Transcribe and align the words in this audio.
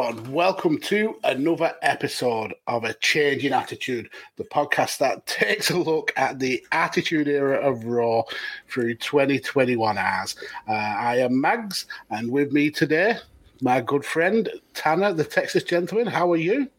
Everyone. 0.00 0.32
Welcome 0.32 0.78
to 0.78 1.16
another 1.24 1.74
episode 1.82 2.54
of 2.66 2.84
A 2.84 2.94
Changing 2.94 3.52
Attitude, 3.52 4.08
the 4.36 4.44
podcast 4.44 4.98
that 4.98 5.26
takes 5.26 5.70
a 5.70 5.76
look 5.76 6.12
at 6.16 6.38
the 6.38 6.64
attitude 6.72 7.28
era 7.28 7.58
of 7.58 7.84
Raw 7.84 8.22
through 8.68 8.94
2021 8.94 9.98
hours. 9.98 10.36
Uh, 10.66 10.72
I 10.72 11.18
am 11.18 11.40
Mags, 11.40 11.86
and 12.08 12.30
with 12.30 12.50
me 12.52 12.70
today, 12.70 13.16
my 13.60 13.80
good 13.82 14.04
friend 14.04 14.48
Tanner, 14.72 15.12
the 15.12 15.24
Texas 15.24 15.64
gentleman. 15.64 16.06
How 16.06 16.32
are 16.32 16.36
you? 16.36 16.70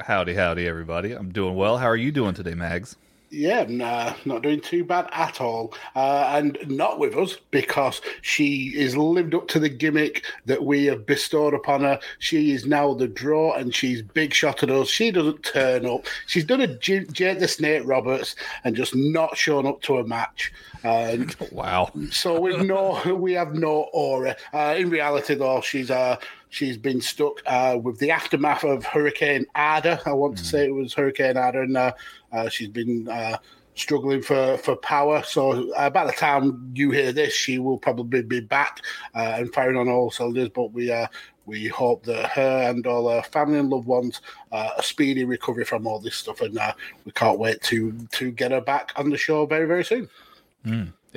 Howdy, 0.00 0.34
howdy, 0.34 0.66
everybody. 0.68 1.12
I'm 1.12 1.32
doing 1.32 1.56
well. 1.56 1.78
How 1.78 1.86
are 1.86 1.96
you 1.96 2.12
doing 2.12 2.34
today, 2.34 2.54
Mags? 2.54 2.94
Yeah, 3.32 3.64
nah, 3.68 4.14
not 4.24 4.42
doing 4.42 4.60
too 4.60 4.84
bad 4.84 5.08
at 5.12 5.40
all. 5.40 5.72
Uh, 5.94 6.32
and 6.34 6.58
not 6.66 6.98
with 6.98 7.16
us 7.16 7.36
because 7.52 8.00
she 8.22 8.72
is 8.74 8.96
lived 8.96 9.34
up 9.36 9.46
to 9.48 9.60
the 9.60 9.68
gimmick 9.68 10.24
that 10.46 10.64
we 10.64 10.86
have 10.86 11.06
bestowed 11.06 11.54
upon 11.54 11.82
her. 11.82 12.00
She 12.18 12.50
is 12.50 12.66
now 12.66 12.92
the 12.92 13.06
draw 13.06 13.54
and 13.54 13.72
she's 13.72 14.02
big 14.02 14.34
shot 14.34 14.64
at 14.64 14.70
us. 14.70 14.88
She 14.88 15.12
doesn't 15.12 15.44
turn 15.44 15.86
up. 15.86 16.06
She's 16.26 16.44
done 16.44 16.60
a 16.60 16.66
J- 16.66 17.04
Jake 17.12 17.38
the 17.38 17.46
Snake 17.46 17.82
Roberts 17.84 18.34
and 18.64 18.74
just 18.74 18.96
not 18.96 19.36
shown 19.36 19.64
up 19.64 19.80
to 19.82 19.98
a 19.98 20.04
match. 20.06 20.52
And 20.82 21.34
Wow. 21.52 21.92
so 22.10 22.40
we've 22.40 22.62
no, 22.62 23.00
we 23.14 23.34
have 23.34 23.54
no 23.54 23.88
aura. 23.92 24.34
Uh, 24.52 24.74
in 24.76 24.90
reality, 24.90 25.34
though, 25.34 25.60
she's 25.60 25.90
uh, 25.90 26.16
she's 26.50 26.76
been 26.76 27.00
stuck 27.00 27.40
uh, 27.46 27.78
with 27.82 27.98
the 27.98 28.10
aftermath 28.10 28.64
of 28.64 28.84
Hurricane 28.84 29.46
Ada. 29.56 30.02
I 30.04 30.12
want 30.12 30.36
to 30.38 30.44
say 30.44 30.66
it 30.66 30.74
was 30.74 30.92
Hurricane 30.92 31.36
Ada, 31.36 31.62
and 31.62 31.76
uh, 31.76 31.92
uh, 32.32 32.48
she's 32.48 32.68
been 32.68 33.08
uh, 33.08 33.38
struggling 33.74 34.20
for, 34.20 34.58
for 34.58 34.76
power. 34.76 35.22
So 35.22 35.72
uh, 35.74 35.88
by 35.90 36.04
the 36.04 36.12
time 36.12 36.70
you 36.74 36.90
hear 36.90 37.12
this, 37.12 37.32
she 37.32 37.58
will 37.58 37.78
probably 37.78 38.22
be 38.22 38.40
back 38.40 38.80
uh, 39.14 39.36
and 39.38 39.52
firing 39.54 39.76
on 39.76 39.88
all 39.88 40.10
cylinders. 40.10 40.50
But 40.50 40.72
we 40.72 40.90
uh, 40.90 41.06
we 41.46 41.68
hope 41.68 42.04
that 42.04 42.26
her 42.30 42.68
and 42.68 42.86
all 42.86 43.08
her 43.08 43.22
family 43.22 43.58
and 43.58 43.70
loved 43.70 43.86
ones 43.86 44.20
uh, 44.52 44.70
a 44.76 44.82
speedy 44.82 45.24
recovery 45.24 45.64
from 45.64 45.86
all 45.86 45.98
this 45.98 46.16
stuff, 46.16 46.42
and 46.42 46.58
uh, 46.58 46.74
we 47.04 47.12
can't 47.12 47.38
wait 47.38 47.62
to 47.62 47.92
to 48.12 48.30
get 48.30 48.50
her 48.50 48.60
back 48.60 48.92
on 48.96 49.10
the 49.10 49.16
show 49.16 49.46
very 49.46 49.66
very 49.66 49.84
soon. 49.84 50.08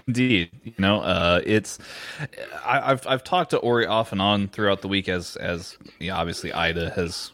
Indeed, 0.08 0.50
you 0.64 0.74
know, 0.80 1.02
uh, 1.02 1.42
it's 1.46 1.78
I, 2.66 2.92
I've 2.92 3.06
I've 3.08 3.24
talked 3.24 3.52
to 3.52 3.58
Ori 3.58 3.86
off 3.86 4.12
and 4.12 4.22
on 4.22 4.48
throughout 4.48 4.82
the 4.82 4.88
week 4.88 5.08
as 5.08 5.36
as 5.36 5.78
you 6.00 6.10
know, 6.10 6.16
obviously 6.16 6.52
Ida 6.52 6.90
has 6.92 7.32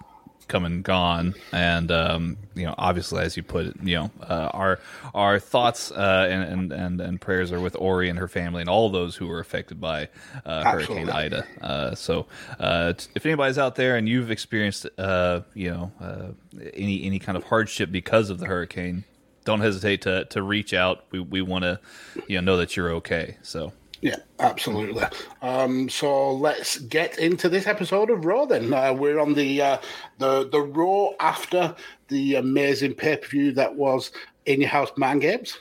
come 0.50 0.66
and 0.66 0.84
gone, 0.84 1.36
and 1.54 1.90
um, 1.92 2.38
you 2.56 2.66
know, 2.66 2.76
obviously 2.78 3.24
as 3.24 3.38
you 3.38 3.44
put 3.44 3.68
it, 3.68 3.76
you 3.82 3.96
know, 3.96 4.12
uh, 4.22 4.50
our 4.54 4.80
our 5.16 5.40
thoughts 5.40 5.92
uh, 5.92 6.28
and, 6.30 6.44
and 6.44 6.74
and 6.74 7.02
and 7.02 7.22
prayers 7.22 7.54
are 7.54 7.62
with 7.62 7.78
Ori 7.80 8.10
and 8.10 8.20
her 8.20 8.28
family 8.28 8.60
and 8.60 8.70
all 8.70 8.90
those 8.90 9.16
who 9.16 9.28
were 9.28 9.40
affected 9.40 9.80
by 9.80 10.10
uh, 10.46 10.64
Hurricane 10.64 11.10
Ida. 11.10 11.46
Uh, 11.62 11.96
so, 11.96 12.26
uh, 12.60 12.94
t- 12.94 13.08
if 13.16 13.26
anybody's 13.26 13.58
out 13.58 13.76
there 13.76 13.96
and 13.96 14.10
you've 14.10 14.32
experienced, 14.32 14.86
uh, 14.98 15.42
you 15.54 15.70
know, 15.72 15.92
uh, 16.02 16.60
any 16.74 17.06
any 17.06 17.20
kind 17.20 17.38
of 17.38 17.46
hardship 17.46 17.92
because 17.92 18.30
of 18.30 18.40
the 18.40 18.48
hurricane, 18.48 19.06
don't 19.50 19.62
hesitate 19.62 20.02
to 20.04 20.26
to 20.26 20.44
reach 20.44 20.74
out. 20.74 21.06
We 21.12 21.20
we 21.20 21.42
want 21.42 21.64
to, 21.64 21.80
you 22.28 22.40
know, 22.40 22.52
know 22.52 22.58
that 22.58 22.76
you're 22.78 22.92
okay. 22.92 23.38
So. 23.42 23.74
Yeah, 24.02 24.16
absolutely. 24.40 25.04
Um, 25.42 25.90
so 25.90 26.32
let's 26.32 26.78
get 26.80 27.20
into 27.20 27.50
this 27.50 27.68
episode 27.68 28.10
of 28.10 28.24
Raw. 28.24 28.46
Then 28.46 28.74
uh, 28.74 28.94
we're 28.94 29.20
on 29.20 29.34
the 29.34 29.62
uh, 29.62 29.78
the 30.20 30.48
the 30.48 30.62
Raw 30.62 31.10
after 31.20 31.76
the 32.08 32.36
amazing 32.36 32.94
pay 32.94 33.18
per 33.18 33.28
view 33.28 33.52
that 33.54 33.76
was 33.76 34.12
In 34.46 34.62
Your 34.62 34.70
House 34.70 34.92
Mind 34.96 35.20
Games, 35.20 35.58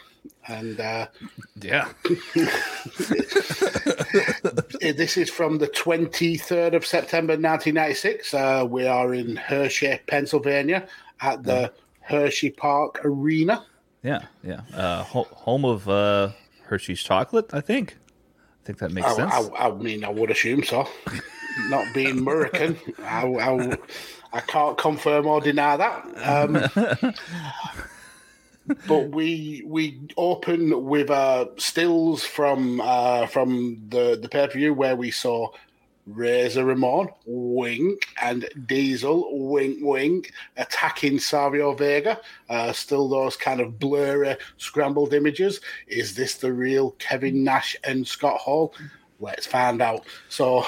and 0.46 0.78
uh, 0.78 1.08
Yeah. 1.60 1.88
this 4.80 5.16
is 5.16 5.30
from 5.30 5.58
the 5.58 5.70
twenty 5.74 6.36
third 6.36 6.74
of 6.74 6.86
September, 6.86 7.36
nineteen 7.36 7.74
ninety 7.74 7.94
six. 7.94 8.32
Uh, 8.34 8.64
we 8.68 8.86
are 8.86 9.14
in 9.14 9.34
Hershey, 9.34 9.98
Pennsylvania, 10.06 10.86
at 11.20 11.42
the 11.42 11.72
Hershey 12.02 12.50
Park 12.50 13.00
Arena. 13.04 13.64
Yeah, 14.02 14.26
yeah. 14.42 14.60
Uh, 14.74 15.02
ho- 15.02 15.28
home 15.32 15.64
of 15.64 15.88
uh, 15.88 16.30
Hershey's 16.64 17.02
chocolate, 17.02 17.52
I 17.52 17.60
think. 17.60 17.96
I 18.62 18.66
think 18.66 18.78
that 18.78 18.92
makes 18.92 19.08
I, 19.08 19.14
sense. 19.14 19.32
I, 19.34 19.68
I 19.68 19.72
mean, 19.72 20.04
I 20.04 20.10
would 20.10 20.30
assume 20.30 20.62
so. 20.62 20.88
Not 21.70 21.92
being 21.92 22.18
American, 22.18 22.78
I, 23.02 23.26
I, 23.26 23.76
I 24.32 24.40
can't 24.40 24.78
confirm 24.78 25.26
or 25.26 25.40
deny 25.40 25.76
that. 25.76 26.04
Um, 26.24 27.14
but 28.86 29.08
we 29.10 29.62
we 29.66 30.00
open 30.16 30.84
with 30.84 31.10
uh, 31.10 31.46
stills 31.56 32.24
from 32.24 32.80
uh, 32.80 33.26
from 33.26 33.82
the 33.88 34.18
the 34.20 34.28
pay 34.28 34.46
per 34.46 34.52
view 34.52 34.74
where 34.74 34.94
we 34.94 35.10
saw 35.10 35.48
Razor 36.08 36.64
Ramon, 36.64 37.08
wink, 37.26 38.08
and 38.20 38.48
Diesel, 38.66 39.48
wink, 39.48 39.78
wink, 39.80 40.32
attacking 40.56 41.18
Savio 41.18 41.74
Vega. 41.74 42.20
Uh, 42.48 42.72
still 42.72 43.08
those 43.08 43.36
kind 43.36 43.60
of 43.60 43.78
blurry, 43.78 44.36
scrambled 44.56 45.12
images. 45.12 45.60
Is 45.86 46.14
this 46.14 46.36
the 46.36 46.52
real 46.52 46.92
Kevin 46.92 47.44
Nash 47.44 47.76
and 47.84 48.06
Scott 48.06 48.38
Hall? 48.38 48.74
Let's 49.20 49.46
find 49.46 49.82
out. 49.82 50.04
So 50.28 50.64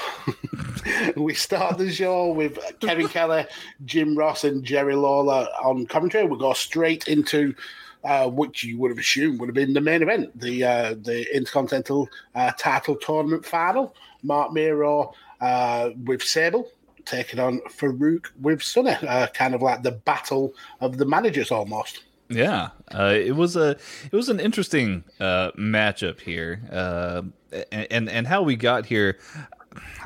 we 1.15 1.33
start 1.33 1.77
the 1.77 1.91
show 1.91 2.31
with 2.31 2.59
Kevin 2.79 3.07
Kelly, 3.09 3.45
Jim 3.85 4.17
Ross, 4.17 4.43
and 4.43 4.63
Jerry 4.63 4.95
Lawler 4.95 5.47
on 5.63 5.85
commentary. 5.87 6.25
We 6.25 6.37
go 6.37 6.53
straight 6.53 7.07
into 7.07 7.55
uh, 8.03 8.27
which 8.29 8.63
you 8.63 8.77
would 8.79 8.91
have 8.91 8.97
assumed 8.97 9.39
would 9.39 9.47
have 9.47 9.55
been 9.55 9.73
the 9.73 9.81
main 9.81 10.01
event, 10.01 10.37
the 10.39 10.63
uh, 10.63 10.95
the 11.01 11.25
Intercontinental 11.35 12.09
uh, 12.35 12.51
Title 12.57 12.95
Tournament 12.95 13.45
final. 13.45 13.95
Marc 14.23 14.53
Mero 14.53 15.13
uh, 15.41 15.89
with 16.05 16.23
Sable 16.23 16.69
taking 17.05 17.39
on 17.39 17.59
Faarooq 17.61 18.27
with 18.39 18.61
Sunny, 18.61 18.91
uh, 18.91 19.27
kind 19.27 19.55
of 19.55 19.61
like 19.61 19.83
the 19.83 19.91
battle 19.91 20.53
of 20.79 20.97
the 20.97 21.05
managers 21.05 21.51
almost. 21.51 22.03
Yeah, 22.29 22.69
uh, 22.93 23.13
it 23.15 23.35
was 23.35 23.57
a 23.57 23.71
it 23.71 24.13
was 24.13 24.29
an 24.29 24.39
interesting 24.39 25.03
uh, 25.19 25.51
matchup 25.51 26.21
here, 26.21 26.61
uh, 26.71 27.23
and 27.71 28.09
and 28.09 28.25
how 28.25 28.43
we 28.43 28.55
got 28.55 28.85
here. 28.85 29.19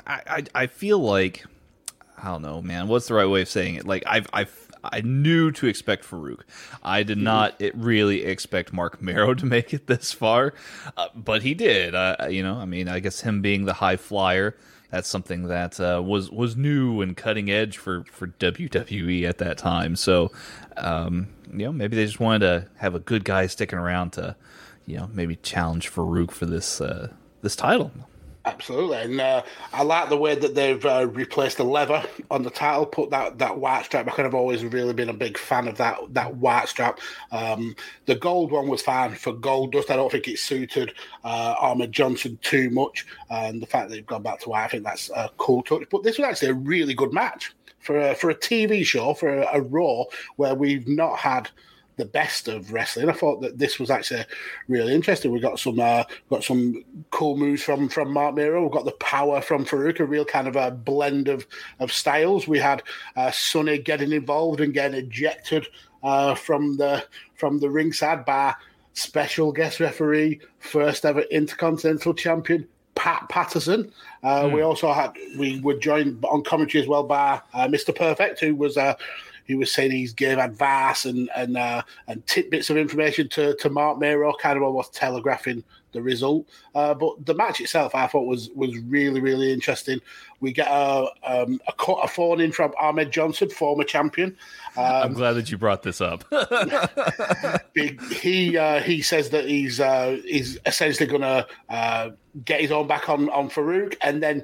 I, 0.07 0.21
I, 0.27 0.43
I 0.55 0.67
feel 0.67 0.99
like 0.99 1.45
I 2.17 2.29
don't 2.29 2.41
know, 2.41 2.61
man. 2.61 2.87
What's 2.87 3.07
the 3.07 3.13
right 3.13 3.27
way 3.27 3.43
of 3.43 3.49
saying 3.49 3.75
it? 3.75 3.85
Like 3.85 4.03
I've 4.07 4.27
I've 4.33 4.64
I 4.91 5.01
knew 5.01 5.51
to 5.51 5.67
expect 5.67 6.05
Faarooq. 6.05 6.41
I 6.83 7.03
did 7.03 7.17
mm-hmm. 7.17 7.25
not 7.25 7.55
it 7.59 7.75
really 7.75 8.23
expect 8.23 8.73
Marc 8.73 9.01
Mero 9.01 9.33
to 9.33 9.45
make 9.45 9.73
it 9.73 9.87
this 9.87 10.11
far, 10.11 10.53
uh, 10.97 11.09
but 11.15 11.43
he 11.43 11.53
did. 11.53 11.95
Uh, 11.95 12.27
you 12.29 12.43
know, 12.43 12.55
I 12.55 12.65
mean, 12.65 12.87
I 12.87 12.99
guess 12.99 13.21
him 13.21 13.41
being 13.41 13.65
the 13.65 13.73
high 13.73 13.97
flyer, 13.97 14.55
that's 14.91 15.09
something 15.09 15.47
that 15.47 15.79
uh, 15.79 16.01
was 16.03 16.31
was 16.31 16.55
new 16.55 17.01
and 17.01 17.17
cutting 17.17 17.49
edge 17.49 17.77
for 17.77 18.03
for 18.05 18.27
WWE 18.27 19.27
at 19.27 19.39
that 19.39 19.57
time. 19.57 19.95
So, 19.95 20.31
um, 20.77 21.27
you 21.51 21.65
know, 21.65 21.73
maybe 21.73 21.95
they 21.95 22.05
just 22.05 22.19
wanted 22.19 22.39
to 22.39 22.67
have 22.77 22.95
a 22.95 22.99
good 22.99 23.25
guy 23.25 23.47
sticking 23.47 23.79
around 23.79 24.11
to, 24.11 24.35
you 24.85 24.97
know, 24.97 25.09
maybe 25.13 25.35
challenge 25.37 25.91
Faarooq 25.91 26.31
for 26.31 26.45
this 26.45 26.79
uh, 26.79 27.09
this 27.41 27.55
title. 27.55 27.91
Absolutely, 28.45 28.97
and 28.97 29.19
uh, 29.19 29.41
I 29.73 29.81
like 29.81 30.09
the 30.09 30.17
way 30.17 30.35
that 30.35 30.53
they've 30.53 30.85
uh, 30.85 31.07
replaced 31.07 31.57
the 31.57 31.63
leather 31.63 32.03
on 32.29 32.43
the 32.43 32.51
title, 32.51 32.85
put 32.85 33.09
that, 33.09 33.39
that 33.39 33.57
white 33.57 33.85
strap. 33.85 34.07
I 34.07 34.11
kind 34.11 34.27
of 34.27 34.35
always 34.35 34.63
really 34.63 34.93
been 34.93 35.09
a 35.09 35.13
big 35.13 35.37
fan 35.37 35.67
of 35.67 35.77
that 35.77 35.97
that 36.11 36.35
white 36.35 36.67
strap. 36.67 36.99
Um, 37.31 37.75
the 38.05 38.15
gold 38.15 38.51
one 38.51 38.67
was 38.67 38.83
fine 38.83 39.15
for 39.15 39.33
Goldust. 39.33 39.89
I 39.89 39.95
don't 39.95 40.11
think 40.11 40.27
it 40.27 40.37
suited 40.37 40.93
uh, 41.23 41.55
Ahmed 41.59 41.91
Johnson 41.91 42.37
too 42.43 42.69
much, 42.69 43.07
and 43.31 43.59
the 43.59 43.65
fact 43.65 43.89
that 43.89 43.95
they've 43.95 44.05
gone 44.05 44.21
back 44.21 44.41
to 44.41 44.49
white, 44.49 44.65
I 44.65 44.67
think 44.67 44.83
that's 44.83 45.09
a 45.09 45.31
cool 45.37 45.63
touch. 45.63 45.83
But 45.89 46.03
this 46.03 46.19
was 46.19 46.27
actually 46.27 46.49
a 46.49 46.53
really 46.53 46.93
good 46.93 47.13
match 47.13 47.51
for 47.79 47.99
a, 47.99 48.13
for 48.13 48.29
a 48.29 48.35
TV 48.35 48.85
show 48.85 49.15
for 49.15 49.39
a, 49.39 49.47
a 49.53 49.61
Raw 49.61 50.03
where 50.35 50.53
we've 50.53 50.87
not 50.87 51.17
had 51.17 51.49
the 51.97 52.05
best 52.05 52.47
of 52.47 52.71
wrestling. 52.71 53.09
I 53.09 53.13
thought 53.13 53.41
that 53.41 53.57
this 53.57 53.79
was 53.79 53.89
actually 53.89 54.25
really 54.67 54.93
interesting. 54.93 55.31
We 55.31 55.39
got 55.39 55.59
some 55.59 55.79
uh, 55.79 56.03
got 56.29 56.43
some 56.43 56.83
cool 57.11 57.37
moves 57.37 57.63
from 57.63 57.89
from 57.89 58.11
Marc 58.11 58.35
Mero. 58.35 58.61
We've 58.63 58.71
got 58.71 58.85
the 58.85 58.91
power 58.93 59.41
from 59.41 59.65
Faarooq, 59.65 59.99
a 59.99 60.05
real 60.05 60.25
kind 60.25 60.47
of 60.47 60.55
a 60.55 60.71
blend 60.71 61.27
of 61.27 61.47
of 61.79 61.91
styles. 61.91 62.47
We 62.47 62.59
had 62.59 62.83
uh, 63.15 63.31
Sunny 63.31 63.77
getting 63.77 64.11
involved 64.11 64.61
and 64.61 64.73
getting 64.73 65.05
ejected 65.05 65.67
uh, 66.03 66.35
from 66.35 66.77
the 66.77 67.05
from 67.35 67.59
the 67.59 67.69
ringside 67.69 68.25
by 68.25 68.55
special 68.93 69.51
guest 69.51 69.79
referee, 69.79 70.39
first 70.59 71.05
ever 71.05 71.21
Intercontinental 71.21 72.13
Champion 72.13 72.67
Pat 72.95 73.27
Patterson. 73.29 73.91
Uh, 74.23 74.43
mm. 74.43 74.53
We 74.53 74.61
also 74.61 74.91
had 74.91 75.13
we 75.37 75.59
were 75.61 75.75
joined 75.75 76.23
on 76.25 76.43
commentary 76.43 76.81
as 76.81 76.87
well 76.87 77.03
by 77.03 77.41
uh, 77.53 77.67
Mr. 77.67 77.95
Perfect, 77.95 78.39
who 78.39 78.55
was 78.55 78.77
uh, 78.77 78.95
he 79.45 79.55
was 79.55 79.71
saying 79.71 79.91
he's 79.91 80.13
gave 80.13 80.37
advice 80.37 81.05
and 81.05 81.29
and 81.35 81.55
uh, 81.55 81.83
and 82.07 82.25
tidbits 82.27 82.69
of 82.69 82.77
information 82.77 83.29
to 83.29 83.55
to 83.55 83.69
Marc 83.69 83.99
Mero, 83.99 84.33
kind 84.33 84.57
of 84.57 84.63
almost 84.63 84.93
telegraphing 84.93 85.63
the 85.91 86.01
result. 86.01 86.47
Uh, 86.75 86.93
but 86.93 87.25
the 87.25 87.33
match 87.33 87.61
itself, 87.61 87.95
I 87.95 88.07
thought 88.07 88.25
was 88.25 88.49
was 88.55 88.77
really 88.79 89.21
really 89.21 89.53
interesting. 89.53 89.99
We 90.41 90.51
get 90.51 90.67
a 90.67 91.07
um, 91.23 91.59
a, 91.67 91.91
a 91.91 92.07
phone 92.07 92.41
in 92.41 92.51
from 92.51 92.73
Ahmed 92.79 93.11
Johnson, 93.11 93.49
former 93.49 93.83
champion. 93.83 94.35
Um, 94.77 94.85
I'm 94.85 95.13
glad 95.13 95.33
that 95.33 95.51
you 95.51 95.57
brought 95.57 95.83
this 95.83 96.01
up. 96.01 96.25
he 97.73 98.57
uh, 98.57 98.81
he 98.81 99.01
says 99.01 99.29
that 99.29 99.45
he's 99.45 99.79
uh, 99.79 100.19
he's 100.25 100.57
essentially 100.65 101.07
going 101.07 101.21
to 101.21 101.47
uh, 101.69 102.09
get 102.43 102.61
his 102.61 102.71
own 102.71 102.87
back 102.87 103.09
on 103.09 103.29
on 103.29 103.49
Faarooq, 103.49 103.95
and 104.01 104.21
then 104.21 104.43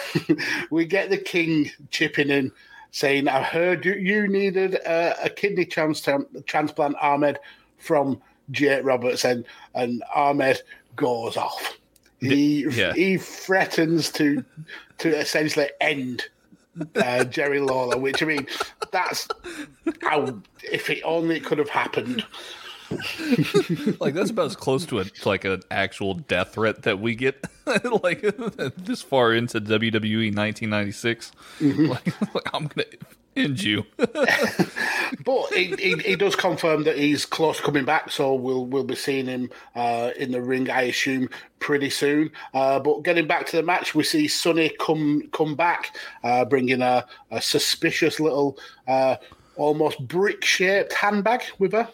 we 0.70 0.84
get 0.84 1.10
the 1.10 1.18
King 1.18 1.70
chipping 1.90 2.30
in 2.30 2.50
saying, 2.92 3.26
I 3.26 3.42
heard 3.42 3.84
you, 3.84 3.94
you 3.94 4.28
needed 4.28 4.74
a, 4.74 5.24
a 5.24 5.28
kidney 5.28 5.64
transplant, 5.64 6.46
transplant, 6.46 6.96
Ahmed, 7.02 7.38
from 7.78 8.22
Jake 8.50 8.84
Roberts. 8.84 9.24
And, 9.24 9.44
and 9.74 10.02
Ahmed 10.14 10.62
goes 10.94 11.36
off. 11.36 11.78
He, 12.20 12.68
yeah. 12.70 12.92
he 12.92 13.18
threatens 13.18 14.12
to 14.12 14.44
to 14.98 15.08
essentially 15.18 15.68
end 15.80 16.28
uh, 16.94 17.24
Jerry 17.24 17.58
Lawler, 17.58 17.98
which 17.98 18.22
I 18.22 18.26
mean, 18.26 18.46
that's 18.92 19.26
how 20.02 20.40
if 20.62 20.88
it 20.88 21.02
only 21.04 21.40
could 21.40 21.58
have 21.58 21.68
happened. 21.68 22.24
like 24.00 24.14
that's 24.14 24.30
about 24.30 24.46
as 24.46 24.56
close 24.56 24.86
to 24.86 24.98
a 24.98 25.04
to 25.04 25.28
like 25.28 25.44
an 25.44 25.62
actual 25.70 26.14
death 26.14 26.54
threat 26.54 26.82
that 26.82 27.00
we 27.00 27.14
get 27.14 27.44
like 28.02 28.20
this 28.76 29.02
far 29.02 29.32
into 29.32 29.60
WWE 29.60 30.34
1996. 30.34 31.32
Mm-hmm. 31.60 31.86
Like, 31.86 32.34
like, 32.34 32.54
I'm 32.54 32.66
gonna 32.66 32.86
end 33.36 33.62
you. 33.62 33.84
but 33.96 35.46
he, 35.52 35.74
he, 35.78 35.96
he, 35.98 36.16
does 36.16 36.36
confirm 36.36 36.84
that 36.84 36.98
he's 36.98 37.24
close 37.24 37.58
to 37.58 37.62
coming 37.62 37.84
back, 37.84 38.10
so 38.10 38.34
we'll 38.34 38.66
we'll 38.66 38.84
be 38.84 38.94
seeing 38.94 39.26
him 39.26 39.50
uh, 39.74 40.10
in 40.16 40.32
the 40.32 40.42
ring, 40.42 40.70
I 40.70 40.82
assume, 40.82 41.28
pretty 41.58 41.90
soon. 41.90 42.30
Uh, 42.54 42.78
but 42.80 43.02
getting 43.02 43.26
back 43.26 43.46
to 43.46 43.56
the 43.56 43.62
match, 43.62 43.94
we 43.94 44.02
see 44.04 44.28
Sunny 44.28 44.70
come 44.80 45.28
come 45.32 45.54
back, 45.54 45.96
uh, 46.24 46.44
bringing 46.44 46.82
a, 46.82 47.06
a 47.30 47.40
suspicious 47.40 48.20
little. 48.20 48.58
Almost 49.56 50.06
brick 50.06 50.44
shaped 50.44 50.92
handbag 50.92 51.42
with 51.58 51.72
her. 51.72 51.88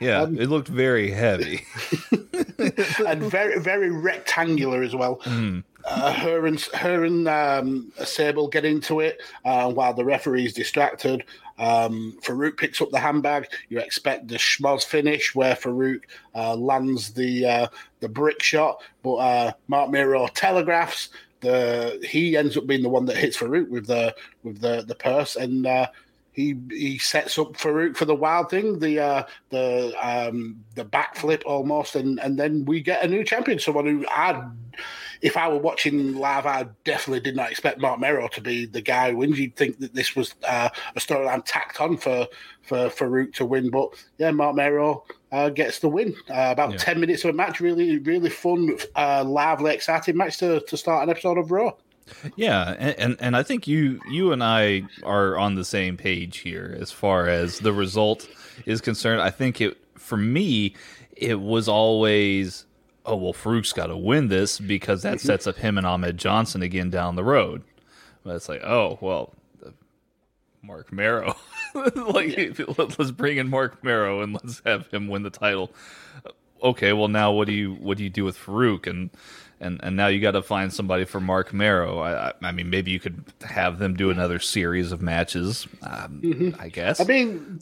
Yeah, 0.00 0.22
um, 0.22 0.38
it 0.38 0.48
looked 0.48 0.68
very 0.68 1.10
heavy 1.10 1.64
and 3.06 3.22
very 3.22 3.60
very 3.60 3.90
rectangular 3.90 4.82
as 4.82 4.94
well. 4.94 5.16
Mm. 5.24 5.64
Uh, 5.86 6.12
her 6.14 6.46
and 6.46 6.60
her 6.72 7.04
and 7.04 7.28
um, 7.28 7.92
Sable 8.04 8.48
get 8.48 8.64
into 8.64 9.00
it 9.00 9.20
uh, 9.44 9.70
while 9.70 9.92
the 9.92 10.04
referee's 10.04 10.54
distracted. 10.54 11.24
Um, 11.58 12.16
Faarooq 12.22 12.56
picks 12.56 12.80
up 12.80 12.90
the 12.90 12.98
handbag. 12.98 13.48
You 13.68 13.80
expect 13.80 14.28
the 14.28 14.36
schmoz 14.36 14.84
finish 14.84 15.34
where 15.34 15.54
Faarooq 15.54 16.00
uh, 16.34 16.54
lands 16.54 17.12
the 17.12 17.44
uh, 17.44 17.66
the 18.00 18.08
brick 18.08 18.42
shot, 18.42 18.82
but 19.02 19.16
uh, 19.16 19.52
Marc 19.68 19.90
Mero 19.90 20.26
telegraphs 20.28 21.10
the 21.40 22.00
he 22.02 22.36
ends 22.36 22.56
up 22.56 22.66
being 22.66 22.82
the 22.82 22.88
one 22.88 23.04
that 23.04 23.18
hits 23.18 23.36
Faarooq 23.36 23.68
with 23.68 23.86
the 23.86 24.14
with 24.42 24.60
the 24.60 24.84
the 24.86 24.94
purse 24.94 25.36
and 25.36 25.66
uh, 25.66 25.86
he 26.34 26.56
he 26.70 26.98
sets 26.98 27.38
up 27.38 27.52
Faarooq 27.52 27.96
for 27.96 28.04
the 28.04 28.14
wild 28.14 28.50
thing, 28.50 28.80
the 28.80 28.98
uh, 28.98 29.22
the 29.50 29.94
um, 30.02 30.60
the 30.74 30.84
backflip 30.84 31.42
almost, 31.46 31.94
and 31.94 32.18
and 32.20 32.38
then 32.38 32.64
we 32.64 32.80
get 32.80 33.04
a 33.04 33.08
new 33.08 33.24
champion, 33.24 33.60
someone 33.60 33.86
who 33.86 34.04
I, 34.08 34.44
if 35.22 35.36
I 35.36 35.48
were 35.48 35.58
watching 35.58 36.16
live, 36.16 36.44
I 36.44 36.66
definitely 36.82 37.20
did 37.20 37.36
not 37.36 37.52
expect 37.52 37.80
Marc 37.80 38.00
Mero 38.00 38.26
to 38.28 38.40
be 38.40 38.66
the 38.66 38.80
guy 38.80 39.12
who 39.12 39.18
wins. 39.18 39.38
You'd 39.38 39.54
think 39.54 39.78
that 39.78 39.94
this 39.94 40.16
was 40.16 40.34
uh, 40.42 40.70
a 40.96 41.00
storyline 41.00 41.42
tacked 41.46 41.80
on 41.80 41.96
for 41.96 42.26
for 42.62 42.88
Faarooq 42.88 43.32
to 43.34 43.46
win, 43.46 43.70
but 43.70 43.90
yeah, 44.18 44.32
Marc 44.32 44.56
Mero 44.56 45.04
uh, 45.30 45.50
gets 45.50 45.78
the 45.78 45.88
win. 45.88 46.16
Uh, 46.28 46.50
about 46.50 46.72
yeah. 46.72 46.78
ten 46.78 46.98
minutes 46.98 47.22
of 47.24 47.30
a 47.30 47.32
match, 47.32 47.60
really 47.60 47.98
really 47.98 48.30
fun, 48.30 48.76
uh, 48.96 49.22
lively, 49.24 49.72
exciting 49.72 50.16
match 50.16 50.38
to 50.38 50.58
to 50.62 50.76
start 50.76 51.04
an 51.04 51.10
episode 51.10 51.38
of 51.38 51.52
Raw. 51.52 51.74
Yeah, 52.36 52.74
and, 52.78 52.98
and, 52.98 53.16
and 53.20 53.36
I 53.36 53.42
think 53.42 53.66
you 53.66 54.00
you 54.10 54.32
and 54.32 54.42
I 54.42 54.82
are 55.02 55.38
on 55.38 55.54
the 55.54 55.64
same 55.64 55.96
page 55.96 56.38
here 56.38 56.76
as 56.80 56.92
far 56.92 57.28
as 57.28 57.58
the 57.58 57.72
result 57.72 58.28
is 58.66 58.80
concerned. 58.80 59.20
I 59.20 59.30
think 59.30 59.60
it 59.60 59.78
for 59.96 60.16
me 60.16 60.74
it 61.16 61.40
was 61.40 61.68
always 61.68 62.66
oh 63.06 63.16
well 63.16 63.32
Faarooq's 63.32 63.72
got 63.72 63.86
to 63.86 63.96
win 63.96 64.28
this 64.28 64.58
because 64.58 65.02
that 65.02 65.18
mm-hmm. 65.18 65.26
sets 65.26 65.46
up 65.46 65.56
him 65.56 65.78
and 65.78 65.86
Ahmed 65.86 66.18
Johnson 66.18 66.62
again 66.62 66.90
down 66.90 67.16
the 67.16 67.24
road. 67.24 67.62
But 68.22 68.36
it's 68.36 68.48
like 68.48 68.62
oh 68.62 68.98
well 69.00 69.34
Marc 70.62 70.92
Mero 70.92 71.36
like 71.74 72.36
yeah. 72.36 72.64
let's 72.78 73.10
bring 73.10 73.38
in 73.38 73.48
Marc 73.48 73.82
Mero 73.82 74.22
and 74.22 74.34
let's 74.34 74.62
have 74.64 74.86
him 74.88 75.08
win 75.08 75.22
the 75.22 75.30
title. 75.30 75.72
Okay, 76.62 76.92
well 76.92 77.08
now 77.08 77.32
what 77.32 77.46
do 77.46 77.52
you 77.52 77.74
what 77.74 77.98
do 77.98 78.04
you 78.04 78.10
do 78.10 78.24
with 78.24 78.38
Faarooq 78.38 78.86
and 78.86 79.10
and 79.60 79.80
and 79.82 79.96
now 79.96 80.08
you 80.08 80.20
got 80.20 80.32
to 80.32 80.42
find 80.42 80.72
somebody 80.72 81.04
for 81.04 81.20
Marc 81.20 81.52
Mero. 81.52 82.00
I, 82.00 82.32
I, 82.42 82.52
mean, 82.52 82.70
maybe 82.70 82.90
you 82.90 83.00
could 83.00 83.24
have 83.42 83.78
them 83.78 83.94
do 83.94 84.10
another 84.10 84.38
series 84.38 84.92
of 84.92 85.00
matches. 85.00 85.66
Um, 85.82 86.20
mm-hmm. 86.22 86.60
I 86.60 86.68
guess. 86.68 87.00
I 87.00 87.04
mean, 87.04 87.60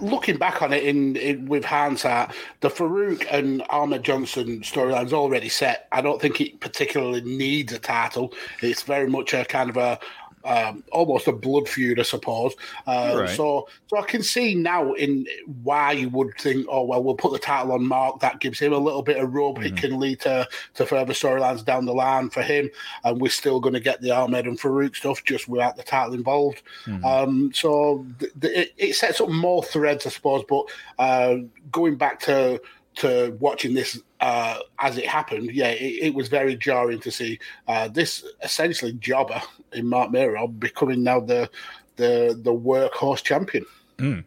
looking 0.00 0.38
back 0.38 0.62
on 0.62 0.72
it 0.72 0.84
in, 0.84 1.16
in 1.16 1.46
with 1.46 1.64
hindsight, 1.64 2.32
the 2.60 2.68
Faarooq 2.68 3.26
and 3.30 3.62
Ahmed 3.70 4.02
Johnson 4.02 4.60
storyline's 4.60 5.12
already 5.12 5.48
set. 5.48 5.88
I 5.92 6.00
don't 6.00 6.20
think 6.20 6.40
it 6.40 6.60
particularly 6.60 7.20
needs 7.22 7.72
a 7.72 7.78
title. 7.78 8.32
It's 8.62 8.82
very 8.82 9.08
much 9.08 9.34
a 9.34 9.44
kind 9.44 9.70
of 9.70 9.76
a 9.76 9.98
um, 10.44 10.84
almost 10.92 11.28
a 11.28 11.32
blood 11.32 11.68
feud, 11.68 12.00
I 12.00 12.02
suppose. 12.02 12.54
Uh, 12.86 13.16
right. 13.20 13.30
So, 13.30 13.68
so 13.88 13.98
I 13.98 14.02
can 14.02 14.22
see 14.22 14.54
now 14.54 14.92
in 14.94 15.26
why 15.62 15.92
you 15.92 16.08
would 16.10 16.34
think, 16.38 16.66
oh 16.68 16.84
well, 16.84 17.02
we'll 17.02 17.14
put 17.14 17.32
the 17.32 17.38
title 17.38 17.72
on 17.72 17.84
Mark. 17.86 18.20
That 18.20 18.40
gives 18.40 18.58
him 18.58 18.72
a 18.72 18.78
little 18.78 19.02
bit 19.02 19.18
of 19.18 19.32
rub. 19.32 19.56
Mm-hmm. 19.56 19.66
It 19.66 19.76
can 19.76 19.98
lead 19.98 20.20
to 20.20 20.48
to 20.74 20.86
further 20.86 21.12
storylines 21.12 21.64
down 21.64 21.86
the 21.86 21.94
line 21.94 22.30
for 22.30 22.42
him, 22.42 22.70
and 23.04 23.20
we're 23.20 23.28
still 23.28 23.60
going 23.60 23.74
to 23.74 23.80
get 23.80 24.00
the 24.00 24.10
Ahmed 24.10 24.46
and 24.46 24.58
Faarooq 24.58 24.96
stuff 24.96 25.24
just 25.24 25.48
without 25.48 25.76
the 25.76 25.82
title 25.82 26.14
involved. 26.14 26.62
Mm-hmm. 26.86 27.04
Um, 27.04 27.52
so 27.52 28.06
th- 28.18 28.32
th- 28.40 28.56
it, 28.56 28.74
it, 28.76 28.94
sets 28.94 29.20
up 29.20 29.28
more 29.28 29.62
threads, 29.62 30.06
I 30.06 30.10
suppose. 30.10 30.44
But 30.48 30.64
uh, 30.98 31.36
going 31.70 31.96
back 31.96 32.20
to 32.20 32.60
to 32.98 33.36
watching 33.38 33.74
this 33.74 34.00
uh, 34.20 34.58
as 34.80 34.98
it 34.98 35.06
happened, 35.06 35.50
yeah, 35.52 35.68
it, 35.68 36.06
it, 36.06 36.14
was 36.14 36.28
very 36.28 36.56
jarring 36.56 37.00
to 37.00 37.10
see 37.10 37.38
uh, 37.68 37.88
this 37.88 38.24
essentially 38.42 38.92
jobber 38.94 39.40
in 39.72 39.86
Marc 39.86 40.10
Mero 40.10 40.48
becoming 40.48 41.02
now 41.02 41.20
the 41.20 41.48
the 41.96 42.38
the 42.42 42.52
workhorse 42.52 43.22
champion. 43.22 43.64
Mm. 43.98 44.24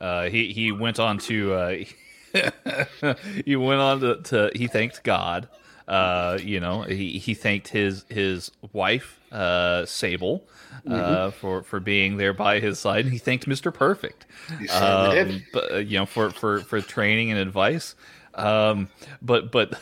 Uh, 0.00 0.28
he 0.28 0.52
he 0.52 0.72
went 0.72 0.98
on 0.98 1.18
to 1.18 1.54
uh, 1.54 1.84
he 3.44 3.56
went 3.56 3.80
on 3.80 4.00
to, 4.00 4.22
to 4.22 4.50
he 4.54 4.66
thanked 4.66 5.02
God. 5.02 5.48
Uh, 5.88 6.38
you 6.42 6.60
know, 6.60 6.82
he, 6.82 7.18
he 7.18 7.34
thanked 7.34 7.68
his 7.68 8.04
his 8.08 8.50
wife 8.72 9.18
uh, 9.32 9.86
Sable 9.86 10.46
uh, 10.86 10.90
mm-hmm. 10.90 11.30
for 11.38 11.62
for 11.62 11.80
being 11.80 12.18
there 12.18 12.34
by 12.34 12.60
his 12.60 12.78
side. 12.78 13.04
And 13.04 13.12
he 13.12 13.18
thanked 13.18 13.46
Mister 13.46 13.70
Perfect, 13.70 14.26
um, 14.70 15.42
but, 15.52 15.72
uh, 15.72 15.76
you 15.78 15.98
know, 15.98 16.06
for 16.06 16.30
for 16.30 16.60
for 16.60 16.80
training 16.80 17.30
and 17.30 17.40
advice. 17.40 17.94
Um, 18.34 18.88
but 19.22 19.50
but 19.50 19.74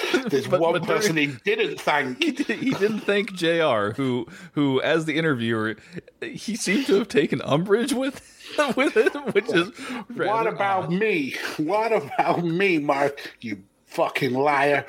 There's 0.28 0.46
but, 0.46 0.60
one 0.60 0.72
but 0.72 0.84
person 0.84 1.16
he 1.16 1.26
didn't 1.44 1.80
thank. 1.80 2.18
He, 2.22 2.32
did, 2.32 2.58
he 2.58 2.70
didn't 2.70 3.00
thank 3.00 3.32
Jr. 3.32 3.92
Who 3.96 4.26
who 4.52 4.80
as 4.82 5.04
the 5.04 5.16
interviewer, 5.16 5.76
he 6.20 6.56
seemed 6.56 6.86
to 6.86 6.94
have 6.96 7.08
taken 7.08 7.40
umbrage 7.42 7.92
with 7.92 8.20
with 8.76 8.96
it, 8.96 9.14
which 9.34 9.52
is 9.52 9.70
what 10.14 10.46
about 10.46 10.84
odd. 10.84 10.92
me? 10.92 11.34
What 11.56 11.92
about 11.92 12.44
me, 12.44 12.78
Mark? 12.78 13.36
You 13.40 13.62
fucking 13.86 14.32
liar. 14.32 14.86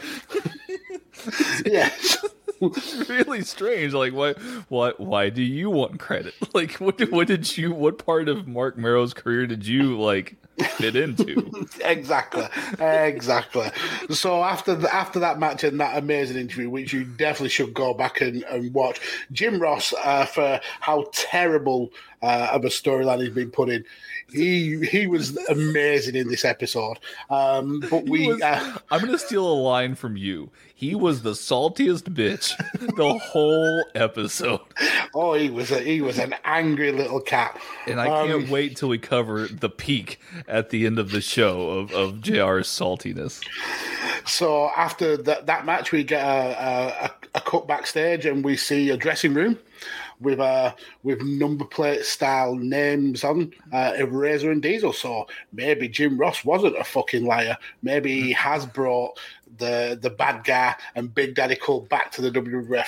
It's 2.61 3.09
really 3.09 3.41
strange. 3.41 3.93
Like, 3.93 4.13
why, 4.13 4.33
why, 4.69 4.93
why 4.97 5.29
do 5.29 5.41
you 5.41 5.69
want 5.69 5.99
credit? 5.99 6.33
Like, 6.53 6.73
what, 6.73 7.11
what 7.11 7.27
did 7.27 7.57
you, 7.57 7.73
what 7.73 7.97
part 8.05 8.29
of 8.29 8.47
Marc 8.47 8.77
Mero's 8.77 9.11
career 9.13 9.47
did 9.47 9.65
you 9.65 9.99
like 9.99 10.35
fit 10.77 10.95
into? 10.95 11.67
exactly, 11.83 12.45
exactly. 12.79 13.71
So 14.11 14.43
after 14.43 14.75
the, 14.75 14.93
after 14.93 15.19
that 15.19 15.39
match 15.39 15.63
and 15.63 15.79
that 15.79 15.97
amazing 15.97 16.37
interview, 16.37 16.69
which 16.69 16.93
you 16.93 17.05
definitely 17.05 17.49
should 17.49 17.73
go 17.73 17.95
back 17.95 18.21
and, 18.21 18.43
and 18.43 18.71
watch, 18.71 19.01
Jim 19.31 19.59
Ross 19.59 19.95
uh, 20.03 20.25
for 20.25 20.61
how 20.79 21.05
terrible 21.11 21.91
uh, 22.21 22.49
of 22.51 22.65
a 22.65 22.69
storyline 22.69 23.23
he's 23.23 23.33
been 23.33 23.49
put 23.49 23.69
in 23.69 23.83
he 24.33 24.85
he 24.85 25.07
was 25.07 25.37
amazing 25.47 26.15
in 26.15 26.27
this 26.27 26.43
episode. 26.43 26.99
Um, 27.29 27.79
but 27.89 28.05
we, 28.05 28.27
was, 28.27 28.41
uh, 28.41 28.77
I'm 28.91 28.99
going 28.99 29.11
to 29.11 29.19
steal 29.19 29.45
a 29.45 29.53
line 29.53 29.95
from 29.95 30.17
you. 30.17 30.49
He 30.75 30.95
was 30.95 31.21
the 31.21 31.31
saltiest 31.31 32.03
bitch 32.13 32.57
the 32.97 33.17
whole 33.23 33.85
episode. 33.95 34.59
Oh, 35.13 35.33
he 35.33 35.49
was 35.49 35.71
a, 35.71 35.79
he 35.79 36.01
was 36.01 36.19
an 36.19 36.35
angry 36.43 36.91
little 36.91 37.21
cat. 37.21 37.59
And 37.87 38.01
I 38.01 38.07
um, 38.07 38.27
can't 38.27 38.49
wait 38.49 38.75
till 38.75 38.89
we 38.89 38.97
cover 38.97 39.47
the 39.47 39.69
peak 39.69 40.19
at 40.47 40.71
the 40.71 40.85
end 40.85 40.99
of 40.99 41.11
the 41.11 41.21
show 41.21 41.69
of 41.69 41.91
of 41.93 42.15
Jr's 42.15 42.67
saltiness. 42.67 43.41
So 44.25 44.71
after 44.75 45.15
that 45.17 45.45
that 45.45 45.65
match, 45.65 45.91
we 45.91 46.03
get 46.03 46.25
a, 46.25 47.05
a, 47.05 47.11
a 47.35 47.41
cut 47.41 47.67
backstage 47.67 48.25
and 48.25 48.43
we 48.43 48.57
see 48.57 48.89
a 48.89 48.97
dressing 48.97 49.33
room 49.33 49.59
with 50.19 50.39
uh 50.39 50.73
with 51.03 51.21
number 51.21 51.65
plate 51.65 52.05
style 52.05 52.55
names 52.55 53.23
on 53.23 53.53
uh, 53.71 53.93
Razor 54.07 54.51
and 54.51 54.61
Diesel. 54.61 54.93
So 54.93 55.27
maybe 55.51 55.87
Jim 55.87 56.17
Ross 56.17 56.43
wasn't 56.45 56.77
a 56.77 56.83
fucking 56.83 57.25
liar. 57.25 57.57
Maybe 57.81 58.21
he 58.21 58.31
has 58.33 58.65
brought 58.65 59.19
the 59.57 59.97
the 60.01 60.09
bad 60.09 60.43
guy 60.43 60.75
and 60.95 61.13
Big 61.13 61.35
Daddy 61.35 61.57
Cool 61.61 61.81
back 61.81 62.11
to 62.13 62.21
the 62.21 62.31
WWF. 62.31 62.87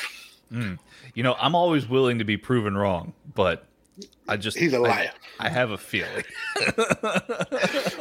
Mm. 0.52 0.80
You 1.14 1.24
know, 1.24 1.36
I'm 1.40 1.56
always 1.56 1.88
willing 1.88 2.20
to 2.20 2.26
be 2.26 2.38
proven 2.38 2.78
wrong, 2.78 3.14
but 3.34 3.66
I 4.28 4.38
just 4.38 4.58
he's 4.58 4.74
a 4.74 4.80
liar. 4.80 5.12
I, 5.40 5.46
I 5.46 5.50
have 5.50 5.72
a 5.72 5.78
feeling. 5.78 6.24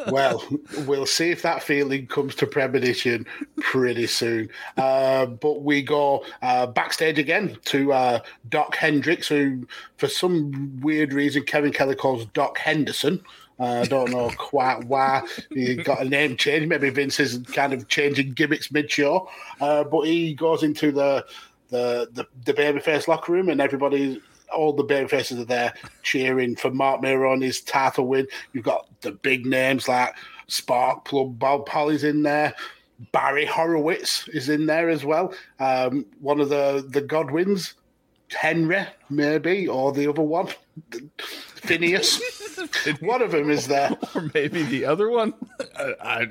well, 0.11 0.43
we'll 0.87 1.07
see 1.07 1.31
if 1.31 1.43
that 1.43 1.63
feeling 1.63 2.07
comes 2.07 2.35
to 2.37 2.47
premonition 2.47 3.27
pretty 3.61 4.07
soon. 4.07 4.49
Uh, 4.77 5.27
but 5.27 5.63
we 5.63 5.83
go 5.83 6.25
uh, 6.43 6.67
backstage 6.67 7.19
again 7.19 7.57
to 7.67 7.93
uh, 7.93 8.21
Dok 8.49 8.75
Hendrix, 8.75 9.29
who, 9.29 9.67
for 9.99 10.09
some 10.09 10.81
weird 10.81 11.13
reason, 11.13 11.45
Kevin 11.45 11.73
Kelly 11.73 11.95
calls 11.95 12.27
Doc 12.27 12.59
Henderson. 12.59 13.23
Uh, 13.61 13.83
I 13.83 13.85
don't 13.85 14.11
know 14.11 14.31
quite 14.37 14.85
why 14.85 15.23
he 15.51 15.77
got 15.77 16.01
a 16.01 16.05
name 16.05 16.37
change. 16.37 16.67
Maybe 16.67 16.91
Vince 16.91 17.21
is 17.21 17.39
kind 17.53 17.73
of 17.73 17.87
changing 17.89 18.33
gimmicks 18.33 18.73
mid-show, 18.73 19.29
uh, 19.61 19.85
but 19.85 20.03
he 20.03 20.35
goes 20.35 20.63
into 20.63 20.91
the 20.91 21.25
the 21.69 22.09
the, 22.13 22.27
the 22.45 22.55
babyface 22.55 23.07
locker 23.07 23.33
room, 23.33 23.49
and 23.49 23.61
everybody 23.61 24.21
all 24.53 24.73
the 24.73 24.83
baby 24.83 25.09
faces 25.09 25.41
are 25.41 25.45
there 25.45 25.75
cheering 26.03 26.57
for 26.57 26.71
Marc 26.71 27.01
Mero 27.03 27.33
on 27.33 27.41
his 27.41 27.61
title 27.61 28.07
win. 28.07 28.27
You've 28.53 28.65
got 28.65 28.89
the 29.01 29.13
big 29.13 29.47
names 29.47 29.89
like 29.89 30.15
Spark 30.47 31.05
Plug, 31.05 31.39
Bob 31.39 31.69
Holly's 31.69 32.05
in 32.05 32.23
there. 32.23 32.55
Barry 33.13 33.45
Horowitz 33.45 34.29
is 34.29 34.49
in 34.49 34.67
there 34.67 34.89
as 34.89 35.05
well. 35.05 35.35
Um, 35.59 36.07
one 36.21 36.41
of 36.41 36.49
the 36.49 36.87
the 36.89 37.03
Godwinns, 37.03 37.75
Henry 38.35 38.87
maybe, 39.11 39.69
or 39.69 39.93
the 39.93 40.09
other 40.09 40.23
one, 40.23 40.49
Phineas. 41.57 42.21
one 43.01 43.23
of 43.23 43.31
them 43.33 43.51
is 43.51 43.67
there, 43.69 43.97
or 44.15 44.31
maybe 44.35 44.63
the 44.63 44.85
other 44.85 45.11
one. 45.11 45.35
I, 46.01 46.29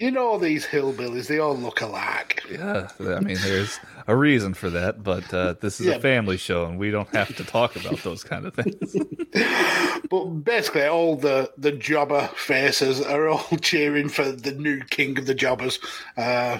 you 0.00 0.10
know, 0.10 0.38
these 0.38 0.66
hillbillies, 0.66 1.26
they 1.26 1.38
all 1.38 1.56
look 1.56 1.80
alike. 1.80 2.42
Yeah, 2.50 2.88
I 3.00 3.20
mean, 3.20 3.38
there's 3.42 3.78
a 4.06 4.16
reason 4.16 4.54
for 4.54 4.70
that, 4.70 5.02
but 5.02 5.32
uh, 5.32 5.54
this 5.60 5.80
is 5.80 5.86
yeah. 5.86 5.94
a 5.94 6.00
family 6.00 6.36
show, 6.36 6.66
and 6.66 6.78
we 6.78 6.90
don't 6.90 7.08
have 7.14 7.34
to 7.36 7.44
talk 7.44 7.76
about 7.76 7.98
those 7.98 8.22
kind 8.22 8.46
of 8.46 8.54
things. 8.54 8.96
but 10.10 10.24
basically, 10.24 10.86
all 10.86 11.16
the 11.16 11.50
the 11.58 11.72
jobber 11.72 12.28
faces 12.36 13.00
are 13.00 13.28
all 13.28 13.56
cheering 13.60 14.08
for 14.08 14.30
the 14.30 14.52
new 14.52 14.80
king 14.84 15.18
of 15.18 15.26
the 15.26 15.34
jobbers. 15.34 15.78
Uh, 16.16 16.58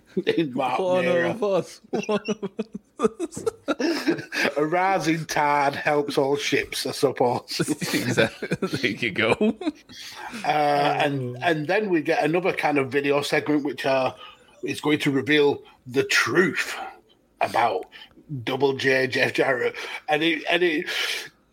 One 0.44 1.06
of 1.06 1.42
us. 1.42 1.80
One 1.90 2.20
of 2.28 2.44
us. 2.44 3.44
a 4.56 4.64
rising 4.64 5.24
tide 5.26 5.74
helps 5.74 6.16
all 6.16 6.36
ships, 6.36 6.86
I 6.86 6.92
suppose. 6.92 7.60
exactly. 7.94 8.48
There 8.60 8.90
you 8.90 9.10
go. 9.10 9.56
Uh, 10.44 10.46
and 10.46 11.36
and 11.42 11.66
then 11.66 11.90
we 11.90 12.02
get 12.02 12.22
another 12.22 12.52
kind 12.52 12.78
of 12.78 12.92
video 12.92 13.22
segment, 13.22 13.64
which 13.64 13.84
uh, 13.86 14.14
is 14.62 14.80
going 14.80 14.98
to 15.00 15.10
reveal 15.10 15.62
the 15.86 16.04
truth 16.04 16.76
about 17.40 17.86
Double 18.44 18.74
J 18.74 19.06
Jeff 19.08 19.34
Jarrett, 19.34 19.74
and 20.08 20.22
it 20.22 20.44
and 20.48 20.62
it 20.62 20.86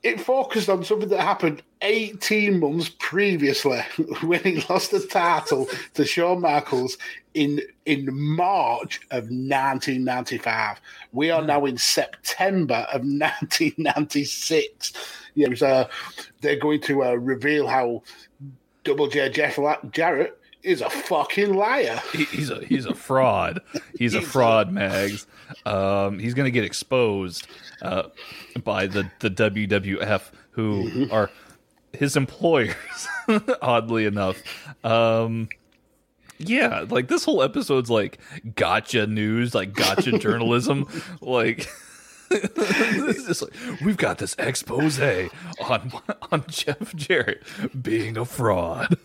it 0.04 0.22
focused 0.22 0.70
on 0.70 0.84
something 0.84 1.10
that 1.10 1.20
happened 1.20 1.62
18 1.82 2.60
months 2.60 2.90
previously 3.00 3.82
when 4.22 4.42
he 4.42 4.64
lost 4.70 4.92
the 4.92 5.06
title 5.06 5.68
to 5.94 6.06
Shawn 6.06 6.42
Michaels 6.42 6.98
in 7.34 7.62
in 7.86 8.10
March 8.12 9.02
of 9.12 9.26
1995. 9.26 10.82
We 11.12 11.32
are 11.32 11.42
now 11.42 11.66
in 11.66 11.78
September 11.78 12.88
of 12.94 13.02
1996. 13.04 14.94
Yeah, 15.36 15.54
so 15.56 15.68
uh, 15.68 15.88
they're 16.42 16.60
going 16.60 16.82
to 16.82 17.04
uh, 17.04 17.14
reveal 17.14 17.68
how 17.68 18.04
Double 18.84 19.08
J 19.08 19.30
Jeff 19.30 19.60
Jarrett 19.92 20.40
is 20.64 20.82
a 20.82 20.90
fucking 20.90 21.54
liar. 21.54 22.02
He, 22.12 22.26
he's 22.26 22.50
a 22.50 22.66
he's 22.66 22.86
a 22.86 22.96
fraud. 22.96 23.62
He's, 23.98 24.14
he's 24.14 24.16
a 24.16 24.22
fraud. 24.22 24.72
Mags. 24.72 25.28
Um, 25.66 26.20
he's 26.20 26.34
going 26.34 26.46
to 26.46 26.52
get 26.52 26.64
exposed 26.64 27.48
uh, 27.82 28.04
by 28.64 28.88
the 28.88 29.10
the 29.20 29.30
WWF, 29.30 30.32
who 30.52 30.90
mm-hmm. 30.90 31.14
are 31.14 31.30
his 31.94 32.16
employers. 32.16 32.76
oddly 33.62 34.06
enough, 34.06 34.42
um, 34.84 35.50
yeah, 36.40 36.86
like 36.90 37.10
this 37.10 37.26
whole 37.26 37.44
episode's 37.44 37.90
like 37.90 38.20
gotcha 38.56 39.06
news, 39.06 39.54
like 39.54 39.74
gotcha 39.74 40.18
journalism, 40.20 40.88
like. 41.22 41.70
like, 42.32 43.82
we've 43.84 43.98
got 43.98 44.20
this 44.20 44.36
expose 44.38 45.00
on 45.00 45.92
on 46.32 46.44
Jeff 46.48 46.96
Jarrett 46.96 47.42
being 47.82 48.18
a 48.18 48.26
fraud. 48.26 48.96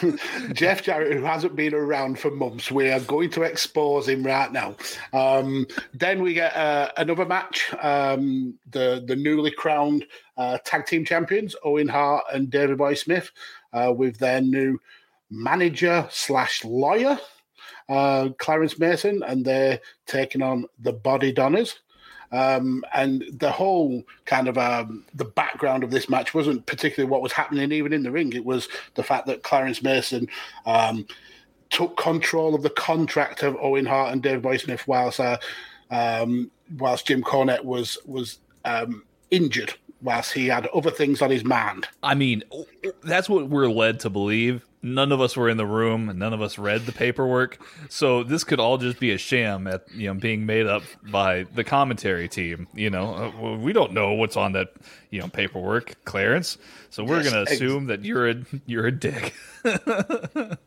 Jeff 0.52 0.82
Jarrett, 0.82 1.16
who 1.16 1.22
hasn't 1.22 1.54
been 1.54 1.74
around 1.74 2.18
for 2.18 2.32
months, 2.32 2.72
we 2.72 2.90
are 2.90 2.98
going 2.98 3.30
to 3.30 3.42
expose 3.42 4.08
him 4.08 4.24
right 4.24 4.50
now. 4.50 4.74
Um, 5.12 5.66
then 5.94 6.22
we 6.22 6.34
get 6.34 6.56
uh, 6.56 6.90
another 6.96 7.24
match. 7.24 7.72
Um, 7.80 8.58
the 8.70 9.04
the 9.06 9.14
newly 9.14 9.52
crowned 9.52 10.04
uh, 10.36 10.58
tag 10.64 10.86
team 10.86 11.04
champions, 11.04 11.54
Owen 11.64 11.88
Hart 11.88 12.24
and 12.32 12.50
Davey 12.50 12.74
Boy 12.74 12.94
Smith, 12.94 13.30
uh, 13.72 13.92
with 13.96 14.18
their 14.18 14.40
new 14.40 14.80
manager 15.32 16.06
slash 16.10 16.64
lawyer, 16.64 17.18
uh, 17.88 18.28
Clarence 18.38 18.78
Mason, 18.78 19.22
and 19.26 19.44
they're 19.44 19.80
taking 20.06 20.42
on 20.42 20.66
the 20.78 20.92
Bodydonnas. 20.92 21.74
Um, 22.30 22.82
and 22.94 23.24
the 23.30 23.50
whole 23.50 24.04
kind 24.24 24.48
of 24.48 24.56
um, 24.56 25.04
the 25.14 25.24
background 25.24 25.84
of 25.84 25.90
this 25.90 26.08
match 26.08 26.32
wasn't 26.32 26.64
particularly 26.64 27.10
what 27.10 27.20
was 27.20 27.32
happening 27.32 27.72
even 27.72 27.92
in 27.92 28.02
the 28.02 28.10
ring. 28.10 28.32
It 28.32 28.44
was 28.44 28.68
the 28.94 29.02
fact 29.02 29.26
that 29.26 29.42
Clarence 29.42 29.82
Mason 29.82 30.28
um, 30.64 31.06
took 31.68 31.96
control 31.98 32.54
of 32.54 32.62
the 32.62 32.70
contract 32.70 33.42
of 33.42 33.56
Owen 33.56 33.84
Hart 33.84 34.12
and 34.12 34.22
Davey 34.22 34.40
Boy 34.40 34.56
Smith 34.56 34.88
whilst 34.88 35.20
uh, 35.20 35.36
um, 35.90 36.50
whilst 36.78 37.06
Jim 37.06 37.22
Cornette 37.22 37.64
was 37.64 37.98
was 38.06 38.38
um, 38.64 39.04
injured 39.30 39.74
whilst 40.00 40.32
he 40.32 40.46
had 40.46 40.66
other 40.68 40.90
things 40.90 41.20
on 41.20 41.30
his 41.30 41.44
mind. 41.44 41.86
I 42.02 42.14
mean, 42.14 42.42
that's 43.02 43.28
what 43.28 43.48
we're 43.48 43.68
led 43.70 44.00
to 44.00 44.10
believe. 44.10 44.64
None 44.82 45.12
of 45.12 45.20
us 45.20 45.36
were 45.36 45.48
in 45.48 45.56
the 45.58 45.66
room, 45.66 46.08
and 46.08 46.18
none 46.18 46.32
of 46.32 46.42
us 46.42 46.58
read 46.58 46.86
the 46.86 46.92
paperwork. 46.92 47.58
So 47.88 48.22
this 48.24 48.44
could 48.44 48.60
all 48.60 48.78
just 48.78 48.98
be 48.98 49.12
a 49.12 49.18
sham 49.18 49.66
at 49.66 49.84
you 49.94 50.08
know 50.08 50.14
being 50.14 50.44
made 50.46 50.66
up 50.66 50.82
by 51.02 51.44
the 51.44 51.64
commentary 51.64 52.28
team. 52.28 52.68
You 52.74 52.90
know, 52.90 53.32
uh, 53.42 53.56
we 53.58 53.72
don't 53.72 53.92
know 53.92 54.12
what's 54.14 54.36
on 54.36 54.52
that 54.52 54.74
you 55.10 55.20
know 55.20 55.28
paperwork, 55.28 56.04
Clarence. 56.04 56.58
So 56.90 57.04
we're 57.04 57.22
Yes, 57.22 57.24
gonna 57.24 57.42
ex- 57.46 57.62
assume 57.62 57.86
that 57.86 58.04
you're 58.04 58.28
a 58.30 58.34
you're 58.66 58.86
a 58.86 58.92
dick. 58.92 59.34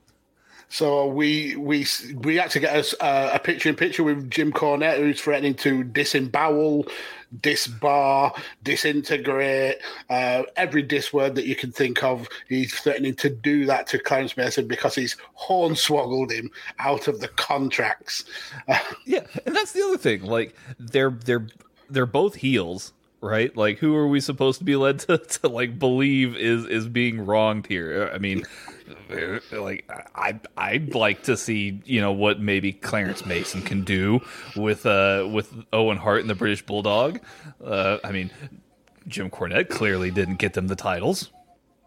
So 0.69 1.07
we 1.07 1.55
we 1.55 1.85
we 2.15 2.39
actually 2.39 2.61
get 2.61 2.75
us 2.75 2.95
uh, 2.99 3.31
a 3.33 3.39
picture 3.39 3.69
in 3.69 3.75
picture 3.75 4.03
with 4.03 4.29
Jim 4.31 4.51
Cornette, 4.51 4.97
who's 4.97 5.21
threatening 5.21 5.53
to 5.55 5.83
disembowel, 5.83 6.87
disbar, 7.41 8.37
disintegrate, 8.63 9.77
uh, 10.09 10.43
every 10.55 10.81
dis 10.81 11.13
word 11.13 11.35
that 11.35 11.45
you 11.45 11.55
can 11.55 11.71
think 11.71 12.03
of. 12.03 12.27
He's 12.47 12.73
threatening 12.73 13.15
to 13.15 13.29
do 13.29 13.65
that 13.65 13.87
to 13.87 13.99
Clarence 13.99 14.37
Mason 14.37 14.67
because 14.67 14.95
he's 14.95 15.15
hornswoggled 15.39 16.31
him 16.31 16.51
out 16.79 17.07
of 17.07 17.19
the 17.19 17.29
contracts. 17.29 18.25
Yeah, 19.05 19.21
and 19.45 19.55
that's 19.55 19.71
the 19.73 19.83
other 19.83 19.97
thing. 19.97 20.23
Like 20.23 20.55
they're 20.79 21.11
they're 21.11 21.47
they're 21.89 22.05
both 22.05 22.35
heels, 22.35 22.91
right? 23.21 23.55
Like 23.55 23.77
who 23.77 23.95
are 23.95 24.07
we 24.07 24.19
supposed 24.19 24.59
to 24.59 24.65
be 24.65 24.75
led 24.75 24.99
to, 25.01 25.17
to 25.17 25.47
like 25.47 25.77
believe 25.77 26.35
is 26.35 26.65
is 26.65 26.87
being 26.87 27.23
wronged 27.23 27.67
here? 27.67 28.09
I 28.13 28.17
mean, 28.17 28.43
like 29.51 29.89
I 30.15 30.39
I'd 30.57 30.95
like 30.95 31.23
to 31.23 31.37
see 31.37 31.81
you 31.85 32.01
know 32.01 32.11
what 32.11 32.39
maybe 32.39 32.73
Clarence 32.73 33.25
Mason 33.25 33.61
can 33.61 33.83
do 33.83 34.21
with 34.55 34.85
uh 34.85 35.27
with 35.31 35.53
Owen 35.73 35.97
Hart 35.97 36.21
and 36.21 36.29
the 36.29 36.35
British 36.35 36.65
Bulldog. 36.65 37.19
Uh, 37.63 37.97
I 38.03 38.11
mean, 38.11 38.31
Jim 39.07 39.29
Cornette 39.29 39.69
clearly 39.69 40.11
didn't 40.11 40.35
get 40.35 40.53
them 40.53 40.67
the 40.67 40.75
titles. 40.75 41.31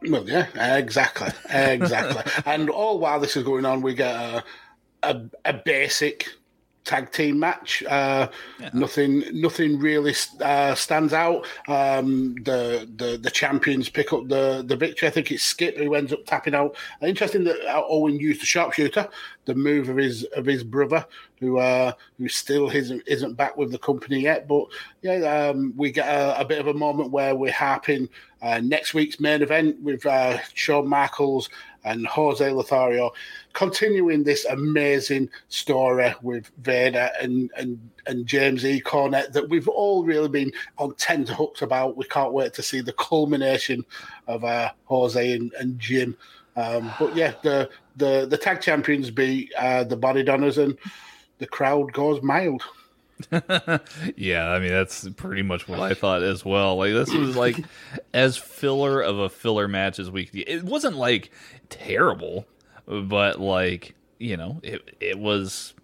Well, 0.02 0.28
yeah, 0.28 0.46
exactly, 0.76 1.30
exactly. 1.50 2.22
and 2.46 2.70
all 2.70 2.98
while 2.98 3.20
this 3.20 3.36
is 3.36 3.44
going 3.44 3.64
on, 3.64 3.82
we 3.82 3.94
get 3.94 4.14
a 4.14 4.44
a, 5.02 5.20
a 5.44 5.52
basic 5.52 6.28
tag 6.88 7.12
team 7.12 7.38
match. 7.38 7.82
Uh, 7.84 8.28
Nothing, 8.72 9.22
nothing 9.32 9.78
really 9.78 10.14
uh, 10.40 10.74
stands 10.74 11.12
out. 11.12 11.46
Um, 11.68 12.34
the, 12.44 12.88
the 12.96 13.18
the 13.18 13.30
champions 13.30 13.88
pick 13.88 14.12
up 14.12 14.28
the 14.28 14.64
the 14.66 14.76
victory. 14.76 15.08
I 15.08 15.10
think 15.10 15.30
it's 15.30 15.42
Skip 15.42 15.76
who 15.76 15.94
ends 15.94 16.12
up 16.12 16.24
tapping 16.26 16.54
out. 16.54 16.76
Interesting 17.02 17.44
that 17.44 17.60
uh, 17.66 17.82
Owen 17.88 18.18
used 18.18 18.40
the 18.40 18.46
sharpshooter, 18.46 19.08
the 19.44 19.54
move 19.54 19.88
of 19.88 19.96
his 19.96 20.24
of 20.36 20.44
his 20.44 20.64
brother, 20.64 21.04
who 21.40 21.58
uh, 21.58 21.92
who 22.18 22.28
still 22.28 22.68
isn't 22.70 23.02
isn't 23.06 23.34
back 23.34 23.56
with 23.56 23.70
the 23.70 23.78
company 23.78 24.20
yet. 24.20 24.48
But 24.48 24.64
yeah, 25.02 25.50
um, 25.50 25.72
we 25.76 25.90
get 25.90 26.08
a, 26.08 26.40
a 26.40 26.44
bit 26.44 26.60
of 26.60 26.66
a 26.66 26.74
moment 26.74 27.10
where 27.10 27.34
we're 27.34 27.52
harping 27.52 28.08
uh, 28.42 28.60
next 28.62 28.94
week's 28.94 29.20
main 29.20 29.42
event 29.42 29.80
with 29.82 30.04
uh, 30.06 30.38
Shawn 30.54 30.88
Michaels 30.88 31.48
and 31.88 32.06
Jose 32.06 32.50
Lothario, 32.50 33.12
continuing 33.54 34.22
this 34.22 34.44
amazing 34.44 35.28
story 35.48 36.14
with 36.22 36.50
Vader 36.58 37.10
and 37.20 37.50
and 37.56 37.78
and 38.06 38.26
James 38.26 38.64
E. 38.64 38.80
Cornette 38.80 39.32
that 39.32 39.48
we've 39.48 39.68
all 39.68 40.04
really 40.04 40.28
been 40.28 40.52
on 40.76 40.94
tenterhooks 40.94 41.62
about. 41.62 41.96
We 41.96 42.04
can't 42.04 42.32
wait 42.32 42.52
to 42.54 42.62
see 42.62 42.80
the 42.80 42.92
culmination 42.92 43.84
of 44.26 44.44
uh, 44.44 44.70
Jose 44.84 45.32
and, 45.32 45.52
and 45.54 45.78
Jim. 45.78 46.16
Um, 46.56 46.92
but 46.98 47.16
yeah, 47.16 47.34
the 47.42 47.70
the 47.96 48.26
the 48.28 48.38
tag 48.38 48.60
champions 48.60 49.10
beat 49.10 49.52
uh, 49.58 49.84
the 49.84 49.96
Bodydonnas, 49.96 50.62
and 50.62 50.76
the 51.38 51.46
crowd 51.46 51.92
goes 51.92 52.22
mild. 52.22 52.62
yeah, 54.16 54.48
I 54.48 54.58
mean 54.58 54.70
that's 54.70 55.08
pretty 55.10 55.42
much 55.42 55.68
what 55.68 55.80
I 55.80 55.94
thought 55.94 56.22
as 56.22 56.44
well. 56.44 56.76
Like 56.76 56.92
this 56.92 57.12
was 57.12 57.36
like 57.36 57.64
as 58.14 58.36
filler 58.36 59.00
of 59.00 59.18
a 59.18 59.28
filler 59.28 59.68
match 59.68 59.98
as 59.98 60.10
we 60.10 60.26
could. 60.26 60.44
It 60.46 60.64
wasn't 60.64 60.96
like 60.96 61.30
terrible, 61.68 62.46
but 62.86 63.40
like 63.40 63.94
you 64.18 64.36
know, 64.36 64.60
it 64.62 64.96
it 65.00 65.18
was 65.18 65.74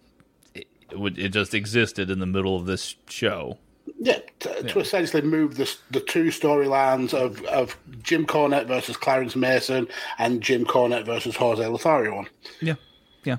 it, 0.53 0.67
it 0.91 0.99
would 0.99 1.17
it 1.17 1.29
just 1.29 1.53
existed 1.53 2.09
in 2.09 2.19
the 2.19 2.25
middle 2.25 2.55
of 2.55 2.65
this 2.65 2.95
show. 3.09 3.57
Yeah, 3.99 4.19
to, 4.39 4.63
to 4.63 4.79
essentially 4.79 5.21
move 5.21 5.57
the 5.57 5.73
the 5.91 5.99
two 5.99 6.25
storylines 6.25 7.13
of, 7.13 7.43
of 7.45 7.77
Jim 8.01 8.25
Cornette 8.25 8.67
versus 8.67 8.97
Clarence 8.97 9.35
Mason 9.35 9.87
and 10.17 10.41
Jim 10.41 10.65
Cornette 10.65 11.05
versus 11.05 11.35
Jose 11.35 11.65
Lothario 11.65 12.17
on. 12.17 12.27
Yeah. 12.61 12.75
Yeah. 13.25 13.37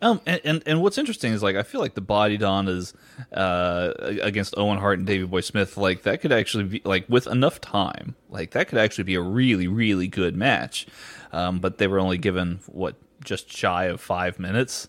Um 0.00 0.20
and, 0.26 0.40
and, 0.44 0.62
and 0.64 0.80
what's 0.80 0.96
interesting 0.96 1.32
is 1.32 1.42
like 1.42 1.56
I 1.56 1.62
feel 1.62 1.80
like 1.80 1.94
the 1.94 2.02
Bodydonnas 2.02 2.94
uh 3.32 3.92
against 4.22 4.54
Owen 4.56 4.78
Hart 4.78 4.98
and 4.98 5.06
Davey 5.06 5.26
Boy 5.26 5.40
Smith, 5.40 5.76
like 5.76 6.02
that 6.02 6.20
could 6.20 6.32
actually 6.32 6.64
be 6.64 6.82
like 6.84 7.04
with 7.08 7.26
enough 7.26 7.60
time, 7.60 8.14
like 8.30 8.52
that 8.52 8.68
could 8.68 8.78
actually 8.78 9.04
be 9.04 9.16
a 9.16 9.20
really, 9.20 9.66
really 9.68 10.08
good 10.08 10.36
match. 10.36 10.86
Um 11.32 11.58
but 11.58 11.78
they 11.78 11.86
were 11.88 11.98
only 11.98 12.18
given 12.18 12.60
what 12.66 12.94
just 13.24 13.50
shy 13.50 13.86
of 13.86 14.00
five 14.00 14.38
minutes. 14.38 14.88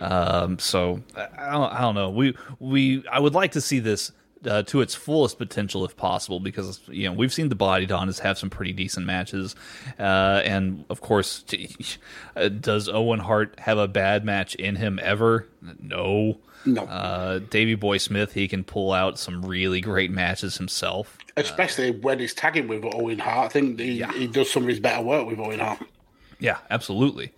Um 0.00 0.58
so 0.58 1.02
I 1.16 1.52
don't, 1.52 1.72
I 1.72 1.80
don't 1.80 1.94
know. 1.94 2.10
We 2.10 2.36
we 2.58 3.04
I 3.10 3.20
would 3.20 3.34
like 3.34 3.52
to 3.52 3.60
see 3.60 3.78
this 3.78 4.10
uh, 4.46 4.62
to 4.64 4.80
its 4.80 4.94
fullest 4.94 5.38
potential 5.38 5.84
if 5.84 5.96
possible 5.96 6.40
because 6.40 6.80
you 6.88 7.08
know 7.08 7.12
we've 7.12 7.32
seen 7.32 7.48
the 7.48 7.56
Bodydonnas 7.56 8.20
have 8.20 8.38
some 8.38 8.50
pretty 8.50 8.72
decent 8.72 9.06
matches 9.06 9.54
uh, 9.98 10.42
and 10.44 10.84
of 10.90 11.00
course 11.00 11.44
does 12.60 12.88
Owen 12.88 13.20
Hart 13.20 13.58
have 13.60 13.78
a 13.78 13.88
bad 13.88 14.24
match 14.24 14.54
in 14.54 14.76
him 14.76 14.98
ever 15.02 15.46
no 15.80 16.38
No. 16.66 16.82
uh, 16.82 17.38
Davey 17.50 17.74
Boy 17.74 17.98
Smith 17.98 18.32
he 18.32 18.48
can 18.48 18.64
pull 18.64 18.92
out 18.92 19.18
some 19.18 19.42
really 19.44 19.80
great 19.80 20.10
matches 20.10 20.56
himself 20.56 21.18
Especially 21.36 21.90
when 21.90 22.20
he's 22.20 22.32
tagging 22.32 22.68
with 22.68 22.84
Owen 22.94 23.18
Hart. 23.18 23.46
I 23.46 23.48
think 23.48 23.80
he, 23.80 23.92
Yeah. 23.94 24.12
he 24.12 24.26
does 24.28 24.50
some 24.52 24.62
of 24.64 24.68
his 24.68 24.78
better 24.80 25.02
work 25.02 25.26
with 25.26 25.38
Owen 25.38 25.58
Hart. 25.60 25.80
yeah 26.38 26.58
absolutely 26.70 27.32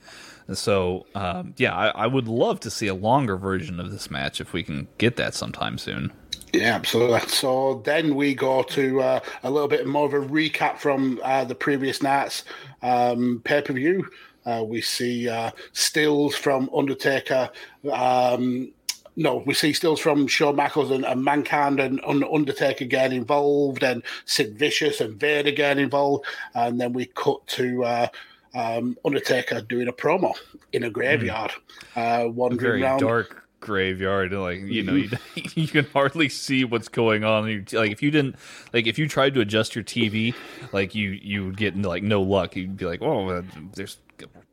so 0.53 1.07
um, 1.16 1.55
yeah 1.57 1.75
I, 1.75 1.88
I 1.88 2.07
would 2.07 2.29
love 2.29 2.61
to 2.61 2.71
see 2.71 2.87
a 2.87 2.95
longer 2.95 3.37
version 3.37 3.81
of 3.81 3.90
this 3.90 4.11
match 4.11 4.40
if 4.40 4.53
we 4.53 4.62
can 4.62 4.87
get 4.99 5.16
that 5.16 5.35
sometime 5.35 5.77
soon 5.79 6.12
Yeah, 6.52 6.74
absolutely. 6.74 7.20
So 7.28 7.82
then 7.85 8.14
we 8.14 8.35
go 8.35 8.62
to 8.62 9.00
uh, 9.00 9.20
a 9.42 9.50
little 9.50 9.68
bit 9.68 9.87
more 9.87 10.06
of 10.06 10.14
a 10.14 10.26
recap 10.26 10.78
from 10.78 11.20
uh, 11.22 11.44
the 11.44 11.54
previous 11.54 12.02
night's 12.02 12.44
um, 12.82 13.42
pay 13.44 13.62
per 13.62 13.72
view. 13.72 14.09
Uh, 14.44 14.64
we 14.64 14.80
see 14.80 15.28
uh, 15.28 15.50
stills 15.72 16.37
from 16.37 16.70
Undertaker. 16.74 17.50
Um, 17.92 18.72
no, 19.16 19.42
we 19.46 19.54
see 19.54 19.72
stills 19.72 19.98
from 19.98 20.28
Shawn 20.28 20.56
Michaels 20.56 20.90
and, 20.90 21.04
and 21.04 21.24
Mankind 21.24 21.80
and 21.80 22.00
Un- 22.06 22.22
Undertaker 22.22 22.85
getting 22.85 23.18
involved, 23.18 23.82
and 23.82 24.02
Sid 24.26 24.56
Vicious 24.56 25.00
and 25.00 25.18
Vader 25.18 25.50
getting 25.50 25.85
involved, 25.85 26.26
and 26.54 26.80
then 26.80 26.92
we 26.92 27.06
cut 27.06 27.46
to. 27.48 27.85
Uh, 27.85 28.09
um, 28.54 28.96
Undertaker 29.04 29.61
doing 29.61 29.87
a 29.87 29.92
promo 29.92 30.32
in 30.72 30.82
a 30.82 30.88
graveyard, 30.88 31.52
uh, 31.94 32.24
wandering 32.26 32.59
very 32.59 32.82
around. 32.82 33.00
dark 33.00 33.45
graveyard 33.61 34.33
and 34.33 34.42
like 34.42 34.61
you 34.61 34.83
know 34.83 34.95
you, 34.95 35.09
mm-hmm. 35.09 35.59
you 35.61 35.66
can 35.66 35.85
hardly 35.87 36.29
see 36.29 36.64
what's 36.64 36.88
going 36.88 37.25
on. 37.25 37.49
You- 37.49 37.64
like 37.73 37.90
if 37.90 38.03
you 38.03 38.11
didn't 38.11 38.37
like 38.73 38.87
if 38.87 38.99
you 38.99 39.09
tried 39.09 39.35
to 39.35 39.40
adjust 39.40 39.75
your 39.75 39.85
tv 39.85 40.35
like 40.73 40.95
you 40.95 41.11
you 41.11 41.47
would 41.47 41.57
get 41.57 41.75
into 41.75 41.88
like 41.88 42.03
no 42.03 42.23
luck. 42.23 42.55
You'd 42.57 42.77
be 42.77 42.85
like 42.87 43.03
oh 43.03 43.42
there's 43.75 43.99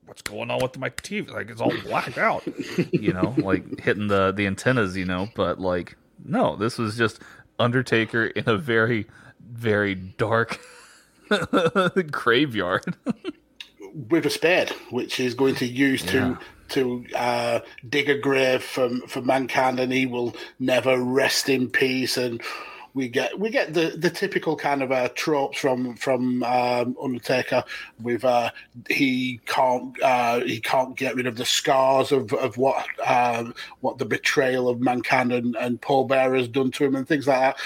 what's 0.06 0.22
going 0.22 0.52
on 0.52 0.60
with 0.62 0.78
my 0.78 0.90
tv 0.90 1.32
like 1.32 1.50
it's 1.50 1.62
all 1.62 1.74
blacked 1.84 2.18
out 2.18 2.44
you 2.92 3.14
know 3.14 3.34
like 3.42 3.80
hitting 3.80 4.08
the 4.08 4.32
the 4.32 4.46
antennas 4.48 4.96
you 4.98 5.06
know? 5.06 5.30
But 5.36 5.60
like 5.60 5.96
no 6.24 6.56
this 6.56 6.78
was 6.78 6.98
just 6.98 7.20
undertaker 7.60 8.26
in 8.26 8.44
a 8.48 8.58
very 8.58 9.06
very 9.40 9.96
dark 9.96 10.60
graveyard. 12.12 12.96
With 14.10 14.26
a 14.26 14.30
spade, 14.30 14.70
which 14.90 15.16
he's 15.16 15.36
going 15.36 15.56
to 15.56 15.66
use 15.68 16.04
Yeah. 16.06 16.12
to 16.12 16.40
to 16.74 17.06
uh, 17.16 17.60
dig 17.90 18.10
a 18.10 18.18
grave 18.18 18.64
for 18.64 18.90
for 19.08 19.22
mankind, 19.22 19.80
and 19.80 19.92
he 19.92 20.06
will 20.06 20.36
never 20.60 21.02
rest 21.02 21.50
in 21.50 21.70
peace. 21.70 22.18
And 22.18 22.42
we 22.94 23.08
get 23.08 23.40
we 23.40 23.50
get 23.50 23.74
the, 23.74 23.96
the 23.98 24.10
typical 24.10 24.56
kind 24.56 24.84
of 24.84 24.92
uh, 24.92 25.10
tropes 25.16 25.58
from 25.58 25.96
from 25.96 26.44
um, 26.44 26.96
Undertaker. 27.02 27.64
With 28.02 28.24
uh, 28.24 28.52
he 28.90 29.42
can't 29.46 30.00
uh, 30.02 30.42
he 30.42 30.60
can't 30.60 30.96
get 30.96 31.16
rid 31.16 31.28
of 31.28 31.38
the 31.38 31.46
scars 31.46 32.12
of 32.12 32.32
of 32.34 32.58
what 32.58 32.86
um, 33.06 33.56
what 33.82 33.98
the 33.98 34.06
betrayal 34.06 34.70
of 34.70 34.80
mankind 34.80 35.32
and, 35.32 35.56
and 35.56 35.82
Paul 35.82 36.06
Bearer 36.06 36.36
has 36.36 36.48
done 36.48 36.72
to 36.72 36.86
him, 36.86 36.96
and 36.96 37.08
things 37.08 37.28
like 37.28 37.40
that. 37.40 37.58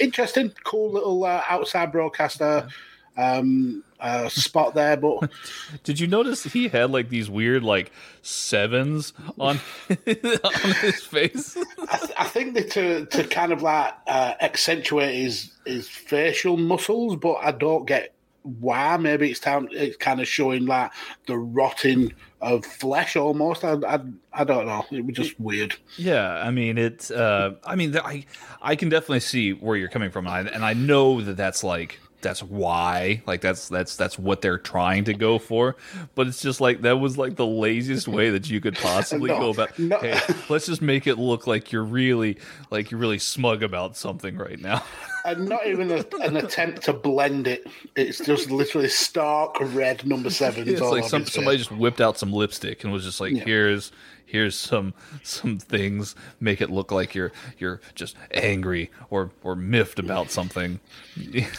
Interesting, 0.00 0.52
cool 0.64 0.92
little 0.92 1.24
uh, 1.24 1.42
outside 1.48 1.92
broadcaster. 1.92 2.68
Um, 3.16 3.82
uh, 4.00 4.28
spot 4.28 4.74
there, 4.74 4.96
but 4.96 5.30
Did 5.84 6.00
you 6.00 6.06
notice 6.06 6.44
he 6.44 6.68
had 6.68 6.90
like 6.90 7.08
these 7.08 7.30
weird 7.30 7.62
like 7.62 7.92
sevens 8.22 9.12
on 9.38 9.58
on 9.88 10.74
his 10.80 11.02
face? 11.02 11.56
I, 11.90 11.96
th- 11.98 12.12
I 12.18 12.24
think 12.24 12.54
that 12.54 12.70
to 12.72 13.06
to 13.06 13.24
kind 13.24 13.52
of 13.52 13.62
like 13.62 13.94
uh, 14.06 14.34
accentuate 14.40 15.14
his 15.14 15.52
his 15.64 15.88
facial 15.88 16.56
muscles, 16.56 17.16
but 17.16 17.34
I 17.34 17.52
don't 17.52 17.86
get 17.86 18.14
why. 18.42 18.96
Maybe 18.96 19.30
it's 19.30 19.40
time 19.40 19.68
it's 19.72 19.96
kind 19.96 20.20
of 20.20 20.28
showing 20.28 20.66
like 20.66 20.92
the 21.26 21.36
rotting 21.36 22.12
of 22.40 22.64
flesh 22.64 23.16
almost. 23.16 23.64
I 23.64 23.74
I, 23.86 24.00
I 24.32 24.44
don't 24.44 24.66
know. 24.66 24.84
It 24.90 25.04
was 25.04 25.16
just 25.16 25.38
weird. 25.40 25.76
Yeah, 25.96 26.34
I 26.34 26.50
mean 26.50 26.78
it. 26.78 27.10
Uh, 27.10 27.52
I 27.64 27.76
mean, 27.76 27.96
I 27.96 28.24
I 28.62 28.76
can 28.76 28.88
definitely 28.88 29.20
see 29.20 29.52
where 29.52 29.76
you're 29.76 29.88
coming 29.88 30.10
from, 30.10 30.26
and 30.26 30.48
I, 30.48 30.52
and 30.52 30.64
I 30.64 30.74
know 30.74 31.20
that 31.22 31.36
that's 31.36 31.64
like 31.64 31.98
that's 32.26 32.42
why 32.42 33.22
like 33.26 33.40
that's 33.40 33.68
that's 33.68 33.94
that's 33.96 34.18
what 34.18 34.40
they're 34.42 34.58
trying 34.58 35.04
to 35.04 35.14
go 35.14 35.38
for 35.38 35.76
but 36.16 36.26
it's 36.26 36.42
just 36.42 36.60
like 36.60 36.80
that 36.82 36.98
was 36.98 37.16
like 37.16 37.36
the 37.36 37.46
laziest 37.46 38.08
way 38.08 38.30
that 38.30 38.50
you 38.50 38.60
could 38.60 38.74
possibly 38.82 39.30
No, 39.30 39.38
go 39.38 39.50
about 39.50 39.78
no. 39.78 39.96
hey 39.98 40.18
let's 40.48 40.66
just 40.66 40.82
make 40.82 41.06
it 41.06 41.18
look 41.18 41.46
like 41.46 41.70
you're 41.70 41.84
really 41.84 42.36
like 42.70 42.90
you're 42.90 42.98
really 42.98 43.18
smug 43.20 43.62
about 43.62 43.96
something 43.96 44.36
right 44.36 44.60
now 44.60 44.82
and 45.26 45.48
not 45.48 45.66
even 45.66 45.90
a, 45.90 46.04
an 46.22 46.36
attempt 46.36 46.82
to 46.84 46.92
blend 46.92 47.46
it. 47.46 47.66
It's 47.96 48.18
just 48.24 48.50
literally 48.50 48.88
stark 48.88 49.56
red 49.60 50.06
number 50.06 50.30
seven. 50.30 50.68
it's 50.68 50.80
like 50.80 51.04
some, 51.04 51.26
somebody 51.26 51.58
just 51.58 51.72
whipped 51.72 52.00
out 52.00 52.16
some 52.18 52.32
lipstick 52.32 52.84
and 52.84 52.92
was 52.92 53.04
just 53.04 53.20
like 53.20 53.32
Yeah. 53.32 53.44
here's 53.44 53.92
here's 54.24 54.56
some 54.56 54.94
some 55.22 55.58
things 55.58 56.14
make 56.40 56.60
it 56.60 56.70
look 56.70 56.90
like 56.90 57.14
you're 57.14 57.32
you're 57.58 57.80
just 57.94 58.16
angry 58.32 58.90
or 59.10 59.30
or 59.42 59.54
miffed 59.56 59.98
about 59.98 60.30
something 60.30 60.80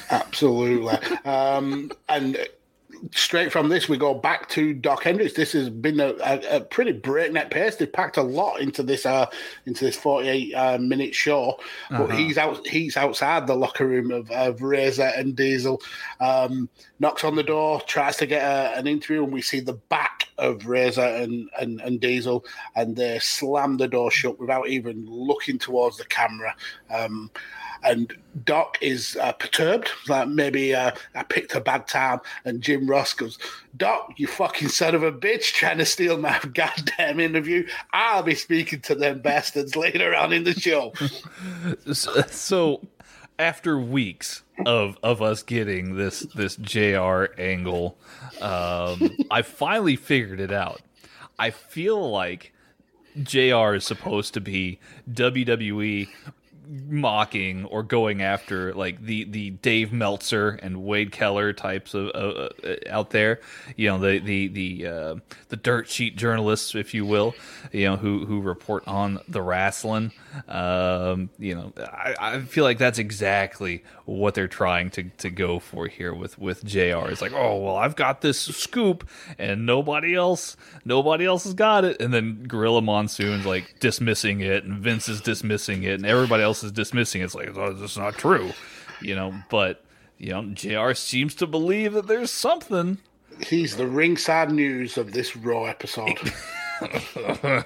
Absolutely. 0.09 0.97
Um, 1.25 1.91
and 2.09 2.37
straight 3.11 3.51
from 3.51 3.69
this, 3.69 3.87
we 3.87 3.97
go 3.97 4.13
back 4.13 4.49
to 4.49 4.73
Dok 4.73 5.03
Hendrix. 5.03 5.33
This 5.33 5.53
has 5.53 5.69
been 5.69 5.99
a, 5.99 6.13
a, 6.23 6.57
a 6.57 6.61
pretty 6.61 6.91
breakneck 6.91 7.51
pace. 7.51 7.75
They 7.75 7.85
packed 7.85 8.17
a 8.17 8.23
lot 8.23 8.59
into 8.59 8.83
this 8.83 9.05
uh, 9.05 9.27
into 9.65 9.85
this 9.85 9.95
forty-eight 9.95 10.53
uh, 10.53 10.77
minute 10.77 11.15
show, 11.15 11.59
but 11.89 12.07
he's 12.07 12.37
out. 12.37 12.65
He's 12.67 12.97
outside 12.97 13.47
the 13.47 13.55
locker 13.55 13.87
room 13.87 14.11
of, 14.11 14.29
of 14.31 14.61
Razor 14.61 15.11
and 15.15 15.35
Diesel. 15.35 15.81
Um, 16.19 16.69
knocks 16.99 17.23
on 17.23 17.35
the 17.35 17.43
door, 17.43 17.81
tries 17.81 18.17
to 18.17 18.25
get 18.25 18.41
a, 18.41 18.77
an 18.77 18.87
interview, 18.87 19.23
and 19.23 19.33
we 19.33 19.41
see 19.41 19.59
the 19.59 19.73
back 19.73 20.29
of 20.37 20.67
Razor 20.67 21.01
and, 21.01 21.49
and, 21.59 21.81
and 21.81 21.99
Diesel, 21.99 22.45
and 22.75 22.95
they 22.95 23.19
slam 23.19 23.77
the 23.77 23.87
door 23.87 24.11
shut 24.11 24.39
without 24.39 24.67
even 24.67 25.05
looking 25.07 25.57
towards 25.57 25.97
the 25.97 26.05
camera. 26.05 26.55
Um, 26.89 27.31
and 27.83 28.13
Doc 28.43 28.77
is 28.81 29.17
uh, 29.21 29.33
perturbed, 29.33 29.89
like 30.07 30.27
maybe 30.27 30.73
uh, 30.75 30.91
I 31.15 31.23
picked 31.23 31.55
a 31.55 31.61
bad 31.61 31.87
time. 31.87 32.19
And 32.45 32.61
Jim 32.61 32.87
Ross 32.87 33.13
goes, 33.13 33.37
Doc, 33.75 34.13
you 34.17 34.27
fucking 34.27 34.69
son 34.69 34.95
of 34.95 35.03
a 35.03 35.11
bitch, 35.11 35.53
trying 35.53 35.77
to 35.79 35.85
steal 35.85 36.17
my 36.17 36.39
goddamn 36.53 37.19
interview. 37.19 37.67
I'll 37.93 38.23
be 38.23 38.35
speaking 38.35 38.81
to 38.81 38.95
them 38.95 39.19
bastards 39.19 39.75
later 39.75 40.15
on 40.15 40.33
in 40.33 40.43
the 40.43 40.53
show. 40.53 40.93
so, 41.93 42.81
after 43.39 43.79
weeks 43.79 44.43
of 44.65 44.97
of 45.03 45.21
us 45.21 45.43
getting 45.43 45.95
this 45.95 46.21
this 46.35 46.55
JR 46.55 47.25
angle, 47.37 47.97
um, 48.41 49.15
I 49.31 49.41
finally 49.43 49.95
figured 49.95 50.39
it 50.39 50.51
out. 50.51 50.81
I 51.39 51.51
feel 51.51 52.09
like 52.09 52.53
JR 53.21 53.73
is 53.73 53.85
supposed 53.85 54.33
to 54.35 54.41
be 54.41 54.79
WWE 55.11 56.07
mocking 56.69 57.65
or 57.65 57.83
going 57.83 58.21
after 58.21 58.73
like 58.73 59.01
the 59.01 59.23
the 59.25 59.51
Dave 59.51 59.91
Meltzer 59.91 60.49
and 60.49 60.83
Wade 60.83 61.11
Keller 61.11 61.53
types 61.53 61.93
of 61.93 62.11
uh, 62.13 62.49
out 62.89 63.11
there, 63.11 63.39
you 63.75 63.89
know 63.89 63.99
the 63.99 64.19
the 64.19 64.47
the 64.47 64.87
uh, 64.87 65.15
the 65.49 65.55
dirt 65.55 65.89
sheet 65.89 66.15
journalists, 66.15 66.75
if 66.75 66.93
you 66.93 67.05
will, 67.05 67.35
you 67.71 67.85
know 67.85 67.97
who 67.97 68.25
who 68.25 68.41
report 68.41 68.87
on 68.87 69.19
the 69.27 69.41
wrestling. 69.41 70.11
Um, 70.47 71.29
you 71.39 71.55
know, 71.55 71.73
I, 71.77 72.15
I 72.19 72.39
feel 72.41 72.63
like 72.63 72.77
that's 72.77 72.99
exactly 72.99 73.83
what 74.05 74.35
they're 74.35 74.47
trying 74.47 74.89
to 74.91 75.03
to 75.03 75.29
go 75.29 75.59
for 75.59 75.87
here 75.87 76.13
with 76.13 76.37
with 76.37 76.63
Jr. 76.63 77.07
It's 77.09 77.21
like, 77.21 77.33
oh 77.33 77.57
well, 77.57 77.75
I've 77.75 77.95
got 77.95 78.21
this 78.21 78.39
scoop 78.39 79.07
and 79.37 79.65
nobody 79.65 80.15
else 80.15 80.57
nobody 80.85 81.25
else 81.25 81.43
has 81.43 81.53
got 81.53 81.85
it, 81.85 82.01
and 82.01 82.13
then 82.13 82.43
Gorilla 82.47 82.81
Monsoon's 82.81 83.45
like 83.45 83.75
dismissing 83.79 84.41
it, 84.41 84.63
and 84.63 84.79
Vince 84.79 85.09
is 85.09 85.21
dismissing 85.21 85.83
it, 85.83 85.93
and 85.93 86.05
everybody 86.05 86.43
else 86.43 86.56
is 86.63 86.71
dismissing 86.71 87.21
it. 87.21 87.25
It's 87.25 87.35
like, 87.35 87.55
oh, 87.55 87.73
this 87.73 87.91
is 87.91 87.97
not 87.97 88.15
true, 88.15 88.51
you 89.01 89.15
know. 89.15 89.33
But 89.49 89.83
you 90.17 90.31
know, 90.31 90.43
Jr. 90.53 90.93
seems 90.93 91.35
to 91.35 91.47
believe 91.47 91.93
that 91.93 92.07
there's 92.07 92.31
something. 92.31 92.97
He's 93.45 93.77
the 93.77 93.87
ringside 93.87 94.51
news 94.51 94.97
of 94.97 95.13
this 95.13 95.35
Raw 95.35 95.65
episode. 95.65 96.17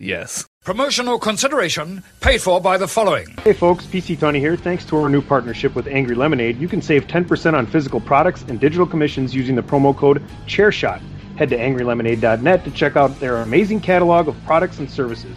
Yes. 0.00 0.46
Promotional 0.64 1.18
consideration 1.18 2.02
paid 2.20 2.42
for 2.42 2.60
by 2.60 2.76
the 2.76 2.88
following. 2.88 3.28
Hey 3.42 3.52
folks, 3.52 3.86
PC 3.86 4.18
Tony 4.18 4.40
here. 4.40 4.56
Thanks 4.56 4.84
to 4.86 4.96
our 4.98 5.08
new 5.08 5.22
partnership 5.22 5.74
with 5.74 5.86
Angry 5.86 6.14
Lemonade, 6.14 6.58
you 6.58 6.68
can 6.68 6.82
save 6.82 7.06
10% 7.06 7.54
on 7.54 7.66
physical 7.66 8.00
products 8.00 8.42
and 8.48 8.60
digital 8.60 8.86
commissions 8.86 9.34
using 9.34 9.54
the 9.54 9.62
promo 9.62 9.96
code 9.96 10.22
ChairShot. 10.46 11.00
Head 11.36 11.50
to 11.50 11.56
angrylemonade.net 11.56 12.64
to 12.64 12.70
check 12.72 12.96
out 12.96 13.18
their 13.20 13.36
amazing 13.38 13.80
catalog 13.80 14.28
of 14.28 14.36
products 14.44 14.78
and 14.78 14.90
services. 14.90 15.36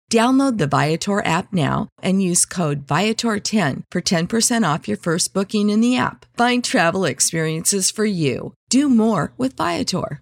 Download 0.11 0.57
the 0.57 0.67
Viator 0.67 1.25
app 1.25 1.53
now 1.53 1.87
and 2.03 2.21
use 2.21 2.43
code 2.43 2.85
Viator10 2.85 3.83
for 3.89 4.01
10% 4.01 4.73
off 4.73 4.85
your 4.85 4.97
first 4.97 5.33
booking 5.33 5.69
in 5.69 5.79
the 5.79 5.95
app. 5.95 6.25
Find 6.35 6.61
travel 6.61 7.05
experiences 7.05 7.89
for 7.89 8.03
you. 8.03 8.53
Do 8.69 8.89
more 8.89 9.31
with 9.37 9.55
Viator. 9.55 10.19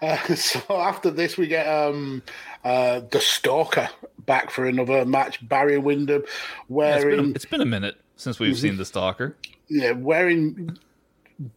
Uh, 0.00 0.16
so 0.36 0.62
after 0.70 1.10
this, 1.10 1.36
we 1.36 1.48
get 1.48 1.66
um, 1.66 2.22
uh, 2.64 3.00
the 3.10 3.20
Stalker 3.20 3.90
back 4.20 4.50
for 4.50 4.64
another 4.64 5.04
match. 5.04 5.46
Barry 5.46 5.76
Windham 5.76 6.22
Yeah, 6.22 6.96
it's, 6.96 7.04
wearing 7.04 7.16
been 7.16 7.26
a, 7.26 7.34
it's 7.34 7.44
been 7.44 7.60
a 7.60 7.66
minute 7.66 8.00
since 8.16 8.38
we've 8.38 8.56
seen 8.56 8.78
the 8.78 8.86
stalker. 8.86 9.36
yeah, 9.68 9.90
wearing 9.90 10.78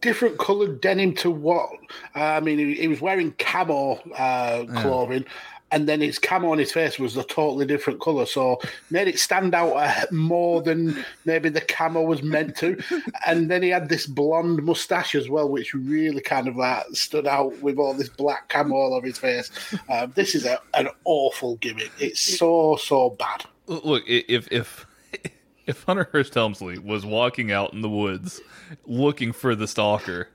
different 0.00 0.38
coloured 0.38 0.80
denim 0.82 1.14
to 1.14 1.30
what? 1.30 1.70
Uh, 2.14 2.20
I 2.20 2.40
mean, 2.40 2.58
he, 2.58 2.74
he 2.74 2.88
was 2.88 3.00
wearing 3.00 3.32
camo 3.38 3.94
uh, 4.16 4.66
clothing, 4.82 5.24
and 5.70 5.88
then 5.88 6.00
his 6.00 6.18
camo 6.18 6.52
on 6.52 6.58
his 6.58 6.72
face 6.72 6.98
was 6.98 7.16
a 7.16 7.24
totally 7.24 7.66
different 7.66 8.00
colour, 8.00 8.26
so 8.26 8.60
made 8.90 9.08
it 9.08 9.18
stand 9.18 9.54
out 9.54 9.72
uh, 9.74 10.06
more 10.10 10.62
than 10.62 11.04
maybe 11.24 11.48
the 11.48 11.60
camo 11.60 12.02
was 12.02 12.22
meant 12.22 12.56
to. 12.56 12.82
And 13.26 13.50
then 13.50 13.62
he 13.62 13.68
had 13.68 13.88
this 13.88 14.06
blonde 14.06 14.62
mustache 14.62 15.14
as 15.14 15.28
well, 15.28 15.48
which 15.48 15.74
really 15.74 16.20
kind 16.20 16.48
of 16.48 16.56
like 16.56 16.84
stood 16.92 17.26
out 17.26 17.60
with 17.60 17.78
all 17.78 17.94
this 17.94 18.08
black 18.08 18.48
camo 18.48 18.74
all 18.74 18.94
over 18.94 19.06
his 19.06 19.18
face. 19.18 19.50
Uh, 19.88 20.06
this 20.06 20.34
is 20.34 20.44
a, 20.46 20.58
an 20.74 20.88
awful 21.04 21.56
gimmick. 21.56 21.90
It's 21.98 22.20
so 22.20 22.76
so 22.76 23.10
bad. 23.10 23.44
Look, 23.66 24.04
if 24.06 24.48
if 24.50 24.86
if 25.66 25.82
Hunter 25.84 26.08
Hearst 26.12 26.34
Helmsley 26.34 26.78
was 26.78 27.04
walking 27.04 27.52
out 27.52 27.72
in 27.72 27.82
the 27.82 27.90
woods 27.90 28.40
looking 28.86 29.32
for 29.32 29.54
the 29.54 29.66
stalker, 29.66 30.28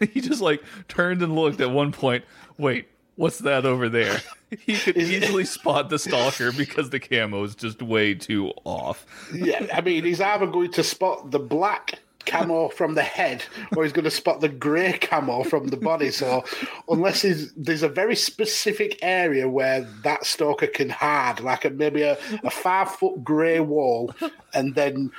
and 0.00 0.08
he 0.12 0.20
just 0.20 0.40
like 0.40 0.62
turned 0.88 1.22
and 1.22 1.34
looked 1.34 1.60
at 1.60 1.70
one 1.70 1.92
point. 1.92 2.24
Wait, 2.58 2.88
what's 3.16 3.38
that 3.38 3.64
over 3.66 3.88
there? 3.88 4.20
He 4.66 4.76
could 4.76 4.98
easily 4.98 5.46
spot 5.46 5.88
the 5.88 5.98
stalker 5.98 6.52
because 6.52 6.90
the 6.90 7.00
camo 7.00 7.42
is 7.42 7.54
just 7.54 7.80
way 7.80 8.14
too 8.14 8.52
off. 8.64 9.06
Yeah, 9.34 9.66
I 9.72 9.80
mean, 9.80 10.04
he's 10.04 10.20
either 10.20 10.46
going 10.46 10.72
to 10.72 10.84
spot 10.84 11.30
the 11.30 11.38
black 11.38 12.00
camo 12.26 12.68
from 12.76 12.94
the 12.94 13.02
head 13.02 13.42
or 13.74 13.82
he's 13.82 13.94
going 13.94 14.04
to 14.04 14.10
spot 14.10 14.42
the 14.42 14.50
grey 14.50 14.98
camo 14.98 15.42
from 15.42 15.68
the 15.68 15.78
body. 15.78 16.10
So, 16.10 16.44
unless 16.86 17.22
he's, 17.22 17.50
there's 17.54 17.82
a 17.82 17.88
very 17.88 18.14
specific 18.14 18.98
area 19.00 19.48
where 19.48 19.82
that 20.02 20.26
stalker 20.26 20.66
can 20.66 20.90
hide, 20.90 21.40
like 21.40 21.64
a, 21.64 21.70
maybe 21.70 22.02
a, 22.02 22.18
a 22.44 22.50
five 22.50 22.90
foot 22.90 23.24
grey 23.24 23.60
wall, 23.60 24.14
and 24.52 24.74
then 24.74 25.10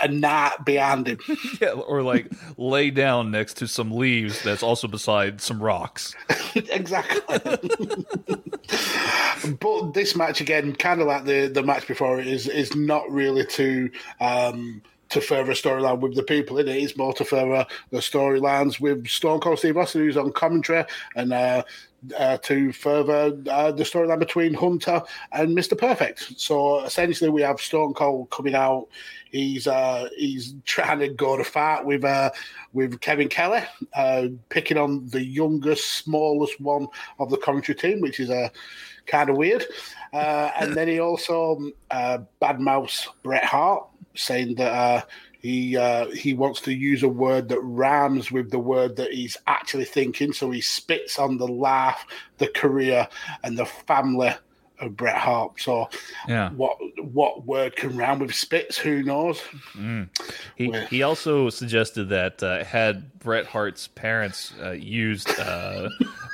a 0.00 0.08
gnat 0.08 0.64
behind 0.64 1.08
him. 1.08 1.18
Yeah, 1.60 1.70
or 1.70 2.02
like 2.02 2.30
lay 2.56 2.90
down 2.90 3.30
next 3.30 3.56
to 3.58 3.68
some 3.68 3.90
leaves 3.90 4.42
that's 4.42 4.62
also 4.62 4.86
beside 4.86 5.40
some 5.40 5.62
rocks. 5.62 6.14
exactly. 6.54 7.38
but 9.60 9.92
this 9.92 10.14
match 10.14 10.40
again, 10.40 10.74
kind 10.76 11.00
of 11.00 11.06
like 11.06 11.24
the 11.24 11.48
the 11.48 11.62
match 11.62 11.88
before 11.88 12.20
it, 12.20 12.26
is 12.26 12.46
is 12.46 12.74
not 12.76 13.10
really 13.10 13.46
too. 13.46 13.90
um, 14.20 14.82
to 15.10 15.20
further 15.20 15.52
storyline 15.52 16.00
with 16.00 16.14
the 16.14 16.22
people 16.22 16.58
in 16.58 16.68
it. 16.68 16.76
It's 16.76 16.96
more 16.96 17.12
to 17.14 17.24
further 17.24 17.66
the 17.90 17.98
storylines 17.98 18.80
with 18.80 19.06
Stone 19.06 19.40
Cold 19.40 19.58
Steve 19.58 19.76
Austin, 19.76 20.02
who's 20.02 20.16
on 20.16 20.32
commentary, 20.32 20.84
and 21.16 21.32
uh, 21.32 21.62
uh, 22.16 22.36
to 22.38 22.72
further 22.72 23.36
uh, 23.50 23.72
the 23.72 23.84
storyline 23.84 24.18
between 24.18 24.54
Hunter 24.54 25.02
and 25.32 25.54
Mister 25.54 25.74
Perfect. 25.74 26.40
So 26.40 26.84
essentially, 26.84 27.30
we 27.30 27.42
have 27.42 27.60
Stone 27.60 27.94
Cold 27.94 28.30
coming 28.30 28.54
out. 28.54 28.88
He's 29.30 29.66
uh, 29.66 30.08
he's 30.16 30.54
trying 30.64 31.00
to 31.00 31.08
go 31.08 31.36
to 31.36 31.44
fight 31.44 31.84
with 31.84 32.04
uh, 32.04 32.30
with 32.72 33.00
Kevin 33.00 33.28
Kelly, 33.28 33.62
uh, 33.94 34.28
picking 34.48 34.78
on 34.78 35.08
the 35.08 35.24
youngest, 35.24 35.90
smallest 35.96 36.60
one 36.60 36.86
of 37.18 37.30
the 37.30 37.36
commentary 37.38 37.76
team, 37.76 38.00
which 38.00 38.20
is 38.20 38.30
a 38.30 38.44
uh, 38.44 38.48
kind 39.08 39.30
of 39.30 39.36
weird. 39.36 39.64
Uh, 40.12 40.50
and 40.58 40.74
then 40.74 40.88
he 40.88 41.00
also 41.00 41.70
uh, 41.90 42.18
badmouths 42.40 43.06
Bret 43.22 43.44
Hart, 43.44 43.86
saying 44.14 44.54
that 44.56 44.72
uh, 44.72 45.02
he 45.40 45.76
uh, 45.76 46.06
he 46.10 46.34
wants 46.34 46.60
to 46.62 46.72
use 46.72 47.02
a 47.02 47.08
word 47.08 47.48
that 47.48 47.60
rhymes 47.60 48.32
with 48.32 48.50
the 48.50 48.58
word 48.58 48.96
that 48.96 49.12
he's 49.12 49.36
actually 49.46 49.84
thinking. 49.84 50.32
So 50.32 50.50
he 50.50 50.60
spits 50.60 51.18
on 51.18 51.36
the 51.38 51.46
life, 51.46 52.04
the 52.38 52.48
career, 52.48 53.08
and 53.42 53.58
the 53.58 53.66
family 53.66 54.32
of 54.80 54.96
Bret 54.96 55.16
Hart. 55.16 55.60
So 55.60 55.88
Yeah. 56.26 56.50
what 56.50 56.76
what 57.02 57.46
word 57.46 57.76
can 57.76 57.96
rhyme 57.96 58.20
with 58.20 58.34
spits? 58.34 58.78
Who 58.78 59.02
knows? 59.02 59.40
Mm. 59.74 60.08
He 60.56 60.70
he 60.90 61.02
also 61.02 61.50
suggested 61.50 62.08
that 62.10 62.42
uh, 62.42 62.64
had 62.64 63.18
Bret 63.18 63.46
Hart's 63.46 63.88
parents 63.88 64.52
uh, 64.62 64.70
used 64.70 65.28
uh, 65.38 65.88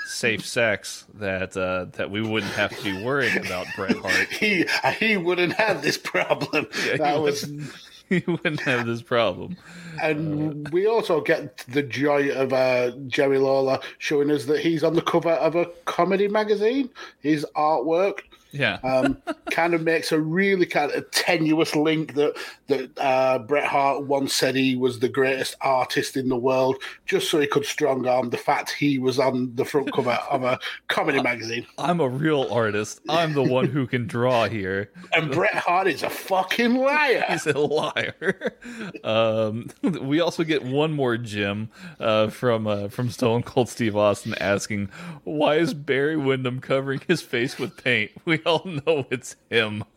safe 0.05 0.45
sex, 0.45 1.07
that 1.15 1.57
uh, 1.57 1.87
that 1.93 2.11
we 2.11 2.21
wouldn't 2.21 2.53
have 2.53 2.77
to 2.77 2.83
be 2.83 3.05
worrying 3.05 3.45
about 3.45 3.67
Bret 3.77 3.97
Hart. 3.97 4.29
He 4.31 4.67
he 4.99 5.17
wouldn't 5.17 5.55
have 5.55 5.83
this 5.83 5.99
problem. 5.99 6.67
Yeah, 6.87 6.97
that 6.97 7.17
he 7.17 7.21
was. 7.21 7.51
He 8.11 8.23
wouldn't 8.27 8.61
have 8.61 8.85
this 8.85 9.01
problem. 9.01 9.57
And 10.03 10.69
we 10.69 10.87
also 10.87 11.23
get 11.23 11.57
the 11.69 11.83
joy 11.83 12.29
of 12.33 12.53
uh, 12.53 12.91
Jerry 13.07 13.39
Lawler 13.39 13.81
showing 13.97 14.31
us 14.31 14.45
that 14.45 14.61
he's 14.61 14.85
on 14.85 14.93
the 14.93 15.01
cover 15.01 15.31
of 15.31 15.57
a 15.57 15.71
comedy 15.87 16.29
magazine. 16.29 16.91
His 17.21 17.47
artwork 17.57 18.21
Yeah. 18.55 18.79
um, 18.85 19.21
kind 19.51 19.75
of 19.75 19.83
makes 19.83 20.13
a 20.13 20.21
really 20.21 20.65
kind 20.67 20.93
of 20.93 21.11
tenuous 21.11 21.75
link 21.75 22.15
that 22.15 22.37
that 22.69 22.99
uh, 22.99 23.39
Bret 23.41 23.67
Hart 23.67 24.05
once 24.05 24.33
said 24.33 24.55
he 24.55 24.77
was 24.77 25.01
the 25.01 25.09
greatest 25.09 25.57
artist 25.61 26.17
in 26.17 26.29
the 26.29 26.37
world, 26.37 26.77
just 27.05 27.31
so 27.31 27.41
he 27.41 27.47
could 27.47 27.67
strong 27.67 28.07
arm 28.07 28.31
the 28.31 28.37
fact 28.37 28.71
he 28.71 28.99
was 28.99 29.19
on 29.19 29.55
the 29.57 29.65
front 29.65 29.93
cover 29.93 30.19
of 30.31 30.45
a 30.45 30.59
comedy 30.89 31.21
magazine. 31.21 31.67
I'm 31.79 32.01
a 32.01 32.09
real 32.09 32.47
artist. 32.51 33.01
I'm 33.09 33.33
the 33.35 33.43
one 33.43 33.67
who 33.67 33.87
can 33.87 34.07
draw 34.07 34.49
here. 34.49 34.91
And 35.13 35.31
Bret 35.31 35.55
Hart 35.55 35.89
is 35.89 36.03
a 36.03 36.11
fucking 36.11 36.75
liar. 36.77 37.25
He's 37.29 37.47
a 37.47 37.59
liar. 37.59 38.57
Um, 39.03 39.69
we 39.83 40.21
also 40.21 40.45
get 40.45 40.63
one 40.65 40.93
more 40.93 41.17
Jim 41.17 41.71
uh, 42.01 42.29
from 42.29 42.67
uh, 42.67 42.89
from 42.89 43.11
Stone 43.11 43.43
Cold 43.43 43.69
Steve 43.69 43.97
Austin 43.97 44.35
asking, 44.41 44.89
"Why 45.25 45.57
is 45.57 45.75
Barry 45.75 46.17
Windham 46.17 46.61
covering 46.61 47.01
his 47.07 47.21
face 47.21 47.59
with 47.59 47.83
paint? 47.83 48.13
We 48.25 48.39
all 48.47 48.65
know 48.65 49.07
it's 49.11 49.37
him." 49.51 49.85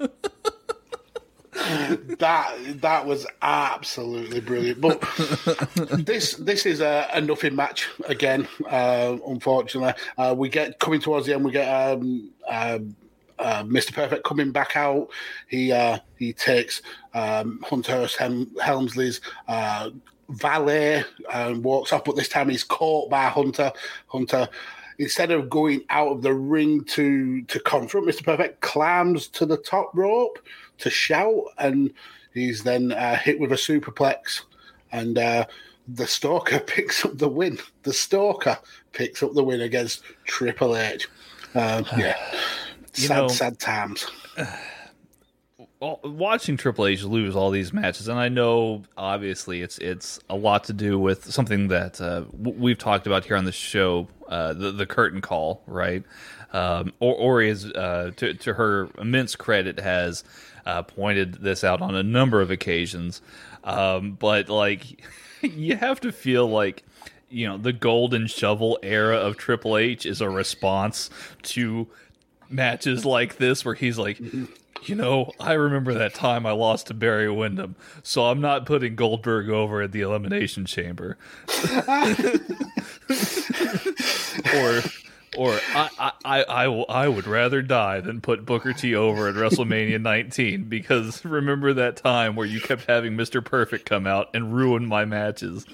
that 2.19 2.81
that 2.81 3.05
was 3.05 3.25
absolutely 3.41 4.39
brilliant. 4.39 4.79
But 4.79 5.01
this 5.91 6.35
this 6.35 6.65
is 6.65 6.81
a, 6.81 7.07
a 7.13 7.21
nothing 7.21 7.55
match 7.55 7.89
again. 8.05 8.47
Uh, 8.69 9.17
unfortunately, 9.27 9.93
uh, 10.17 10.35
we 10.37 10.49
get 10.49 10.79
coming 10.79 11.01
towards 11.01 11.25
the 11.25 11.33
end. 11.33 11.43
We 11.43 11.51
get 11.51 11.67
um, 11.67 12.31
um, 12.47 12.95
uh, 13.39 13.63
Mr. 13.63 13.93
Perfect 13.93 14.23
coming 14.23 14.51
back 14.51 14.75
out. 14.75 15.09
He 15.47 15.71
uh, 15.71 15.99
he 16.17 16.33
takes 16.33 16.81
um, 17.13 17.63
Hunter 17.63 18.07
Helm- 18.17 18.55
Helmsley's. 18.61 19.21
Uh, 19.47 19.91
valet 20.29 21.05
and 21.33 21.63
walks 21.63 21.93
off, 21.93 22.03
but 22.03 22.17
this 22.17 22.27
time 22.27 22.49
he's 22.49 22.65
caught 22.65 23.09
by 23.09 23.27
Hunter. 23.27 23.71
Hunter 24.07 24.49
instead 24.99 25.31
of 25.31 25.49
going 25.49 25.83
out 25.89 26.09
of 26.09 26.21
the 26.21 26.33
ring 26.33 26.83
to 26.85 27.41
to 27.43 27.59
confront 27.59 28.07
Mr. 28.07 28.23
Perfect, 28.23 28.61
climbs 28.61 29.27
to 29.29 29.45
the 29.45 29.57
top 29.57 29.91
rope 29.93 30.39
to 30.79 30.89
shout, 30.89 31.43
and 31.57 31.93
he's 32.33 32.63
then 32.63 32.91
uh, 32.91 33.17
hit 33.17 33.39
with 33.39 33.51
a 33.51 33.55
superplex, 33.55 34.41
and 34.91 35.17
uh, 35.17 35.45
the 35.87 36.07
Stalker 36.07 36.59
picks 36.67 37.03
up 37.05 37.17
the 37.17 37.29
win. 37.29 37.59
The 37.83 37.93
Stalker 37.93 38.57
picks 38.93 39.23
up 39.23 39.33
the 39.33 39.43
win 39.43 39.61
against 39.61 40.03
Triple 40.25 40.75
H. 40.75 41.07
Um, 41.55 41.85
yeah, 41.97 42.17
sad, 42.93 43.17
know- 43.17 43.27
sad 43.27 43.59
times. 43.59 44.07
Watching 45.79 46.57
Triple 46.57 46.87
H 46.87 47.03
lose 47.03 47.35
all 47.35 47.51
these 47.51 47.71
matches, 47.71 48.07
and 48.07 48.17
I 48.17 48.29
know 48.29 48.81
obviously 48.97 49.61
it's 49.61 49.77
it's 49.77 50.19
a 50.27 50.35
lot 50.35 50.63
to 50.65 50.73
do 50.73 50.97
with 50.97 51.31
something 51.31 51.67
that 51.67 52.01
uh, 52.01 52.23
we've 52.35 52.79
talked 52.79 53.05
about 53.05 53.25
here 53.25 53.35
on 53.35 53.45
the 53.45 53.51
show, 53.51 54.07
uh, 54.27 54.53
the 54.53 54.71
the 54.71 54.87
curtain 54.87 55.21
call, 55.21 55.61
right? 55.67 56.03
Um, 56.51 56.93
or 56.99 57.13
Ori 57.13 57.49
is, 57.49 57.65
uh, 57.65 58.11
to 58.15 58.33
to 58.33 58.53
her 58.55 58.89
immense 58.97 59.35
credit, 59.35 59.79
has 59.79 60.23
uh, 60.65 60.81
pointed 60.81 61.35
this 61.35 61.63
out 61.63 61.81
on 61.81 61.93
a 61.93 62.01
number 62.01 62.41
of 62.41 62.49
occasions. 62.49 63.21
Um, 63.63 64.13
but 64.13 64.49
like, 64.49 65.03
you 65.41 65.75
have 65.75 65.99
to 66.01 66.11
feel 66.11 66.49
like 66.49 66.83
you 67.29 67.47
know 67.47 67.57
the 67.59 67.73
golden 67.73 68.25
shovel 68.25 68.79
era 68.81 69.17
of 69.17 69.37
Triple 69.37 69.77
H 69.77 70.07
is 70.07 70.21
a 70.21 70.29
response 70.29 71.11
to 71.43 71.87
matches 72.49 73.05
like 73.05 73.37
this 73.37 73.63
where 73.63 73.75
he's 73.75 73.99
like 73.99 74.19
You 74.83 74.95
know, 74.95 75.31
I 75.39 75.53
remember 75.53 75.93
that 75.93 76.13
time 76.13 76.45
I 76.45 76.51
lost 76.51 76.87
to 76.87 76.93
Barry 76.93 77.29
Windham, 77.29 77.75
so 78.03 78.25
I'm 78.25 78.39
not 78.39 78.65
putting 78.65 78.95
Goldberg 78.95 79.49
over 79.49 79.81
at 79.81 79.91
the 79.91 80.01
Elimination 80.01 80.65
Chamber. 80.65 81.17
or 84.55 84.81
or 85.37 85.59
I, 85.73 86.11
I, 86.25 86.43
I, 86.43 86.65
I, 86.65 87.07
would 87.07 87.27
rather 87.27 87.61
die 87.61 88.01
than 88.01 88.21
put 88.21 88.45
Booker 88.45 88.73
T 88.73 88.95
over 88.95 89.27
at 89.27 89.35
WrestleMania 89.35 90.01
19 90.01 90.63
because 90.63 91.23
remember 91.23 91.73
that 91.73 91.95
time 91.95 92.35
where 92.35 92.45
you 92.45 92.59
kept 92.59 92.85
having 92.85 93.13
Mr. 93.13 93.45
Perfect 93.45 93.85
come 93.85 94.07
out 94.07 94.29
and 94.33 94.53
ruin 94.53 94.85
my 94.85 95.05
matches. 95.05 95.65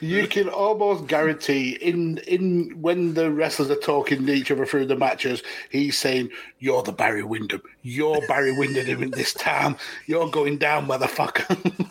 You 0.00 0.26
can 0.26 0.48
almost 0.48 1.06
guarantee 1.06 1.72
in 1.80 2.18
in 2.18 2.70
when 2.80 3.14
the 3.14 3.30
wrestlers 3.30 3.70
are 3.70 3.76
talking 3.76 4.26
to 4.26 4.32
each 4.32 4.50
other 4.50 4.66
through 4.66 4.86
the 4.86 4.96
matches, 4.96 5.42
he's 5.70 5.96
saying, 5.96 6.30
"You're 6.58 6.82
the 6.82 6.92
Barry 6.92 7.22
Windham. 7.22 7.62
You're 7.82 8.26
Barry 8.26 8.56
Windham 8.56 9.02
in 9.02 9.10
this 9.12 9.32
town. 9.32 9.76
You're 10.06 10.28
going 10.28 10.58
down, 10.58 10.88
motherfucker." 10.88 11.88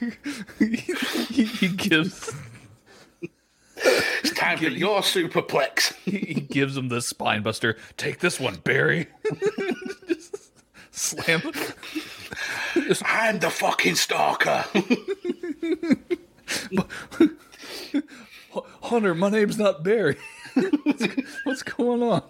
he, 0.58 1.44
he 1.44 1.68
gives 1.68 2.34
time 4.40 4.58
for 4.58 4.64
your 4.64 5.02
superplex. 5.02 5.94
he 6.04 6.40
gives 6.40 6.76
him 6.76 6.88
the 6.88 7.00
spine 7.02 7.42
buster. 7.42 7.76
Take 7.96 8.18
this 8.20 8.40
one, 8.40 8.56
Barry. 8.56 9.06
Just 10.08 10.50
slam. 10.90 11.42
I'm 13.04 13.38
the 13.38 13.50
fucking 13.50 13.94
stalker. 13.96 14.64
Hunter, 18.82 19.14
my 19.14 19.30
name's 19.30 19.58
not 19.58 19.84
Barry. 19.84 20.16
what's, 20.54 21.06
what's 21.44 21.62
going 21.62 22.02
on? 22.02 22.22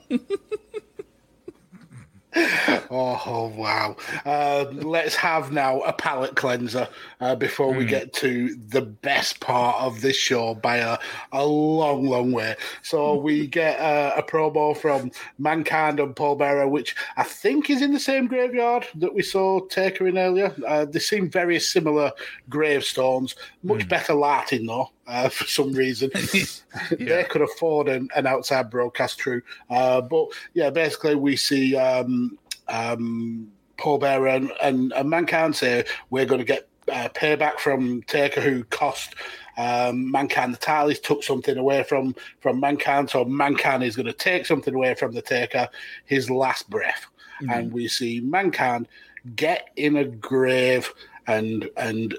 Oh 2.93 3.53
wow! 3.57 3.97
Uh, 4.25 4.66
let's 4.73 5.14
have 5.16 5.53
now 5.53 5.81
a 5.81 5.93
palate 5.93 6.37
cleanser 6.37 6.88
uh, 7.21 7.35
before 7.35 7.73
we 7.73 7.85
Hmm. 7.85 7.90
get 7.90 8.12
to 8.14 8.55
the 8.55 8.83
best 8.83 9.40
part 9.40 9.81
of 9.81 10.01
this 10.01 10.16
show 10.16 10.55
by 10.55 10.77
a, 10.79 10.99
a 11.33 11.45
long, 11.45 12.07
long 12.07 12.33
way. 12.33 12.57
So 12.83 13.14
we 13.21 13.47
get 13.47 13.79
uh, 13.81 14.14
a 14.16 14.23
promo 14.23 14.77
from 14.77 15.11
Mankind 15.38 15.99
and 16.01 16.14
Paul 16.14 16.37
Bearer, 16.37 16.69
which 16.69 16.95
I 17.16 17.23
think 17.25 17.69
is 17.71 17.83
in 17.83 17.93
the 17.93 18.01
same 18.01 18.27
graveyard 18.27 18.87
that 18.97 19.14
we 19.14 19.23
saw 19.23 19.61
Taker 19.66 20.07
in 20.09 20.19
earlier. 20.19 20.55
Uh, 20.66 20.85
they 20.85 20.99
seem 21.01 21.31
very 21.31 21.59
similar 21.61 22.12
gravestones. 22.49 23.35
Much 23.62 23.88
better 23.88 24.14
lighting 24.14 24.66
though. 24.66 24.90
Uh, 25.11 25.29
for 25.29 25.44
some 25.44 25.73
reason, 25.73 26.09
they 26.92 27.25
could 27.29 27.42
afford 27.42 27.88
an, 27.88 28.09
an 28.14 28.29
outside 28.29 28.70
broadcast 28.70 29.20
crew. 29.20 29.42
Uh, 29.68 30.01
but 30.01 30.29
yeah, 30.55 30.70
basically 30.70 31.16
we 31.16 31.35
see 31.35 31.75
um, 31.75 32.38
um, 32.68 33.51
Paul 33.77 33.99
Bearer 33.99 34.29
and, 34.29 34.53
and, 34.62 34.92
and 34.92 35.11
Mankind 35.11 35.57
say 35.57 35.85
we're 36.11 36.27
going 36.27 36.38
to 36.38 36.44
get 36.44 36.68
uh, 36.92 37.09
payback 37.09 37.59
from 37.59 38.03
Taker, 38.03 38.40
who 38.40 38.62
cost 38.64 39.16
um, 39.59 40.12
Mankind 40.12 40.55
the 40.55 40.59
title. 40.59 40.90
He's 40.90 41.01
took 41.01 41.25
something 41.25 41.57
away 41.57 41.83
from 41.83 42.14
from 42.40 42.61
Mankind, 42.61 43.11
so 43.11 43.25
Mankind 43.25 43.83
is 43.83 43.96
going 43.96 44.07
to 44.07 44.12
take 44.12 44.46
something 44.46 44.75
away 44.75 44.94
from 44.94 45.12
the 45.12 45.23
Taker, 45.23 45.68
his 46.05 46.31
last 46.31 46.70
breath, 46.70 47.07
and 47.49 47.73
we 47.73 47.88
see 47.88 48.20
Mankind 48.20 48.87
get 49.35 49.70
in 49.77 49.96
a 49.96 50.05
grave 50.05 50.92
and 51.27 51.68
and 51.77 52.16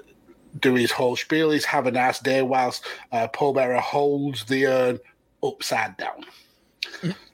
do 0.60 0.74
his 0.74 0.90
whole 0.90 1.16
spiel. 1.16 1.50
He's 1.50 1.64
have 1.64 1.86
a 1.86 1.90
nice 1.90 2.18
day 2.18 2.42
whilst 2.42 2.84
uh, 3.10 3.28
Paul 3.28 3.54
Bearer 3.54 3.80
holds 3.80 4.44
the 4.44 4.66
urn 4.66 5.00
upside 5.42 5.96
down. 5.96 6.24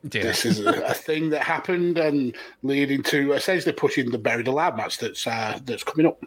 This 0.04 0.46
is 0.46 0.60
a, 0.60 0.70
a 0.82 0.94
thing 0.94 1.30
that 1.30 1.42
happened 1.42 1.98
and 1.98 2.34
leading 2.62 3.02
to 3.04 3.32
essentially 3.32 3.72
pushing 3.72 4.10
the 4.10 4.18
buried 4.18 4.48
alive 4.48 4.76
match 4.76 4.98
that's 4.98 5.26
uh, 5.26 5.58
that's 5.64 5.84
coming 5.84 6.06
up. 6.06 6.22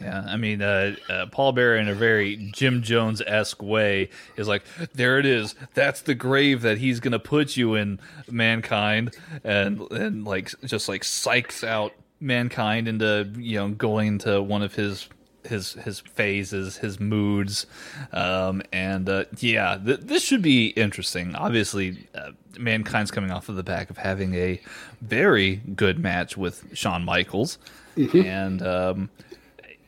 Yeah, 0.00 0.24
I 0.28 0.36
mean, 0.36 0.62
uh, 0.62 0.94
uh, 1.08 1.26
Paul 1.26 1.52
Bearer, 1.52 1.76
in 1.76 1.88
a 1.88 1.94
very 1.94 2.36
Jim 2.52 2.82
Jones 2.82 3.20
esque 3.26 3.62
way, 3.62 4.10
is 4.36 4.46
like, 4.46 4.62
"There 4.94 5.18
it 5.18 5.26
is. 5.26 5.56
That's 5.74 6.02
the 6.02 6.14
grave 6.14 6.62
that 6.62 6.78
he's 6.78 7.00
gonna 7.00 7.18
put 7.18 7.56
you 7.56 7.74
in, 7.74 7.98
mankind," 8.30 9.16
and 9.42 9.80
and 9.90 10.24
like 10.24 10.52
just 10.64 10.88
like 10.88 11.02
psychs 11.02 11.66
out 11.66 11.92
mankind 12.20 12.86
into 12.86 13.32
you 13.38 13.58
know 13.58 13.68
going 13.70 14.18
to 14.18 14.40
one 14.42 14.62
of 14.62 14.74
his 14.74 15.08
his 15.48 15.72
his 15.74 16.00
phases, 16.00 16.78
his 16.78 17.00
moods, 17.00 17.66
um, 18.12 18.62
and 18.72 19.08
uh, 19.08 19.24
yeah, 19.38 19.78
th- 19.84 20.00
this 20.00 20.22
should 20.24 20.42
be 20.42 20.68
interesting. 20.68 21.34
Obviously, 21.34 22.06
uh, 22.14 22.30
mankind's 22.58 23.10
coming 23.10 23.30
off 23.30 23.48
of 23.48 23.56
the 23.56 23.62
back 23.62 23.90
of 23.90 23.98
having 23.98 24.34
a 24.34 24.60
very 25.00 25.56
good 25.56 25.98
match 25.98 26.36
with 26.36 26.64
Shawn 26.76 27.04
Michaels, 27.04 27.58
and. 27.96 28.62
Um, 28.62 29.10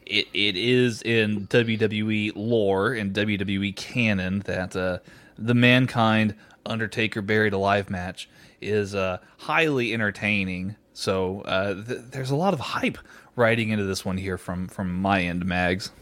it, 0.06 0.26
it 0.34 0.56
is 0.56 1.02
in 1.02 1.46
WWE 1.46 2.32
lore 2.34 2.92
and 2.92 3.14
WWE 3.14 3.76
canon 3.76 4.40
that 4.40 4.74
uh, 4.74 4.98
the 5.38 5.54
Mankind 5.54 6.34
Undertaker 6.66 7.22
Buried 7.22 7.52
Alive 7.52 7.88
match 7.88 8.28
is 8.60 8.94
uh, 8.94 9.18
highly 9.38 9.92
entertaining. 9.92 10.76
So 10.92 11.42
uh, 11.42 11.74
th- 11.74 12.00
there's 12.10 12.30
a 12.30 12.36
lot 12.36 12.52
of 12.54 12.60
hype 12.60 12.98
riding 13.40 13.70
into 13.70 13.84
this 13.84 14.04
one 14.04 14.18
here 14.18 14.38
from 14.38 14.68
from 14.68 14.94
my 14.94 15.22
end, 15.22 15.44
Mags. 15.46 15.92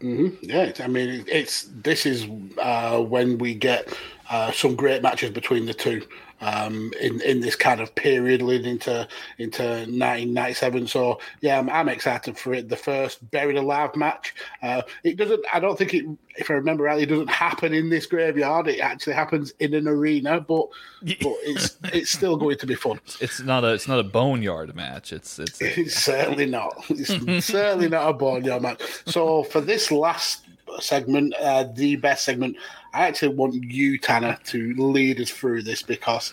hmm 0.00 0.28
Yeah, 0.42 0.72
I 0.80 0.88
mean, 0.88 1.24
it's 1.28 1.64
this 1.72 2.06
is 2.06 2.26
uh, 2.58 3.00
when 3.02 3.38
we 3.38 3.54
get 3.54 3.88
uh, 4.30 4.52
some 4.52 4.74
great 4.76 5.02
matches 5.02 5.30
between 5.30 5.66
the 5.66 5.74
two 5.74 6.02
um, 6.40 6.92
in 7.00 7.20
in 7.22 7.40
this 7.40 7.56
kind 7.56 7.80
of 7.80 7.94
period 7.94 8.42
leading 8.42 8.72
into 8.72 9.08
into 9.38 9.62
1997. 9.62 10.86
So 10.86 11.18
yeah, 11.40 11.58
I'm, 11.58 11.70
I'm 11.70 11.88
excited 11.88 12.38
for 12.38 12.54
it. 12.54 12.68
The 12.68 12.76
first 12.76 13.28
buried 13.30 13.56
alive 13.56 13.96
match. 13.96 14.34
Uh, 14.62 14.82
it 15.04 15.16
doesn't. 15.16 15.44
I 15.52 15.60
don't 15.60 15.78
think 15.78 15.94
it. 15.94 16.04
If 16.38 16.50
I 16.50 16.54
remember 16.54 16.84
rightly, 16.84 17.04
it 17.04 17.08
doesn't 17.08 17.30
happen 17.30 17.72
in 17.72 17.88
this 17.88 18.04
graveyard. 18.04 18.68
It 18.68 18.80
actually 18.80 19.14
happens 19.14 19.54
in 19.58 19.72
an 19.72 19.88
arena, 19.88 20.40
but 20.40 20.68
but 21.02 21.36
it's 21.42 21.78
it's 21.84 22.10
still 22.10 22.36
going 22.36 22.58
to 22.58 22.66
be 22.66 22.74
fun. 22.74 23.00
It's 23.20 23.40
not 23.40 23.64
a 23.64 23.72
it's 23.72 23.88
not 23.88 23.98
a 23.98 24.04
boneyard 24.04 24.74
match. 24.74 25.12
It's 25.12 25.38
it's 25.38 25.60
It's 25.60 25.94
certainly 25.94 26.46
not. 26.46 26.84
It's 26.90 27.46
certainly 27.46 27.88
not 27.88 28.08
a 28.08 28.12
boneyard 28.12 28.62
match. 28.62 28.82
So 29.06 29.42
for 29.44 29.60
this 29.60 29.90
last 29.90 30.45
segment, 30.80 31.34
uh, 31.34 31.64
the 31.74 31.96
best 31.96 32.24
segment, 32.24 32.56
I 32.92 33.06
actually 33.06 33.34
want 33.34 33.54
you, 33.62 33.98
Tanner, 33.98 34.38
to 34.44 34.74
lead 34.74 35.20
us 35.20 35.30
through 35.30 35.62
this 35.62 35.82
because 35.82 36.32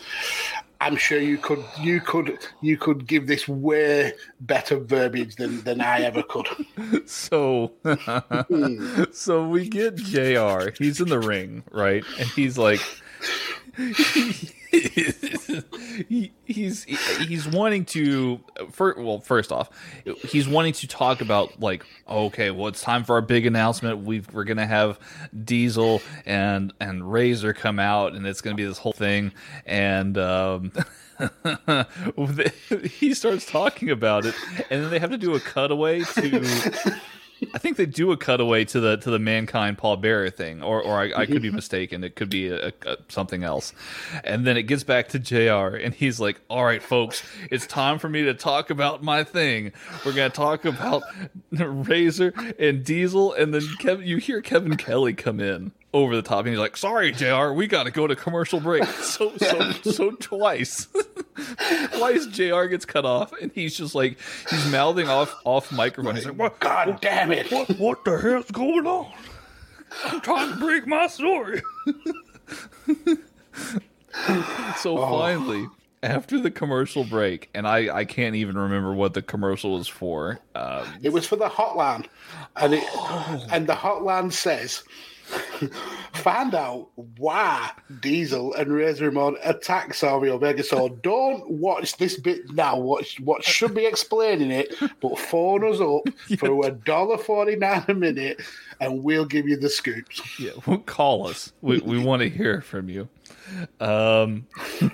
I'm 0.84 0.98
sure 0.98 1.20
you 1.20 1.38
could 1.38 1.64
you 1.80 2.02
could 2.02 2.40
you 2.62 2.78
could 2.78 3.08
give 3.08 3.28
this 3.28 3.48
way 3.48 4.12
better 4.42 4.78
verbiage 4.78 5.38
than 5.38 5.64
than 5.64 5.80
I 5.80 6.02
ever 6.02 6.24
could. 6.24 6.48
so 7.10 7.72
so 9.14 9.48
we 9.48 9.70
get 9.70 9.96
JR. 9.96 10.72
He's 10.78 11.00
in 11.00 11.08
the 11.08 11.22
ring, 11.22 11.64
right? 11.72 12.04
And 12.20 12.28
he's 12.30 12.58
like 12.58 12.82
he, 16.08 16.32
he's 16.46 16.84
he's 16.84 17.48
wanting 17.48 17.86
to 17.86 18.40
for, 18.72 18.96
well 18.98 19.20
first 19.20 19.52
off 19.52 19.70
he's 20.24 20.48
wanting 20.48 20.74
to 20.74 20.88
talk 20.88 21.22
about 21.22 21.60
like 21.60 21.84
okay 22.08 22.52
well 22.52 22.68
it's 22.68 22.82
time 22.82 23.04
for 23.04 23.16
our 23.16 23.22
big 23.22 23.46
announcement. 23.46 24.00
We 24.00 24.24
we're 24.32 24.44
gonna 24.44 24.68
have 24.68 25.00
diesel 25.44 26.02
and 26.26 26.74
and 26.80 27.12
razor 27.12 27.54
come 27.54 27.80
out 27.80 28.14
and 28.14 28.28
it's 28.28 28.42
gonna 28.42 28.56
be 28.56 28.66
this 28.66 28.78
whole 28.78 28.94
thing. 28.94 29.32
And 29.66 30.18
um 30.18 30.72
he 32.84 33.14
starts 33.14 33.46
talking 33.46 33.90
about 33.90 34.26
it 34.26 34.36
and 34.70 34.84
then 34.84 34.92
they 34.92 35.00
have 35.00 35.12
to 35.12 35.18
do 35.18 35.36
a 35.36 35.40
cutaway 35.40 36.02
to 36.02 37.00
I 37.54 37.58
think 37.58 37.78
they 37.78 37.86
do 37.86 38.12
a 38.12 38.18
cutaway 38.18 38.66
to 38.66 38.80
the 38.80 38.98
to 38.98 39.10
the 39.12 39.20
mankind 39.20 39.78
Paul 39.78 39.98
Bearer 39.98 40.30
thing, 40.30 40.62
or 40.62 40.82
or 40.82 41.00
I, 41.00 41.22
I 41.22 41.26
could 41.26 41.42
be 41.42 41.52
mistaken. 41.52 42.04
It 42.04 42.16
could 42.16 42.30
be 42.30 42.48
a, 42.48 42.74
a, 42.86 42.98
something 43.10 43.44
else. 43.44 43.74
And 44.24 44.46
then 44.46 44.58
it 44.58 44.64
gets 44.64 44.84
back 44.84 45.10
to 45.10 45.20
Jr. 45.20 45.76
and 45.78 45.94
he's 45.94 46.20
like, 46.20 46.42
"All 46.50 46.66
right, 46.66 46.82
folks, 46.82 47.24
it's 47.50 47.68
time 47.68 48.00
for 48.00 48.10
me 48.10 48.24
to 48.24 48.34
talk 48.34 48.70
about 48.70 49.04
my 49.04 49.24
thing. 49.24 49.72
We're 50.06 50.14
gonna 50.14 50.30
talk 50.30 50.66
about 50.66 51.04
Razor 51.52 52.34
and 52.60 52.84
Diesel." 52.84 53.34
And 53.34 53.54
then 53.54 53.64
Kevin, 53.80 54.06
you 54.08 54.18
hear 54.18 54.42
Kevin 54.42 54.78
Kelly 54.78 55.14
come 55.14 55.40
in 55.40 55.72
over 55.94 56.16
the 56.16 56.22
top, 56.22 56.40
and 56.40 56.50
he's 56.50 56.60
like, 56.60 56.76
"Sorry, 56.78 57.12
Jr. 57.12 57.52
We 57.52 57.68
got 57.68 57.84
to 57.84 57.92
go 57.92 58.08
to 58.08 58.16
commercial 58.16 58.60
break." 58.60 58.84
So 58.86 59.36
so 59.38 59.72
so 59.84 60.12
twice. 60.12 60.88
Twice 61.98 62.26
Jr. 62.28 62.64
gets 62.66 62.86
cut 62.86 63.06
off, 63.06 63.34
and 63.42 63.52
he's 63.54 63.76
just 63.78 63.96
like 63.96 64.18
he's 64.50 64.72
mouthing 64.72 65.08
off 65.10 65.36
off 65.46 65.72
microphone. 65.72 66.16
He's 66.16 66.26
like, 66.26 66.38
"What? 66.38 66.60
God 66.60 67.00
damn 67.02 67.32
it! 67.32 67.52
What, 67.52 67.70
what 67.80 68.06
the 68.06 68.18
hell's 68.18 68.50
going 68.52 68.86
on? 68.88 69.12
I'm 70.06 70.22
trying 70.22 70.54
to 70.54 70.60
break 70.60 70.88
my 70.88 71.08
story." 71.08 71.62
so 74.78 74.98
finally, 74.98 75.68
after 76.02 76.40
the 76.40 76.52
commercial 76.52 77.04
break, 77.04 77.50
and 77.54 77.68
I 77.68 77.94
I 77.96 78.06
can't 78.06 78.36
even 78.36 78.58
remember 78.58 78.94
what 78.94 79.14
the 79.14 79.22
commercial 79.22 79.74
was 79.78 79.88
for. 79.88 80.40
Um, 80.56 80.86
It 81.02 81.12
was 81.14 81.28
for 81.28 81.36
the 81.36 81.50
hotline, 81.50 82.06
and 82.56 82.74
it 82.76 82.84
Oh. 82.94 83.46
and 83.52 83.68
the 83.68 83.74
hotline 83.74 84.32
says. 84.32 84.84
Find 86.14 86.56
out 86.56 86.90
why 87.18 87.72
Diesel 88.00 88.54
and 88.54 88.72
Razor 88.72 89.06
Ramon 89.06 89.36
attacked 89.44 89.96
Savio 89.96 90.38
Vega. 90.38 90.64
So 90.64 90.90
don't 90.90 91.50
watch 91.50 91.98
this 91.98 92.20
bit 92.20 92.52
now. 92.54 92.78
Watch 92.78 93.20
what 93.20 93.44
should 93.44 93.74
be 93.74 93.86
explaining 93.86 94.52
it, 94.52 94.74
but 95.02 95.20
phone 95.20 95.64
us 95.70 95.82
up 95.82 96.08
for 96.40 96.68
a 96.68 96.72
dollar 96.72 97.18
forty 97.18 97.56
nine 97.56 97.84
a 97.88 97.94
minute, 97.94 98.42
and 98.80 99.04
we'll 99.04 99.26
give 99.26 99.48
you 99.48 99.58
the 99.58 99.70
scoops. 99.70 100.22
Yeah, 100.40 100.52
well, 100.66 100.78
call 100.78 101.28
us. 101.28 101.52
We 101.62 101.80
we 101.80 102.00
want 102.00 102.22
to 102.22 102.30
hear 102.30 102.62
from 102.62 102.90
you. 102.90 103.10
Um, 103.80 104.48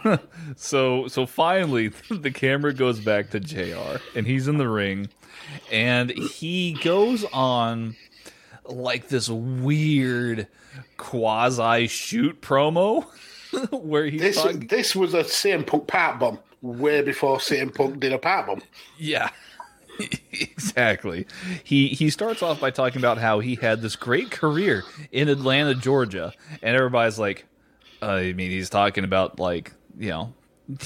so 0.55 1.07
so 1.07 1.25
finally, 1.25 1.87
the 2.09 2.31
camera 2.31 2.73
goes 2.73 2.99
back 2.99 3.29
to 3.31 3.39
Jr. 3.39 4.01
and 4.15 4.25
he's 4.25 4.47
in 4.47 4.57
the 4.57 4.69
ring, 4.69 5.09
and 5.71 6.11
he 6.11 6.73
goes 6.81 7.25
on 7.25 7.95
like 8.69 9.09
this 9.09 9.29
weird 9.29 10.47
quasi 10.97 11.87
shoot 11.87 12.41
promo 12.41 13.05
where 13.71 14.05
he 14.05 14.17
This 14.17 14.45
this 14.69 14.95
was 14.95 15.13
a 15.13 15.23
CM 15.23 15.65
Punk 15.65 15.87
pipe 15.87 16.19
bomb 16.19 16.39
way 16.61 17.01
before 17.01 17.37
CM 17.37 17.73
Punk 17.73 17.99
did 17.99 18.13
a 18.13 18.17
pipe 18.17 18.47
bomb. 18.47 18.61
Yeah. 18.97 19.29
exactly. 20.31 21.25
He 21.63 21.89
he 21.89 22.09
starts 22.09 22.41
off 22.41 22.59
by 22.59 22.71
talking 22.71 22.99
about 22.99 23.17
how 23.17 23.39
he 23.39 23.55
had 23.55 23.81
this 23.81 23.95
great 23.95 24.31
career 24.31 24.83
in 25.11 25.29
Atlanta, 25.29 25.75
Georgia, 25.75 26.33
and 26.61 26.75
everybody's 26.75 27.19
like, 27.19 27.45
uh, 28.01 28.05
I 28.05 28.33
mean, 28.33 28.51
he's 28.51 28.69
talking 28.69 29.03
about 29.03 29.39
like 29.39 29.73
you 29.97 30.09
know. 30.09 30.33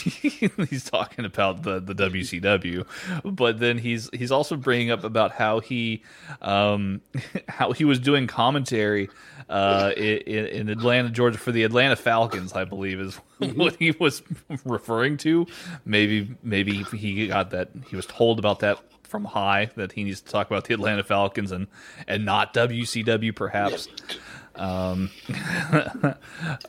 he's 0.69 0.89
talking 0.89 1.25
about 1.25 1.63
the, 1.63 1.79
the 1.79 1.93
WCW, 1.93 2.85
but 3.25 3.59
then 3.59 3.77
he's 3.77 4.09
he's 4.13 4.31
also 4.31 4.55
bringing 4.55 4.91
up 4.91 5.03
about 5.03 5.31
how 5.31 5.59
he 5.59 6.03
um, 6.41 7.01
how 7.49 7.73
he 7.73 7.83
was 7.83 7.99
doing 7.99 8.27
commentary 8.27 9.09
uh, 9.49 9.91
in, 9.97 10.45
in 10.45 10.69
Atlanta, 10.69 11.09
Georgia 11.09 11.37
for 11.37 11.51
the 11.51 11.63
Atlanta 11.63 11.95
Falcons, 11.97 12.53
I 12.53 12.63
believe 12.63 12.99
is 12.99 13.15
what 13.55 13.75
he 13.75 13.91
was 13.91 14.23
referring 14.63 15.17
to. 15.17 15.47
Maybe 15.85 16.33
maybe 16.43 16.83
he 16.83 17.27
got 17.27 17.51
that 17.51 17.69
he 17.89 17.95
was 17.95 18.05
told 18.05 18.39
about 18.39 18.59
that 18.59 18.79
from 19.03 19.25
high 19.25 19.69
that 19.75 19.91
he 19.91 20.03
needs 20.05 20.21
to 20.21 20.31
talk 20.31 20.47
about 20.47 20.63
the 20.65 20.73
Atlanta 20.73 21.03
Falcons 21.03 21.51
and 21.51 21.67
and 22.07 22.23
not 22.23 22.53
WCW 22.53 23.35
perhaps. 23.35 23.89
Um, 24.55 25.09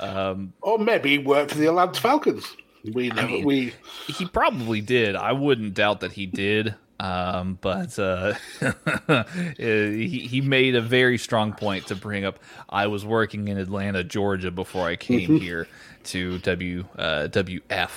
um, 0.01 0.53
Or 0.63 0.79
maybe 0.79 1.11
he 1.11 1.19
worked 1.19 1.53
for 1.53 1.59
the 1.59 1.67
Atlanta 1.67 2.01
Falcons. 2.01 2.57
We 2.93 3.09
never 3.09 3.29
mean- 3.29 3.45
we 3.45 3.73
he 4.07 4.27
probably 4.27 4.81
did. 4.81 5.17
I 5.17 5.33
wouldn't 5.33 5.75
doubt 5.75 6.01
that 6.01 6.13
he 6.13 6.27
did. 6.27 6.75
Um, 7.01 7.59
but 7.61 7.99
uh, 7.99 8.35
he, 9.59 10.27
he 10.31 10.41
made 10.41 10.77
a 10.77 10.81
very 10.81 11.19
strong 11.19 11.53
point 11.53 11.89
to 11.89 11.97
bring 11.97 12.25
up. 12.25 12.39
I 12.69 12.87
was 12.87 13.05
working 13.05 13.49
in 13.49 13.59
Atlanta, 13.59 14.05
Georgia, 14.05 14.51
before 14.53 14.87
I 14.87 14.95
came 14.97 15.41
here 15.41 15.67
to 16.05 16.39
W 16.39 16.85
uh, 16.97 17.29
WF, 17.31 17.91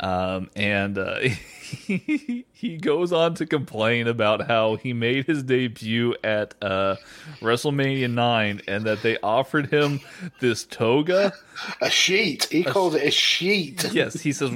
um, 0.00 0.50
and 0.56 0.98
uh, 0.98 1.18
he, 1.20 2.44
he 2.52 2.76
goes 2.76 3.12
on 3.12 3.34
to 3.34 3.46
complain 3.46 4.06
about 4.08 4.46
how 4.46 4.76
he 4.76 4.92
made 4.92 5.26
his 5.26 5.42
debut 5.42 6.14
at 6.24 6.54
uh, 6.62 6.96
WrestleMania 7.40 8.10
nine, 8.12 8.60
and 8.68 8.84
that 8.84 9.02
they 9.02 9.18
offered 9.22 9.70
him 9.72 10.00
this 10.40 10.64
toga. 10.64 11.32
a 11.80 11.90
sheet. 11.90 12.44
He 12.50 12.64
calls 12.64 12.94
it 12.94 13.02
a 13.06 13.10
sheet. 13.10 13.92
Yes, 13.92 14.20
he 14.20 14.32
says 14.32 14.50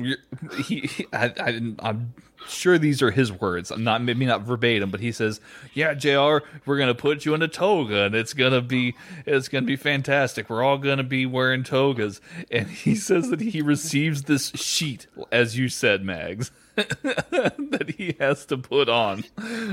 he. 0.66 0.80
he- 0.80 1.06
I, 1.12 1.24
I 1.40 1.52
didn't. 1.52 1.80
I'm 1.82 2.14
sure 2.48 2.78
these 2.78 3.02
are 3.02 3.10
his 3.10 3.32
words. 3.32 3.70
I'm 3.70 3.84
not 3.84 4.02
maybe 4.02 4.26
not 4.26 4.42
verbatim, 4.42 4.90
but 4.90 5.00
he 5.00 5.12
says, 5.12 5.40
"Yeah, 5.72 5.94
Jr. 5.94 6.44
We're 6.64 6.78
gonna 6.78 6.94
put 6.94 7.24
you 7.24 7.34
in 7.34 7.42
a 7.42 7.48
toga, 7.48 8.04
and 8.04 8.14
it's 8.14 8.34
gonna 8.34 8.60
be 8.60 8.94
it's 9.26 9.48
gonna 9.48 9.66
be 9.66 9.76
fantastic. 9.76 10.48
We're 10.48 10.62
all 10.62 10.78
gonna 10.78 11.02
be 11.02 11.26
wearing 11.26 11.64
togas." 11.64 12.20
And 12.50 12.68
he 12.68 12.94
says 12.94 13.30
that 13.30 13.40
he 13.40 13.62
receives 13.62 14.22
this 14.22 14.50
sheet, 14.50 15.06
as 15.30 15.58
you 15.58 15.68
said, 15.68 16.04
Mags. 16.04 16.50
that 16.76 17.94
he 17.96 18.16
has 18.18 18.44
to 18.46 18.58
put 18.58 18.88
on, 18.88 19.22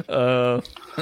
uh, 0.07 0.61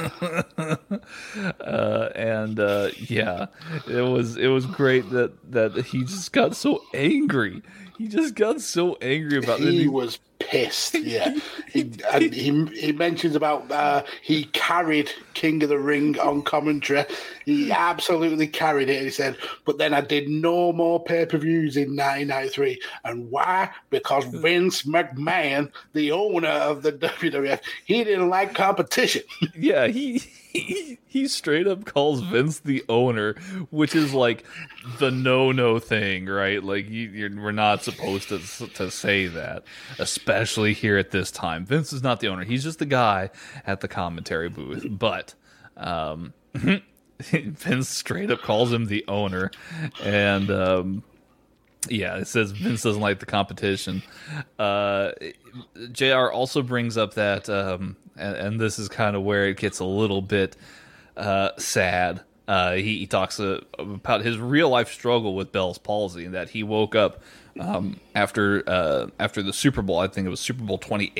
uh, 1.60 2.08
and 2.14 2.58
uh, 2.58 2.88
yeah, 2.96 3.46
it 3.86 4.00
was 4.00 4.38
it 4.38 4.46
was 4.46 4.64
great 4.64 5.10
that 5.10 5.32
that 5.52 5.76
he 5.86 6.04
just 6.04 6.32
got 6.32 6.56
so 6.56 6.82
angry. 6.94 7.62
He 8.00 8.08
just 8.08 8.34
got 8.34 8.62
so 8.62 8.96
angry 9.02 9.36
about 9.36 9.60
it. 9.60 9.74
He 9.74 9.86
was 9.86 10.18
pissed. 10.38 10.96
Yeah, 11.10 11.34
he, 11.70 11.92
and 12.12 12.32
he 12.32 12.64
he 12.66 12.92
mentions 12.92 13.36
about 13.36 13.70
uh, 13.70 14.04
he 14.22 14.44
carried 14.44 15.10
King 15.34 15.62
of 15.62 15.68
the 15.68 15.78
Ring 15.78 16.18
on 16.18 16.42
commentary. 16.42 17.04
He 17.44 17.70
absolutely 17.70 18.46
carried 18.46 18.88
it. 18.88 19.02
He 19.02 19.10
said, 19.10 19.36
but 19.66 19.76
then 19.76 19.92
I 19.92 20.00
did 20.00 20.28
no 20.30 20.72
more 20.72 21.02
pay 21.02 21.26
per 21.26 21.36
views 21.36 21.76
in 21.76 21.90
1993, 21.90 22.80
and 23.04 23.30
why? 23.30 23.68
Because 23.90 24.24
Vince 24.24 24.84
McMahon, 24.84 25.70
the 25.92 26.12
owner 26.12 26.48
of 26.48 26.82
the 26.82 26.92
WWF, 26.92 27.60
he 27.84 28.02
didn't 28.04 28.30
like 28.30 28.54
competition. 28.54 29.22
yeah, 29.54 29.88
he, 29.88 30.22
he 30.52 30.98
he 31.06 31.28
straight 31.28 31.66
up 31.66 31.84
calls 31.84 32.20
Vince 32.20 32.60
the 32.60 32.84
owner, 32.88 33.34
which 33.70 33.94
is 33.94 34.12
like 34.12 34.44
the 34.98 35.10
no 35.10 35.52
no 35.52 35.78
thing, 35.78 36.26
right? 36.26 36.62
Like 36.62 36.88
you, 36.88 37.08
you're, 37.08 37.42
we're 37.42 37.52
not 37.52 37.82
supposed 37.84 38.28
to 38.28 38.38
to 38.38 38.90
say 38.90 39.26
that, 39.28 39.64
especially 39.98 40.72
here 40.72 40.98
at 40.98 41.10
this 41.10 41.30
time. 41.30 41.64
Vince 41.64 41.92
is 41.92 42.02
not 42.02 42.20
the 42.20 42.28
owner; 42.28 42.44
he's 42.44 42.64
just 42.64 42.78
the 42.78 42.86
guy 42.86 43.30
at 43.66 43.80
the 43.80 43.88
commentary 43.88 44.48
booth. 44.48 44.86
But 44.88 45.34
um, 45.76 46.34
Vince 47.18 47.88
straight 47.88 48.30
up 48.30 48.42
calls 48.42 48.72
him 48.72 48.86
the 48.86 49.04
owner, 49.06 49.50
and 50.02 50.50
um, 50.50 51.02
yeah, 51.88 52.16
it 52.16 52.26
says 52.26 52.52
Vince 52.52 52.82
doesn't 52.82 53.00
like 53.00 53.20
the 53.20 53.26
competition. 53.26 54.02
Uh, 54.58 55.12
Jr. 55.92 56.28
also 56.30 56.62
brings 56.62 56.96
up 56.96 57.14
that, 57.14 57.48
um, 57.48 57.96
and, 58.16 58.36
and 58.36 58.60
this 58.60 58.78
is 58.78 58.88
kind 58.88 59.16
of 59.16 59.22
where 59.22 59.46
it 59.46 59.56
gets 59.56 59.78
a 59.78 59.84
little 59.84 60.22
bit 60.22 60.56
uh, 61.16 61.50
sad. 61.56 62.20
Uh, 62.46 62.74
he, 62.74 62.98
he 62.98 63.06
talks 63.06 63.38
uh, 63.40 63.60
about 63.78 64.22
his 64.22 64.36
real 64.38 64.68
life 64.68 64.92
struggle 64.92 65.34
with 65.34 65.52
Bell's 65.52 65.78
palsy, 65.78 66.24
and 66.24 66.34
that 66.34 66.50
he 66.50 66.62
woke 66.62 66.94
up 66.94 67.22
um, 67.58 67.98
after 68.14 68.68
uh, 68.68 69.06
after 69.18 69.42
the 69.42 69.52
Super 69.52 69.82
Bowl. 69.82 69.98
I 69.98 70.08
think 70.08 70.26
it 70.26 70.30
was 70.30 70.40
Super 70.40 70.64
Bowl 70.64 70.78
twenty 70.78 71.12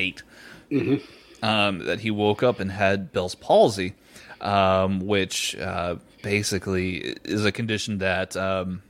um, 1.41 1.79
that 1.85 1.99
he 2.01 2.11
woke 2.11 2.43
up 2.43 2.59
and 2.59 2.71
had 2.71 3.11
Bell's 3.11 3.35
palsy, 3.35 3.95
um, 4.41 4.99
which 4.99 5.55
uh, 5.57 5.95
basically 6.21 7.15
is 7.23 7.45
a 7.45 7.51
condition 7.51 7.99
that 7.99 8.35
um, 8.35 8.81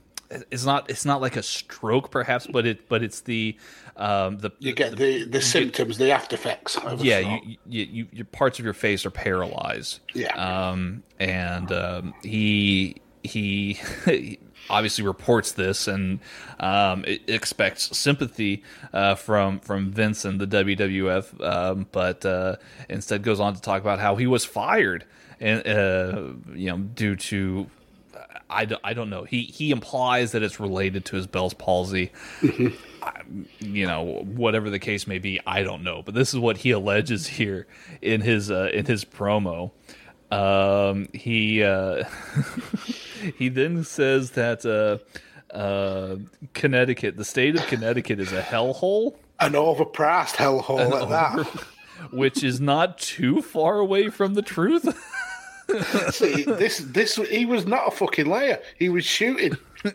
it's 0.50 0.64
not 0.64 0.88
it's 0.90 1.04
not 1.04 1.20
like 1.20 1.36
a 1.36 1.42
stroke 1.42 2.10
perhaps, 2.10 2.46
but 2.46 2.66
it 2.66 2.88
but 2.88 3.02
it's 3.02 3.20
the 3.22 3.56
um, 3.96 4.38
the 4.38 4.50
You 4.58 4.72
get 4.72 4.96
the 4.96 5.24
the 5.24 5.40
symptoms, 5.40 5.98
the 5.98 6.10
after 6.12 6.34
effects. 6.36 6.78
Yeah 6.98 7.18
you, 7.18 7.56
you, 7.66 7.84
you 7.84 8.06
your 8.12 8.24
parts 8.26 8.58
of 8.58 8.64
your 8.64 8.74
face 8.74 9.04
are 9.06 9.10
paralyzed 9.10 10.00
Yeah. 10.14 10.32
um 10.70 11.02
and 11.20 11.70
um 11.72 12.14
he 12.22 12.96
he 13.22 13.78
obviously 14.70 15.04
reports 15.04 15.52
this 15.52 15.86
and 15.88 16.20
um 16.60 17.04
expects 17.26 17.96
sympathy 17.96 18.62
uh 18.92 19.14
from 19.14 19.60
from 19.60 19.90
Vince 19.92 20.24
and 20.24 20.40
the 20.40 20.46
WWF 20.46 21.40
um 21.44 21.86
but 21.92 22.24
uh 22.24 22.56
instead 22.88 23.22
goes 23.22 23.40
on 23.40 23.54
to 23.54 23.60
talk 23.60 23.80
about 23.82 23.98
how 23.98 24.16
he 24.16 24.26
was 24.26 24.44
fired 24.44 25.04
and 25.40 25.66
uh 25.66 26.22
you 26.54 26.70
know 26.70 26.78
due 26.78 27.16
to 27.16 27.68
I 28.52 28.64
don't, 28.66 28.80
I 28.84 28.94
don't 28.94 29.10
know. 29.10 29.24
He 29.24 29.42
he 29.42 29.70
implies 29.70 30.32
that 30.32 30.42
it's 30.42 30.60
related 30.60 31.04
to 31.06 31.16
his 31.16 31.26
Bell's 31.26 31.54
palsy. 31.54 32.12
I- 33.02 33.22
you 33.60 33.86
know, 33.86 34.22
whatever 34.24 34.70
the 34.70 34.78
case 34.78 35.06
may 35.08 35.18
be, 35.18 35.40
I 35.46 35.62
don't 35.64 35.82
know. 35.82 36.02
But 36.04 36.14
this 36.14 36.32
is 36.32 36.38
what 36.38 36.58
he 36.58 36.70
alleges 36.70 37.26
here 37.26 37.66
in 38.00 38.20
his 38.20 38.50
uh, 38.50 38.70
in 38.72 38.86
his 38.86 39.04
promo. 39.04 39.72
Um, 40.30 41.08
he 41.12 41.62
uh, 41.64 42.04
he 43.38 43.48
then 43.48 43.82
says 43.84 44.30
that 44.32 44.64
uh, 44.64 44.98
uh, 45.56 46.16
Connecticut, 46.54 47.16
the 47.16 47.24
state 47.24 47.56
of 47.56 47.66
Connecticut, 47.66 48.20
is 48.20 48.32
a 48.32 48.40
hellhole, 48.42 49.16
An 49.40 49.52
overpriced 49.52 50.36
hellhole 50.36 51.02
at 51.02 51.08
that. 51.08 51.46
which 52.12 52.42
is 52.44 52.60
not 52.60 52.98
too 52.98 53.42
far 53.42 53.78
away 53.78 54.08
from 54.10 54.34
the 54.34 54.42
truth. 54.42 54.84
See, 56.10 56.42
this 56.44 56.78
this 56.78 57.16
he 57.16 57.46
was 57.46 57.66
not 57.66 57.88
a 57.88 57.90
fucking 57.90 58.26
liar. 58.26 58.60
He 58.78 58.88
was 58.88 59.04
shooting. 59.04 59.56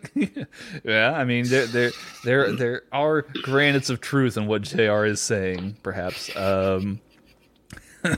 Yeah, 0.83 1.13
I 1.13 1.23
mean 1.23 1.47
there 1.47 1.65
there 1.65 1.91
there 2.25 2.51
there 2.51 2.81
are 2.91 3.21
granites 3.43 3.89
of 3.89 4.01
truth 4.01 4.35
in 4.35 4.45
what 4.45 4.63
Jr. 4.63 5.05
is 5.05 5.21
saying, 5.21 5.77
perhaps. 5.81 6.29
Um, 6.35 6.99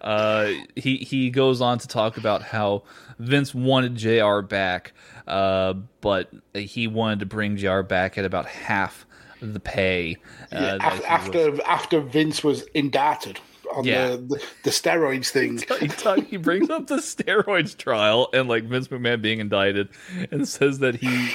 uh, 0.00 0.50
he 0.76 0.96
he 0.98 1.30
goes 1.30 1.60
on 1.60 1.78
to 1.78 1.88
talk 1.88 2.16
about 2.16 2.42
how 2.42 2.82
Vince 3.18 3.54
wanted 3.54 3.94
Jr. 3.96 4.40
back, 4.40 4.92
uh, 5.26 5.74
but 6.00 6.30
he 6.54 6.86
wanted 6.86 7.20
to 7.20 7.26
bring 7.26 7.56
Jr. 7.56 7.82
back 7.82 8.18
at 8.18 8.24
about 8.24 8.46
half 8.46 9.06
the 9.40 9.60
pay. 9.60 10.16
Uh, 10.50 10.56
Yeah, 10.60 10.60
that 10.60 10.80
af- 10.80 10.92
he 10.92 10.98
was- 10.98 11.04
after 11.04 11.62
after 11.66 12.00
Vince 12.00 12.42
was 12.44 12.62
indicted 12.74 13.38
on 13.72 13.84
Yeah. 13.84 14.10
the, 14.10 14.42
the 14.64 14.70
steroids 14.70 15.28
thing. 15.30 15.58
he, 15.80 15.88
talk, 15.88 16.18
he 16.20 16.36
brings 16.36 16.70
up 16.70 16.86
the 16.86 16.96
steroids 16.96 17.76
trial 17.76 18.28
and 18.32 18.48
like 18.48 18.64
Vince 18.64 18.88
McMahon 18.88 19.20
being 19.22 19.40
indicted, 19.40 19.88
and 20.30 20.46
says 20.46 20.78
that 20.80 20.96
he 20.96 21.34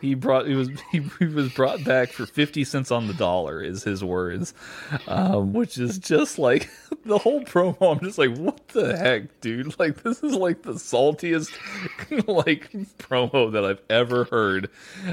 he 0.00 0.14
brought 0.14 0.46
he 0.46 0.54
was 0.54 0.68
he, 0.92 1.02
he 1.18 1.26
was 1.26 1.52
brought 1.52 1.82
back 1.84 2.10
for 2.10 2.26
fifty 2.26 2.64
cents 2.64 2.90
on 2.90 3.06
the 3.06 3.14
dollar 3.14 3.62
is 3.62 3.82
his 3.84 4.04
words, 4.04 4.54
um, 5.06 5.52
which 5.52 5.78
is 5.78 5.98
just 5.98 6.38
like 6.38 6.70
the 7.04 7.18
whole 7.18 7.42
promo. 7.42 7.92
I'm 7.96 8.04
just 8.04 8.18
like, 8.18 8.36
what 8.36 8.68
the 8.68 8.96
heck, 8.96 9.40
dude? 9.40 9.78
Like 9.78 10.02
this 10.02 10.22
is 10.22 10.34
like 10.34 10.62
the 10.62 10.72
saltiest 10.74 11.50
like 12.26 12.70
promo 12.98 13.52
that 13.52 13.64
I've 13.64 13.82
ever 13.88 14.24
heard 14.24 14.70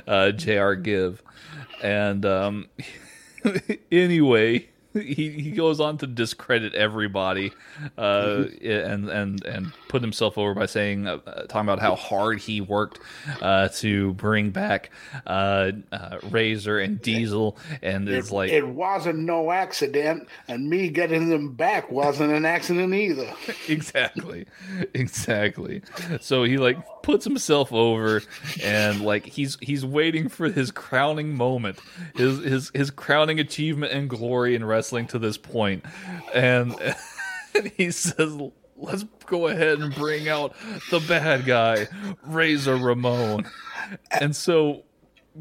uh, 0.07 0.31
Jr. 0.31 0.73
give, 0.73 1.21
and 1.81 2.25
um, 2.25 2.67
anyway 3.91 4.67
he, 4.95 5.29
he 5.29 5.51
goes 5.51 5.79
on 5.79 5.97
to 5.99 6.07
discredit 6.07 6.73
everybody 6.73 7.51
uh, 7.97 8.45
and 8.61 9.09
and 9.09 9.43
and 9.45 9.73
put 9.89 10.01
himself 10.01 10.37
over 10.37 10.53
by 10.53 10.65
saying 10.65 11.07
uh, 11.07 11.17
talking 11.47 11.61
about 11.61 11.79
how 11.79 11.95
hard 11.95 12.39
he 12.39 12.61
worked 12.61 12.99
uh, 13.41 13.67
to 13.69 14.13
bring 14.13 14.49
back 14.51 14.89
uh, 15.27 15.71
uh, 15.91 16.17
Razor 16.29 16.79
and 16.79 17.01
Diesel 17.01 17.57
and 17.81 18.07
it's 18.09 18.29
It, 18.31 18.33
like 18.33 18.51
it 18.51 18.67
wasn't 18.67 19.19
no 19.19 19.51
accident, 19.51 20.27
and 20.47 20.69
me 20.69 20.89
getting 20.89 21.29
them 21.29 21.53
back 21.53 21.91
wasn't 21.91 22.31
an 22.33 22.45
accident 22.45 22.93
either. 22.93 23.31
exactly. 23.67 24.45
Exactly. 24.93 25.81
So 26.21 26.43
he 26.43 26.57
like 26.57 26.77
puts 27.03 27.23
himself 27.23 27.71
over 27.71 28.21
and 28.63 29.01
like 29.01 29.25
he's 29.25 29.57
he's 29.61 29.85
waiting 29.85 30.27
for 30.29 30.49
his 30.49 30.71
crowning 30.71 31.35
moment 31.35 31.77
his 32.15 32.39
his 32.39 32.71
his 32.73 32.89
crowning 32.91 33.39
achievement 33.39 33.91
and 33.91 34.09
glory 34.09 34.55
in 34.55 34.65
wrestling 34.65 34.84
to 35.07 35.19
this 35.19 35.37
point 35.37 35.83
and, 36.33 36.75
and 37.55 37.71
he 37.77 37.91
says 37.91 38.37
let's 38.77 39.03
go 39.25 39.47
ahead 39.47 39.79
and 39.79 39.93
bring 39.95 40.27
out 40.27 40.53
the 40.91 40.99
bad 40.99 41.45
guy 41.45 41.87
razor 42.23 42.75
ramon. 42.75 43.45
And 44.11 44.35
so 44.35 44.83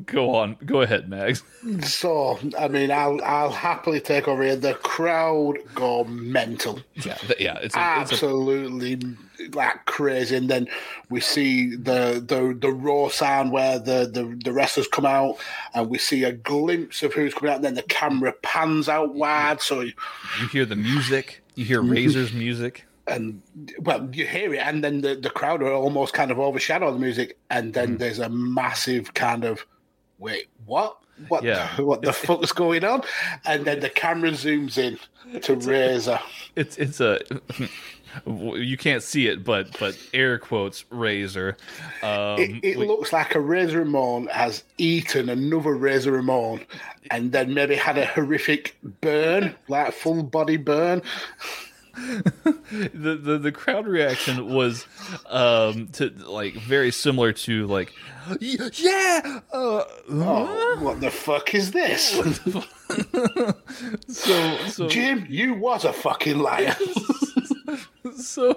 go 0.06 0.34
on 0.34 0.56
go 0.64 0.80
ahead 0.80 1.08
max 1.08 1.42
So, 1.82 2.38
I 2.58 2.68
mean, 2.68 2.90
I'll 2.90 3.22
I'll 3.24 3.50
happily 3.50 4.00
take 4.00 4.28
over 4.28 4.42
here. 4.42 4.56
The 4.56 4.74
crowd 4.74 5.58
go 5.74 6.04
mental. 6.04 6.80
yeah 6.94 7.16
yeah 7.38 7.58
it's 7.58 7.74
a, 7.74 8.00
it's 8.00 8.12
a 8.12 8.14
absolutely 8.14 9.00
like 9.52 9.84
crazy. 9.86 10.36
And 10.36 10.48
then 10.48 10.68
we 11.10 11.20
see 11.20 11.74
the 11.74 12.22
the 12.26 12.56
the 12.58 12.70
raw 12.70 13.08
sound 13.08 13.52
where 13.52 13.78
the, 13.78 14.10
the 14.12 14.38
the 14.44 14.52
wrestlers 14.52 14.88
come 14.88 15.06
out, 15.06 15.36
and 15.74 15.88
we 15.88 15.98
see 15.98 16.24
a 16.24 16.32
glimpse 16.32 17.02
of 17.02 17.14
who's 17.14 17.34
coming 17.34 17.50
out. 17.50 17.56
And 17.56 17.64
then 17.64 17.74
the 17.74 17.82
camera 17.82 18.32
pans 18.42 18.88
out 18.88 19.14
wide, 19.14 19.60
so 19.60 19.80
you 19.80 19.92
hear 20.52 20.64
the 20.64 20.76
music 20.76 21.42
you 21.54 21.64
hear 21.64 21.82
razor's 21.82 22.32
music 22.32 22.84
and 23.06 23.42
well, 23.80 24.08
you 24.12 24.26
hear 24.26 24.54
it, 24.54 24.58
and 24.58 24.82
then 24.82 25.02
the 25.02 25.14
the 25.14 25.30
crowd 25.30 25.62
are 25.62 25.72
almost 25.72 26.14
kind 26.14 26.30
of 26.30 26.38
overshadow 26.38 26.90
the 26.90 26.98
music, 26.98 27.36
and 27.50 27.74
then 27.74 27.96
mm. 27.96 27.98
there's 27.98 28.18
a 28.18 28.30
massive 28.30 29.12
kind 29.12 29.44
of 29.44 29.66
wait, 30.18 30.46
what? 30.66 30.98
What, 31.28 31.44
Yeah. 31.44 31.68
what 31.80 32.02
the 32.02 32.12
fuck 32.12 32.42
is 32.42 32.52
going 32.52 32.84
on? 32.84 33.02
And 33.44 33.64
then 33.64 33.80
the 33.80 33.90
camera 33.90 34.30
zooms 34.30 34.76
in 34.78 34.98
to 35.40 35.54
Razor. 35.54 36.18
it's 36.56 36.76
it's 36.76 37.00
a 37.00 37.20
you 38.26 38.76
can't 38.76 39.02
see 39.02 39.26
it 39.26 39.42
but 39.42 39.76
but 39.80 39.98
air 40.12 40.38
quotes 40.38 40.84
razor 40.90 41.56
um 42.02 42.38
It, 42.38 42.64
it 42.64 42.78
we- 42.78 42.86
looks 42.86 43.12
like 43.12 43.34
a 43.34 43.40
Razor 43.40 43.80
Ramon 43.80 44.26
has 44.28 44.62
eaten 44.78 45.28
another 45.28 45.74
Razor 45.74 46.12
Ramon 46.12 46.60
and 47.10 47.32
then 47.32 47.54
maybe 47.54 47.74
had 47.74 47.98
a 47.98 48.06
horrific 48.06 48.76
burn, 49.00 49.54
like 49.68 49.92
full 49.92 50.22
body 50.22 50.56
burn. 50.56 51.02
The, 51.94 53.18
the 53.20 53.38
the 53.38 53.52
crowd 53.52 53.86
reaction 53.86 54.52
was 54.52 54.86
um 55.26 55.88
to 55.88 56.10
like 56.26 56.54
very 56.54 56.90
similar 56.90 57.32
to 57.32 57.66
like 57.66 57.92
yeah 58.40 59.40
uh, 59.52 59.84
Oh, 60.10 60.78
what 60.80 61.00
the 61.00 61.10
fuck 61.10 61.54
is 61.54 61.70
this? 61.72 62.10
so 64.08 64.56
so 64.68 64.88
Jim, 64.88 65.26
you 65.28 65.54
was 65.54 65.84
a 65.84 65.92
fucking 65.92 66.38
liar. 66.38 66.74
so 68.16 68.56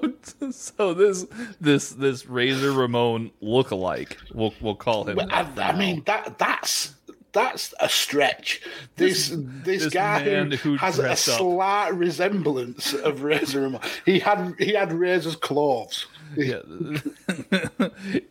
so 0.52 0.94
this 0.94 1.26
this 1.60 1.90
this 1.92 2.26
razor 2.28 2.72
ramon 2.74 3.32
look-alike 3.42 4.18
we'll 4.34 4.54
we'll 4.62 4.76
call 4.76 5.06
him 5.06 5.16
Well, 5.16 5.28
I, 5.32 5.48
I 5.58 5.76
mean 5.78 6.04
that 6.06 6.38
that's 6.38 6.94
that's 7.38 7.74
a 7.80 7.88
stretch. 7.90 8.62
This 8.96 9.30
this, 9.30 9.84
this 9.84 9.94
guy 9.94 10.44
who, 10.44 10.76
has 10.78 10.98
a 11.00 11.04
dressed 11.04 11.30
up. 11.30 11.38
slight 11.38 11.94
resemblance 11.94 12.94
of 12.94 13.22
Razor 13.24 13.62
Ramon. 13.62 13.82
He 14.06 14.20
had 14.20 14.56
he 14.60 14.74
had 14.74 14.92
Razor's 14.92 15.36
clothes. 15.36 16.08
yeah. 16.36 16.62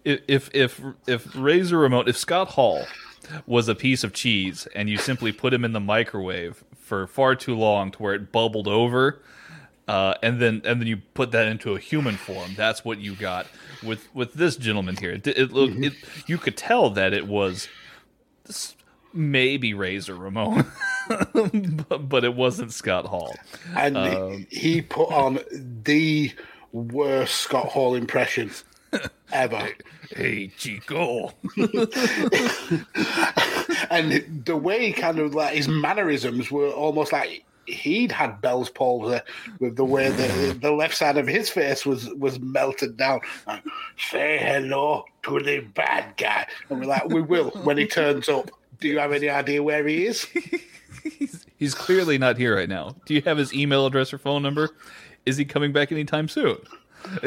if 0.04 0.50
if 0.54 0.80
if 1.06 1.34
Razor 1.34 1.78
Ramon, 1.78 2.08
if 2.08 2.16
Scott 2.16 2.48
Hall 2.48 2.84
was 3.46 3.68
a 3.68 3.74
piece 3.74 4.04
of 4.04 4.12
cheese 4.12 4.68
and 4.74 4.88
you 4.88 4.98
simply 4.98 5.32
put 5.32 5.52
him 5.52 5.64
in 5.64 5.72
the 5.72 5.80
microwave 5.80 6.62
for 6.76 7.06
far 7.06 7.34
too 7.34 7.54
long 7.56 7.90
to 7.90 7.98
where 8.02 8.14
it 8.14 8.30
bubbled 8.30 8.68
over, 8.68 9.22
uh, 9.88 10.14
and 10.22 10.40
then 10.40 10.62
and 10.64 10.80
then 10.80 10.86
you 10.88 10.98
put 11.14 11.30
that 11.32 11.46
into 11.46 11.74
a 11.74 11.78
human 11.78 12.16
form, 12.16 12.54
that's 12.56 12.84
what 12.84 12.98
you 12.98 13.14
got 13.14 13.46
with 13.82 14.08
with 14.14 14.34
this 14.34 14.56
gentleman 14.56 14.96
here. 14.96 15.12
It, 15.12 15.26
it, 15.26 15.52
look- 15.52 15.76
it 15.76 15.92
you 16.26 16.38
could 16.38 16.56
tell 16.56 16.90
that 16.90 17.12
it 17.12 17.26
was 17.26 17.68
maybe 19.16 19.74
Razor 19.74 20.14
Ramon, 20.14 20.66
but, 21.88 22.08
but 22.08 22.24
it 22.24 22.34
wasn't 22.34 22.72
Scott 22.72 23.06
Hall. 23.06 23.34
and 23.76 23.96
Um, 23.96 24.46
he, 24.50 24.82
put 24.82 25.10
on 25.10 25.40
the 25.82 26.32
worst 26.72 27.36
Scott 27.36 27.66
Hall 27.68 27.94
impression 27.94 28.50
ever. 29.32 29.68
Hey 30.10 30.48
Chico. 30.56 31.32
and 33.90 34.44
the 34.44 34.56
way 34.56 34.92
kind 34.92 35.18
of 35.18 35.34
like 35.34 35.54
his 35.54 35.68
mannerisms 35.68 36.50
were 36.50 36.68
almost 36.70 37.12
like 37.12 37.44
he'd 37.66 38.12
had 38.12 38.40
Bell's 38.40 38.70
palsy 38.70 39.20
with 39.58 39.76
the 39.76 39.84
way 39.84 40.08
the 40.10 40.56
the 40.60 40.70
left 40.70 40.94
side 40.96 41.16
of 41.16 41.26
his 41.26 41.50
face 41.50 41.84
was 41.84 42.08
was 42.14 42.38
melted 42.40 42.96
down. 42.96 43.20
Like, 43.46 43.64
Say 43.98 44.38
hello 44.38 45.04
to 45.24 45.40
the 45.40 45.60
bad 45.60 46.16
guy, 46.16 46.46
and 46.70 46.80
we're 46.80 46.86
like, 46.86 47.08
we 47.08 47.20
will 47.20 47.50
when 47.50 47.78
he 47.78 47.86
turns 47.86 48.28
up. 48.28 48.50
Do 48.80 48.88
you 48.88 48.98
have 48.98 49.12
any 49.12 49.28
idea 49.28 49.62
where 49.62 49.86
he 49.86 50.06
is? 50.06 50.26
He's 51.56 51.74
clearly 51.74 52.18
not 52.18 52.36
here 52.36 52.54
right 52.56 52.68
now. 52.68 52.96
Do 53.06 53.14
you 53.14 53.22
have 53.22 53.38
his 53.38 53.54
email 53.54 53.86
address 53.86 54.12
or 54.12 54.18
phone 54.18 54.42
number? 54.42 54.70
Is 55.24 55.36
he 55.36 55.44
coming 55.44 55.72
back 55.72 55.90
anytime 55.90 56.28
soon? 56.28 56.58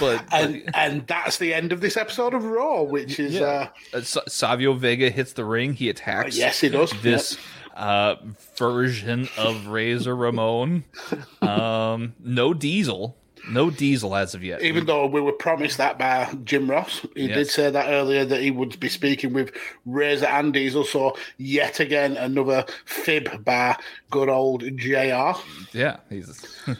but 0.00 0.24
And 0.32 0.62
and 0.74 1.06
that's 1.06 1.38
the 1.38 1.54
end 1.54 1.72
of 1.72 1.80
this 1.80 1.96
episode 1.96 2.34
of 2.34 2.44
Raw, 2.44 2.82
which 2.82 3.18
is 3.18 3.40
uh, 3.40 3.68
uh, 3.94 4.00
Sa- 4.02 4.20
Savio 4.28 4.74
Vega 4.74 5.10
hits 5.10 5.32
the 5.32 5.44
ring. 5.44 5.72
He 5.74 5.88
attacks. 5.88 6.36
yes, 6.36 6.60
he 6.60 6.68
does. 6.68 6.92
This 7.02 7.38
uh, 7.76 8.16
version 8.56 9.28
of 9.36 9.66
Razor 9.68 10.14
Ramon. 10.16 10.84
Um, 11.40 12.14
no 12.22 12.52
Diesel. 12.52 13.16
No 13.50 13.70
Diesel 13.70 14.14
as 14.14 14.34
of 14.34 14.44
yet. 14.44 14.62
Even 14.62 14.86
though 14.86 15.06
we 15.06 15.20
were 15.20 15.32
promised 15.32 15.78
that 15.78 15.98
by 15.98 16.32
Jim 16.44 16.70
Ross, 16.70 17.06
he 17.14 17.28
did 17.28 17.48
say 17.48 17.70
that 17.70 17.90
earlier 17.90 18.24
that 18.24 18.40
he 18.40 18.50
would 18.50 18.78
be 18.80 18.88
speaking 18.88 19.32
with 19.32 19.52
Razor 19.86 20.26
and 20.26 20.52
Diesel. 20.52 20.84
So 20.84 21.16
yet 21.36 21.80
again, 21.80 22.16
another 22.16 22.64
fib 22.84 23.44
by 23.44 23.76
good 24.10 24.28
old 24.28 24.64
Jr. 24.76 25.32
yeah, 25.72 25.96
he's 26.08 26.46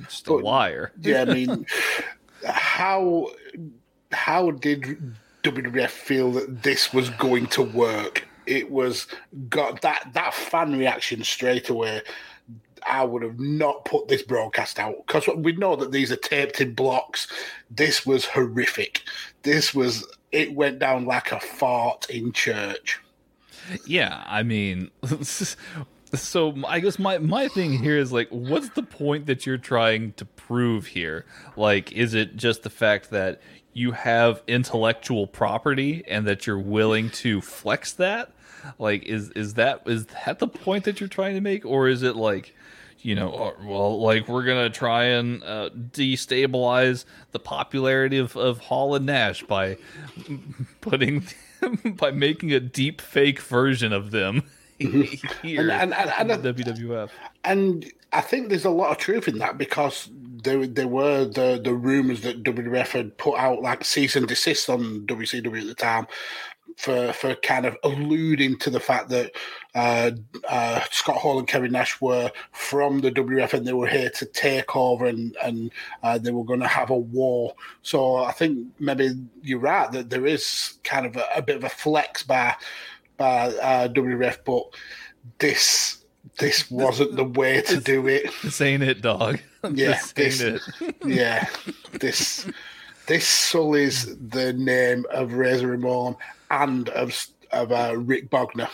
just 0.00 0.28
a 0.28 0.34
liar. 0.34 0.92
Yeah, 1.00 1.22
I 1.22 1.24
mean, 1.34 1.66
how 2.46 3.30
how 4.12 4.50
did 4.50 4.98
WWF 5.42 5.90
feel 5.90 6.32
that 6.32 6.62
this 6.62 6.92
was 6.92 7.10
going 7.10 7.46
to 7.48 7.62
work? 7.62 8.26
It 8.46 8.70
was 8.70 9.06
got 9.48 9.82
that 9.82 10.10
that 10.14 10.34
fan 10.34 10.76
reaction 10.76 11.22
straight 11.24 11.68
away. 11.68 12.02
I 12.88 13.04
would 13.04 13.22
have 13.22 13.38
not 13.38 13.84
put 13.84 14.08
this 14.08 14.22
broadcast 14.22 14.78
out 14.78 15.06
because 15.06 15.28
we 15.36 15.52
know 15.52 15.76
that 15.76 15.92
these 15.92 16.12
are 16.12 16.16
taped 16.16 16.60
in 16.60 16.74
blocks. 16.74 17.28
This 17.70 18.04
was 18.06 18.24
horrific. 18.24 19.02
This 19.42 19.74
was 19.74 20.06
it 20.32 20.54
went 20.54 20.78
down 20.78 21.04
like 21.04 21.32
a 21.32 21.40
fart 21.40 22.08
in 22.10 22.32
church. 22.32 23.00
Yeah, 23.86 24.22
I 24.26 24.42
mean, 24.42 24.90
so 26.14 26.54
I 26.66 26.80
guess 26.80 26.98
my 26.98 27.18
my 27.18 27.48
thing 27.48 27.72
here 27.72 27.96
is 27.96 28.12
like, 28.12 28.28
what's 28.30 28.70
the 28.70 28.82
point 28.82 29.26
that 29.26 29.46
you're 29.46 29.58
trying 29.58 30.12
to 30.14 30.24
prove 30.24 30.86
here? 30.86 31.26
Like, 31.56 31.92
is 31.92 32.14
it 32.14 32.36
just 32.36 32.62
the 32.62 32.70
fact 32.70 33.10
that 33.10 33.40
you 33.72 33.92
have 33.92 34.42
intellectual 34.46 35.26
property 35.26 36.02
and 36.08 36.26
that 36.26 36.46
you're 36.46 36.58
willing 36.58 37.10
to 37.10 37.40
flex 37.40 37.92
that? 37.94 38.32
Like, 38.78 39.04
is 39.04 39.30
is 39.30 39.54
that 39.54 39.82
is 39.86 40.06
that 40.06 40.38
the 40.38 40.48
point 40.48 40.84
that 40.84 41.00
you're 41.00 41.08
trying 41.08 41.34
to 41.34 41.40
make, 41.40 41.64
or 41.64 41.88
is 41.88 42.02
it 42.02 42.16
like? 42.16 42.54
You 43.02 43.14
know, 43.14 43.28
or, 43.30 43.56
well, 43.64 43.98
like 44.00 44.28
we're 44.28 44.42
gonna 44.44 44.68
try 44.70 45.04
and 45.04 45.42
uh, 45.42 45.70
destabilize 45.70 47.04
the 47.32 47.38
popularity 47.38 48.18
of, 48.18 48.36
of 48.36 48.58
Hall 48.58 48.94
and 48.94 49.06
Nash 49.06 49.42
by 49.42 49.78
putting 50.80 51.24
by 51.84 52.10
making 52.10 52.52
a 52.52 52.60
deep 52.60 53.00
fake 53.00 53.40
version 53.40 53.92
of 53.92 54.10
them 54.10 54.42
here 54.78 55.70
And- 55.70 55.70
and- 55.70 55.94
and- 55.94 56.30
and- 56.30 56.44
WWF. 56.44 57.10
And 57.44 57.90
I 58.12 58.20
think 58.20 58.48
there's 58.48 58.64
a 58.64 58.70
lot 58.70 58.90
of 58.90 58.98
truth 58.98 59.28
in 59.28 59.38
that 59.38 59.56
because 59.56 60.08
there 60.42 60.66
there 60.66 60.88
were 60.88 61.24
the 61.24 61.60
the 61.62 61.74
rumors 61.74 62.20
that 62.22 62.42
WWF 62.42 62.88
had 62.88 63.16
put 63.18 63.38
out 63.38 63.62
like 63.62 63.84
cease 63.84 64.16
and 64.16 64.26
desist 64.26 64.68
on 64.68 65.06
WCW 65.06 65.60
at 65.60 65.66
the 65.66 65.74
time 65.74 66.06
for 66.76 67.12
for 67.12 67.34
kind 67.36 67.66
of 67.66 67.76
alluding 67.84 68.58
to 68.58 68.70
the 68.70 68.80
fact 68.80 69.10
that 69.10 69.32
uh, 69.74 70.10
uh, 70.48 70.80
Scott 70.90 71.16
Hall 71.16 71.38
and 71.38 71.46
Kevin 71.46 71.72
Nash 71.72 72.00
were 72.00 72.30
from 72.52 73.00
the 73.00 73.10
WWF 73.10 73.52
and 73.52 73.66
they 73.66 73.72
were 73.72 73.86
here 73.86 74.10
to 74.10 74.26
take 74.26 74.74
over 74.74 75.06
and 75.06 75.36
and 75.42 75.70
uh, 76.02 76.18
they 76.18 76.32
were 76.32 76.44
going 76.44 76.60
to 76.60 76.66
have 76.66 76.90
a 76.90 76.96
war. 76.96 77.54
So 77.82 78.16
I 78.16 78.32
think 78.32 78.68
maybe 78.78 79.10
you're 79.42 79.58
right 79.58 79.90
that 79.92 80.10
there 80.10 80.26
is 80.26 80.78
kind 80.82 81.06
of 81.06 81.16
a, 81.16 81.24
a 81.36 81.42
bit 81.42 81.56
of 81.56 81.64
a 81.64 81.68
flex 81.68 82.22
by 82.22 82.54
by 83.16 83.48
uh, 83.48 83.88
WWF, 83.88 84.38
but 84.44 84.64
this 85.38 85.98
this 86.38 86.70
wasn't 86.70 87.16
the 87.16 87.24
way 87.24 87.60
to 87.62 87.78
do 87.78 88.06
it. 88.08 88.30
This 88.42 88.60
ain't 88.60 88.82
it, 88.82 89.02
dog. 89.02 89.40
Yeah, 89.72 89.98
this 90.14 90.42
this- 90.42 90.70
Yeah, 91.04 91.46
this 92.00 92.46
this 93.06 93.26
sullies 93.26 94.16
the 94.18 94.52
name 94.52 95.04
of 95.10 95.32
Razor 95.34 95.66
Ramon 95.66 96.16
and 96.50 96.88
of 96.90 97.14
of 97.52 97.72
uh, 97.72 97.94
Rick 97.96 98.30
Bognar. 98.30 98.68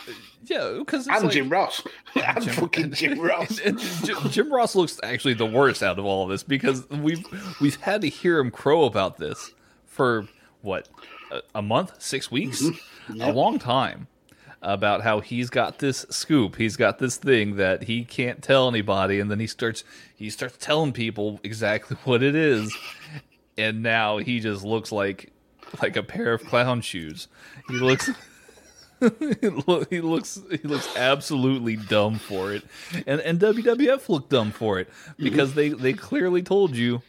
Yeah, 0.45 0.75
because 0.79 1.07
and 1.11 1.29
Jim 1.31 1.49
Ross. 1.49 1.81
And 2.15 2.49
fucking 2.51 2.91
Jim 2.93 3.19
Ross. 3.19 3.59
And 3.59 3.79
Jim, 3.79 4.17
Jim 4.29 4.53
Ross 4.53 4.75
looks 4.75 4.99
actually 5.03 5.33
the 5.33 5.47
worst 5.47 5.81
out 5.81 5.97
of 5.97 6.05
all 6.05 6.23
of 6.23 6.29
this 6.29 6.43
because 6.43 6.87
we've 6.89 7.25
we've 7.59 7.75
had 7.81 8.01
to 8.01 8.07
hear 8.09 8.39
him 8.39 8.51
crow 8.51 8.83
about 8.85 9.17
this 9.17 9.51
for 9.87 10.27
what 10.61 10.87
a, 11.31 11.41
a 11.55 11.61
month, 11.61 12.01
six 12.01 12.29
weeks, 12.31 12.61
Mm-hmm. 12.61 13.21
a 13.21 13.31
long 13.31 13.57
time 13.57 14.07
about 14.61 15.01
how 15.01 15.19
he's 15.19 15.49
got 15.49 15.79
this 15.79 16.05
scoop, 16.09 16.55
he's 16.55 16.75
got 16.75 16.99
this 16.99 17.17
thing 17.17 17.55
that 17.57 17.83
he 17.83 18.03
can't 18.03 18.41
tell 18.41 18.67
anybody, 18.67 19.19
and 19.19 19.29
then 19.29 19.39
he 19.39 19.47
starts 19.47 19.83
he 20.15 20.29
starts 20.29 20.57
telling 20.59 20.93
people 20.93 21.39
exactly 21.43 21.97
what 22.03 22.23
it 22.23 22.35
is, 22.35 22.75
and 23.57 23.83
now 23.83 24.17
he 24.17 24.39
just 24.39 24.63
looks 24.63 24.91
like 24.91 25.31
like 25.81 25.95
a 25.95 26.03
pair 26.03 26.33
of 26.33 26.43
clown 26.45 26.81
shoes. 26.81 27.27
He 27.67 27.75
looks. 27.75 28.09
he 29.91 29.99
looks 29.99 30.41
he 30.49 30.67
looks 30.67 30.95
absolutely 30.95 31.75
dumb 31.75 32.17
for 32.17 32.51
it, 32.51 32.63
and 33.05 33.21
and 33.21 33.39
WWF 33.39 34.09
looked 34.09 34.31
dumb 34.31 34.51
for 34.51 34.79
it 34.79 34.89
because 35.17 35.53
they 35.53 35.69
they 35.69 35.93
clearly 35.93 36.41
told 36.41 36.75
you, 36.75 37.03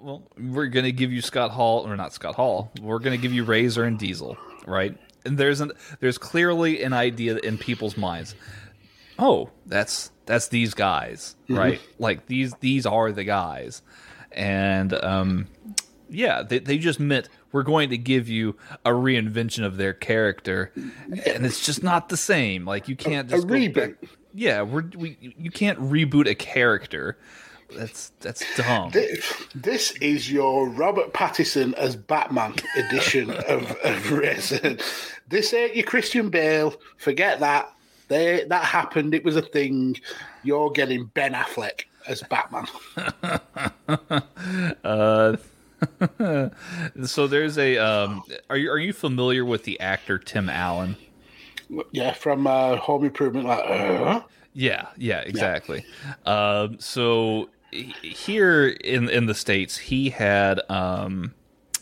well, 0.00 0.24
we're 0.36 0.66
gonna 0.66 0.90
give 0.90 1.12
you 1.12 1.22
Scott 1.22 1.52
Hall 1.52 1.86
or 1.86 1.96
not 1.96 2.12
Scott 2.12 2.34
Hall, 2.34 2.72
we're 2.80 2.98
gonna 2.98 3.16
give 3.16 3.32
you 3.32 3.44
Razor 3.44 3.84
and 3.84 3.96
Diesel, 3.96 4.36
right? 4.66 4.98
And 5.24 5.38
there's 5.38 5.60
an 5.60 5.72
there's 6.00 6.18
clearly 6.18 6.82
an 6.82 6.92
idea 6.92 7.36
in 7.38 7.58
people's 7.58 7.96
minds. 7.96 8.34
Oh, 9.18 9.50
that's 9.66 10.10
that's 10.26 10.48
these 10.48 10.74
guys, 10.74 11.36
Mhm. 11.48 11.58
right? 11.58 11.80
Like 11.98 12.26
these 12.26 12.52
these 12.60 12.84
are 12.86 13.12
the 13.12 13.24
guys, 13.24 13.82
and 14.32 14.92
um, 14.92 15.46
yeah, 16.10 16.42
they 16.42 16.58
they 16.58 16.78
just 16.78 16.98
meant 17.00 17.28
we're 17.52 17.62
going 17.62 17.90
to 17.90 17.96
give 17.98 18.28
you 18.28 18.56
a 18.84 18.90
reinvention 18.90 19.64
of 19.64 19.76
their 19.76 19.92
character, 19.94 20.72
and 20.74 21.46
it's 21.46 21.64
just 21.64 21.82
not 21.82 22.08
the 22.08 22.16
same. 22.16 22.64
Like 22.66 22.88
you 22.88 22.96
can't 22.96 23.28
A 23.32 23.36
just 23.36 23.46
reboot. 23.46 23.74
back- 23.74 24.10
Yeah, 24.34 24.62
we're 24.62 24.84
we 24.96 25.16
you 25.38 25.50
can't 25.50 25.78
reboot 25.78 26.26
a 26.28 26.34
character. 26.34 27.16
That's 27.72 28.12
that's 28.20 28.44
dumb. 28.56 28.90
This, 28.90 29.44
this 29.54 29.92
is 30.00 30.30
your 30.30 30.68
Robert 30.68 31.12
Pattinson 31.12 31.74
as 31.74 31.96
Batman 31.96 32.54
edition 32.76 33.30
of, 33.48 33.70
of 33.84 34.12
Razor. 34.12 34.76
This 35.28 35.52
ain't 35.52 35.76
your 35.76 35.86
Christian 35.86 36.30
Bale. 36.30 36.74
Forget 36.96 37.40
that. 37.40 37.70
They, 38.08 38.44
that 38.48 38.64
happened. 38.64 39.14
It 39.14 39.24
was 39.24 39.36
a 39.36 39.42
thing. 39.42 39.96
You're 40.42 40.70
getting 40.70 41.06
Ben 41.06 41.32
Affleck 41.32 41.84
as 42.06 42.22
Batman. 42.22 42.66
uh, 44.84 45.36
so 47.04 47.26
there's 47.26 47.58
a. 47.58 47.78
Um, 47.78 48.22
are 48.50 48.56
you 48.56 48.70
are 48.70 48.78
you 48.78 48.92
familiar 48.92 49.44
with 49.44 49.64
the 49.64 49.78
actor 49.80 50.18
Tim 50.18 50.48
Allen? 50.48 50.96
Yeah, 51.92 52.12
from 52.12 52.46
uh, 52.46 52.76
Home 52.76 53.04
Improvement. 53.04 53.46
Like, 53.46 53.64
uh, 53.64 54.20
Yeah, 54.52 54.88
yeah, 54.96 55.20
exactly. 55.20 55.84
Um, 56.26 56.78
so 56.78 57.48
here 58.02 58.68
in 58.68 59.08
in 59.08 59.26
the 59.26 59.34
states, 59.34 59.76
he 59.76 60.10
had 60.10 60.60
um, 60.70 61.34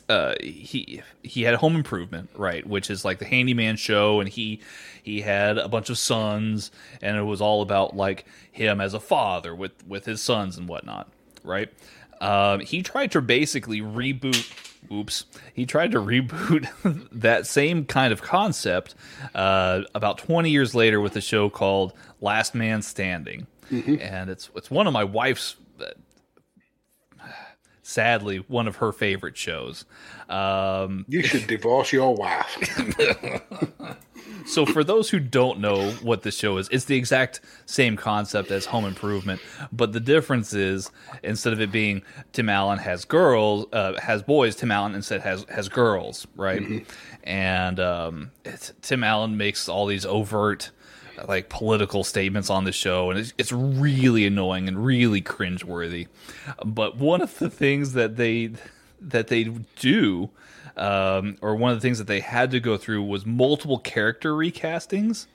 uh, 0.08 0.34
he 0.40 1.02
he 1.22 1.42
had 1.42 1.54
Home 1.56 1.76
Improvement, 1.76 2.30
right, 2.36 2.66
which 2.66 2.90
is 2.90 3.04
like 3.04 3.18
the 3.18 3.24
handyman 3.24 3.76
show, 3.76 4.20
and 4.20 4.28
he 4.28 4.60
he 5.02 5.20
had 5.20 5.58
a 5.58 5.68
bunch 5.68 5.90
of 5.90 5.98
sons, 5.98 6.70
and 7.00 7.16
it 7.16 7.22
was 7.22 7.40
all 7.40 7.62
about 7.62 7.96
like 7.96 8.26
him 8.50 8.80
as 8.80 8.94
a 8.94 9.00
father 9.00 9.54
with 9.54 9.72
with 9.86 10.04
his 10.04 10.20
sons 10.20 10.58
and 10.58 10.68
whatnot, 10.68 11.08
right? 11.42 11.72
Um, 12.20 12.60
he 12.60 12.82
tried 12.82 13.10
to 13.12 13.20
basically 13.20 13.80
reboot. 13.80 14.50
Oops. 14.92 15.24
He 15.54 15.66
tried 15.66 15.92
to 15.92 15.98
reboot 16.00 16.68
that 17.12 17.46
same 17.46 17.84
kind 17.84 18.12
of 18.12 18.22
concept 18.22 18.94
uh, 19.34 19.82
about 19.94 20.18
20 20.18 20.50
years 20.50 20.74
later 20.74 21.00
with 21.00 21.16
a 21.16 21.20
show 21.20 21.50
called 21.50 21.92
Last 22.20 22.54
Man 22.54 22.82
Standing. 22.82 23.46
And 23.70 24.28
it's 24.28 24.50
it's 24.54 24.70
one 24.70 24.86
of 24.86 24.92
my 24.92 25.04
wife's 25.04 25.56
sadly 27.92 28.38
one 28.48 28.66
of 28.66 28.76
her 28.76 28.92
favorite 28.92 29.36
shows. 29.36 29.84
Um, 30.28 31.04
you 31.08 31.22
should 31.22 31.46
divorce 31.46 31.92
your 31.92 32.14
wife. 32.14 32.56
so 34.46 34.64
for 34.64 34.82
those 34.82 35.10
who 35.10 35.20
don't 35.20 35.60
know 35.60 35.90
what 36.02 36.22
this 36.22 36.36
show 36.36 36.56
is, 36.56 36.68
it's 36.70 36.86
the 36.86 36.96
exact 36.96 37.40
same 37.66 37.96
concept 37.96 38.50
as 38.50 38.64
Home 38.66 38.86
Improvement, 38.86 39.40
but 39.72 39.92
the 39.92 40.00
difference 40.00 40.54
is 40.54 40.90
instead 41.22 41.52
of 41.52 41.60
it 41.60 41.70
being 41.70 42.02
Tim 42.32 42.48
Allen 42.48 42.78
has 42.78 43.04
girls, 43.04 43.66
uh, 43.72 44.00
has 44.00 44.22
boys, 44.22 44.56
Tim 44.56 44.70
Allen 44.70 44.94
instead 44.94 45.20
has 45.20 45.44
has 45.50 45.68
girls, 45.68 46.26
right? 46.36 46.86
And 47.24 47.78
um, 47.78 48.30
it's, 48.44 48.72
Tim 48.80 49.04
Allen 49.04 49.36
makes 49.36 49.68
all 49.68 49.86
these 49.86 50.06
overt 50.06 50.70
like 51.26 51.48
political 51.48 52.04
statements 52.04 52.50
on 52.50 52.64
the 52.64 52.72
show, 52.72 53.10
and 53.10 53.18
it's, 53.18 53.32
it's 53.38 53.52
really 53.52 54.26
annoying 54.26 54.68
and 54.68 54.84
really 54.84 55.22
cringeworthy. 55.22 56.08
But 56.64 56.96
one 56.96 57.20
of 57.20 57.38
the 57.38 57.50
things 57.50 57.92
that 57.92 58.16
they 58.16 58.52
that 59.00 59.28
they 59.28 59.44
do, 59.76 60.30
um, 60.76 61.36
or 61.40 61.56
one 61.56 61.72
of 61.72 61.78
the 61.78 61.82
things 61.82 61.98
that 61.98 62.06
they 62.06 62.20
had 62.20 62.50
to 62.52 62.60
go 62.60 62.76
through, 62.76 63.02
was 63.02 63.26
multiple 63.26 63.78
character 63.78 64.32
recastings. 64.32 65.26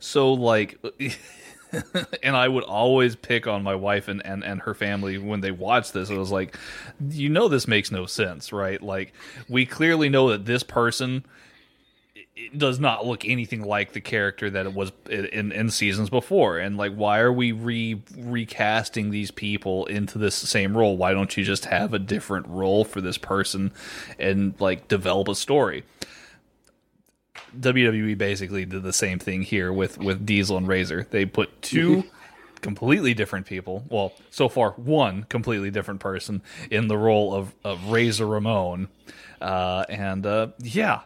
So 0.00 0.32
like. 0.32 0.78
and 2.22 2.36
I 2.36 2.46
would 2.46 2.62
always 2.62 3.16
pick 3.16 3.48
on 3.48 3.64
my 3.64 3.74
wife 3.74 4.06
and, 4.06 4.24
and, 4.24 4.44
and 4.44 4.60
her 4.60 4.74
family 4.74 5.18
when 5.18 5.40
they 5.40 5.50
watch 5.50 5.90
this. 5.90 6.08
It 6.08 6.16
was 6.16 6.30
like, 6.30 6.56
you 7.10 7.28
know, 7.28 7.48
this 7.48 7.66
makes 7.66 7.90
no 7.90 8.06
sense, 8.06 8.52
right? 8.52 8.80
Like, 8.80 9.12
we 9.48 9.66
clearly 9.66 10.08
know 10.08 10.30
that 10.30 10.44
this 10.44 10.62
person 10.62 11.24
it 12.36 12.58
does 12.58 12.80
not 12.80 13.06
look 13.06 13.24
anything 13.24 13.62
like 13.62 13.92
the 13.92 14.00
character 14.00 14.50
that 14.50 14.66
it 14.66 14.74
was 14.74 14.90
in, 15.08 15.52
in 15.52 15.70
seasons 15.70 16.10
before. 16.10 16.58
And 16.58 16.76
like, 16.76 16.92
why 16.94 17.20
are 17.20 17.32
we 17.32 17.52
re 17.52 18.02
recasting 18.16 19.10
these 19.10 19.30
people 19.30 19.86
into 19.86 20.18
this 20.18 20.34
same 20.34 20.76
role? 20.76 20.96
Why 20.96 21.12
don't 21.12 21.36
you 21.36 21.44
just 21.44 21.66
have 21.66 21.94
a 21.94 21.98
different 21.98 22.48
role 22.48 22.84
for 22.84 23.00
this 23.00 23.18
person 23.18 23.72
and 24.18 24.54
like 24.60 24.88
develop 24.88 25.28
a 25.28 25.34
story? 25.34 25.84
WWE 27.58 28.18
basically 28.18 28.64
did 28.64 28.82
the 28.82 28.92
same 28.92 29.20
thing 29.20 29.42
here 29.42 29.72
with 29.72 29.98
with 29.98 30.26
Diesel 30.26 30.56
and 30.56 30.66
Razor. 30.66 31.06
They 31.10 31.24
put 31.26 31.62
two 31.62 32.02
completely 32.62 33.14
different 33.14 33.46
people. 33.46 33.84
Well, 33.88 34.12
so 34.30 34.48
far 34.48 34.72
one 34.72 35.22
completely 35.24 35.70
different 35.70 36.00
person 36.00 36.42
in 36.68 36.88
the 36.88 36.98
role 36.98 37.32
of 37.32 37.54
of 37.62 37.92
Razor 37.92 38.26
Ramon, 38.26 38.88
uh, 39.40 39.84
and 39.88 40.26
uh, 40.26 40.48
yeah, 40.58 41.02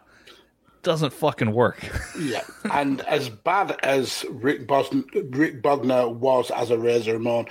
doesn't 0.89 1.13
fucking 1.13 1.53
work. 1.53 1.79
yeah, 2.19 2.43
and 2.73 3.03
as 3.03 3.29
bad 3.29 3.79
as 3.83 4.25
Rick, 4.31 4.67
Bosn- 4.67 5.05
Rick 5.37 5.63
Bognar 5.63 6.11
was 6.13 6.51
as 6.51 6.71
a 6.71 6.79
Razor 6.79 7.13
Ramon, 7.13 7.47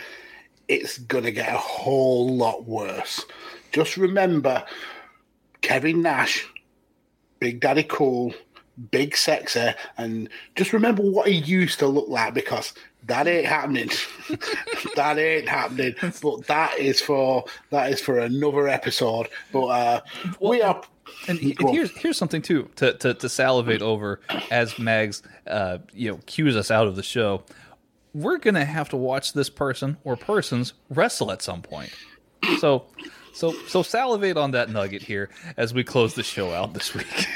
it's 0.68 0.98
gonna 0.98 1.30
get 1.30 1.54
a 1.54 1.58
whole 1.58 2.36
lot 2.36 2.66
worse. 2.66 3.24
Just 3.72 3.96
remember, 3.96 4.64
Kevin 5.62 6.02
Nash, 6.02 6.48
Big 7.40 7.60
Daddy 7.60 7.84
Cool, 7.84 8.34
Big 8.90 9.16
Sexy, 9.16 9.70
and 10.00 10.30
just 10.56 10.74
remember 10.74 11.04
what 11.04 11.28
he 11.28 11.36
used 11.36 11.78
to 11.78 11.86
look 11.88 12.10
like 12.10 12.34
because 12.34 12.74
that 13.08 13.28
ain't 13.28 13.45
happening. 13.45 13.89
that 14.95 15.18
ain't 15.18 15.49
happening. 15.49 15.95
But 16.22 16.47
that 16.47 16.78
is 16.78 17.01
for 17.01 17.45
that 17.72 17.91
is 17.91 18.01
for 18.01 18.20
another 18.20 18.68
episode. 18.68 19.28
But 19.51 19.66
uh, 19.66 20.01
we 20.39 20.62
are. 20.62 20.82
And, 21.28 21.39
and 21.39 21.70
here's 21.70 21.91
here's 21.97 22.18
something 22.18 22.41
too 22.41 22.70
to, 22.76 22.93
to, 22.93 23.14
to 23.14 23.30
salivate 23.30 23.82
over 23.82 24.20
as 24.51 24.78
Mags 24.78 25.24
uh, 25.47 25.80
you 25.93 26.12
know 26.12 26.20
cues 26.26 26.55
us 26.55 26.70
out 26.70 26.88
of 26.88 26.95
the 26.95 27.03
show. 27.03 27.43
We're 28.14 28.38
gonna 28.38 28.66
have 28.66 28.89
to 28.89 28.97
watch 28.97 29.34
this 29.34 29.49
person 29.49 29.97
or 30.03 30.16
persons 30.16 30.74
wrestle 30.89 31.32
at 31.32 31.41
some 31.41 31.62
point. 31.62 31.91
So 32.60 32.86
so 33.34 33.53
so 33.68 33.84
salivate 33.84 34.36
on 34.36 34.51
that 34.51 34.70
nugget 34.70 35.01
here 35.01 35.30
as 35.55 35.74
we 35.74 35.84
close 35.84 36.14
the 36.14 36.24
show 36.24 36.51
out 36.51 36.74
this 36.74 36.93
week. 36.93 37.28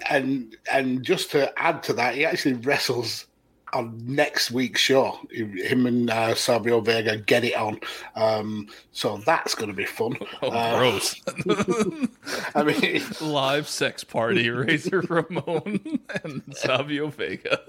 and 0.10 0.56
and 0.72 1.02
just 1.02 1.30
to 1.32 1.52
add 1.58 1.82
to 1.84 1.92
that, 1.94 2.14
he 2.14 2.24
actually 2.24 2.54
wrestles 2.54 3.26
on 3.72 3.98
next 4.06 4.50
week's 4.50 4.80
show. 4.80 5.18
Him 5.30 5.86
and 5.86 6.10
uh, 6.10 6.34
Savio 6.34 6.80
Vega 6.80 7.16
get 7.18 7.44
it 7.44 7.54
on. 7.54 7.78
Um, 8.16 8.68
so 8.92 9.18
that's 9.18 9.54
going 9.54 9.68
to 9.70 9.74
be 9.76 9.84
fun. 9.86 10.16
Oh, 10.42 10.48
Uh, 10.50 10.78
gross. 10.78 11.20
I 12.54 12.62
mean, 12.62 13.02
Live 13.20 13.68
sex 13.68 14.02
party, 14.04 14.48
Razor 14.48 15.00
Ramon 15.08 16.00
and 16.24 16.42
Savio 16.56 17.08
Vega. 17.08 17.60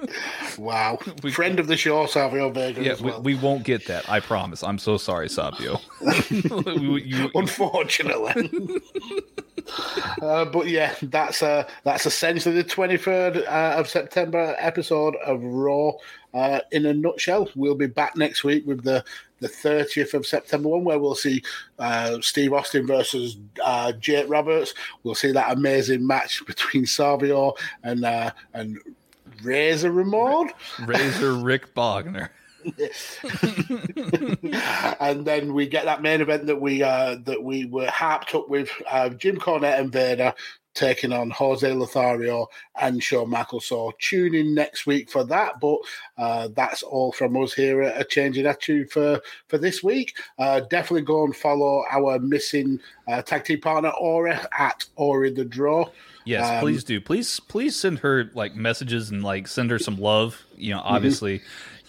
wow. 0.57 0.97
We, 1.21 1.31
Friend 1.31 1.59
of 1.59 1.67
the 1.67 1.75
show, 1.77 2.05
Savio 2.05 2.49
Vega. 2.49 2.81
Yeah, 2.83 2.91
as 2.93 3.01
we, 3.01 3.11
well. 3.11 3.21
we 3.21 3.35
won't 3.35 3.63
get 3.63 3.87
that. 3.87 4.09
I 4.09 4.19
promise. 4.21 4.63
I'm 4.63 4.79
so 4.79 4.97
sorry, 4.97 5.27
Savio. 5.29 5.79
You- 6.31 7.29
Unfortunately. 7.35 8.81
uh, 10.21 10.45
but 10.45 10.67
yeah, 10.67 10.95
that's 11.03 11.43
uh, 11.43 11.67
that's 11.83 12.05
essentially 12.05 12.55
the 12.55 12.63
23rd 12.63 13.45
uh, 13.47 13.79
of 13.79 13.89
September 13.89 14.55
episode 14.59 15.15
of 15.25 15.41
Raw. 15.43 15.90
Uh, 16.33 16.59
in 16.71 16.85
a 16.85 16.93
nutshell, 16.93 17.49
we'll 17.55 17.75
be 17.75 17.87
back 17.87 18.15
next 18.15 18.43
week 18.43 18.65
with 18.65 18.83
the, 18.83 19.03
the 19.39 19.47
30th 19.47 20.13
of 20.13 20.25
September 20.25 20.69
one, 20.69 20.83
where 20.83 20.99
we'll 20.99 21.15
see 21.15 21.41
uh, 21.79 22.17
Steve 22.21 22.53
Austin 22.53 22.87
versus 22.87 23.37
uh, 23.63 23.91
Jake 23.93 24.29
Roberts. 24.29 24.73
We'll 25.03 25.15
see 25.15 25.31
that 25.31 25.51
amazing 25.51 26.05
match 26.05 26.45
between 26.45 26.85
Savio 26.85 27.53
and 27.83 28.05
uh, 28.05 28.31
and 28.53 28.79
Razor 29.43 29.91
Ramon. 29.91 30.51
Razor 30.85 31.33
Rick 31.35 31.73
Bognar. 31.75 32.29
and 34.99 35.25
then 35.25 35.53
we 35.53 35.67
get 35.67 35.85
that 35.85 36.03
main 36.03 36.21
event 36.21 36.45
that 36.45 36.61
we 36.61 36.83
uh, 36.83 37.17
that 37.23 37.43
we 37.43 37.65
were 37.65 37.89
harped 37.89 38.35
up 38.35 38.47
with 38.49 38.69
uh, 38.89 39.09
Jim 39.09 39.37
Cornette 39.37 39.79
and 39.79 39.91
Vader 39.91 40.33
taking 40.73 41.11
on 41.11 41.29
Jose 41.31 41.71
Lothario 41.73 42.47
and 42.79 43.03
Shawn 43.03 43.29
Michaels. 43.29 43.65
So 43.65 43.91
tune 43.99 44.33
in 44.35 44.53
next 44.55 44.85
week 44.85 45.09
for 45.09 45.23
that. 45.25 45.59
But 45.59 45.77
uh, 46.17 46.47
that's 46.55 46.83
all 46.83 47.11
from 47.11 47.35
us 47.41 47.53
here 47.53 47.81
at 47.81 47.99
a 47.99 48.03
changing 48.03 48.45
attitude 48.45 48.91
for 48.91 49.19
for 49.47 49.57
this 49.57 49.83
week. 49.83 50.15
Uh, 50.39 50.61
definitely 50.61 51.01
go 51.03 51.23
and 51.23 51.35
follow 51.35 51.83
our 51.91 52.19
missing 52.19 52.79
uh, 53.07 53.21
tag 53.21 53.43
team 53.45 53.61
partner 53.61 53.91
Ori 53.99 54.33
at 54.57 54.85
Ori 54.95 55.31
the 55.31 55.45
Draw. 55.45 55.89
Yes, 56.23 56.47
Um, 56.47 56.59
please 56.59 56.83
do. 56.83 57.01
Please, 57.01 57.39
please 57.39 57.75
send 57.75 57.99
her 57.99 58.29
like 58.35 58.55
messages 58.55 59.09
and 59.09 59.23
like 59.23 59.47
send 59.47 59.71
her 59.71 59.79
some 59.79 59.97
love. 59.97 60.43
You 60.55 60.73
know, 60.75 60.79
Mm-hmm. 60.79 60.95
obviously, 60.95 61.41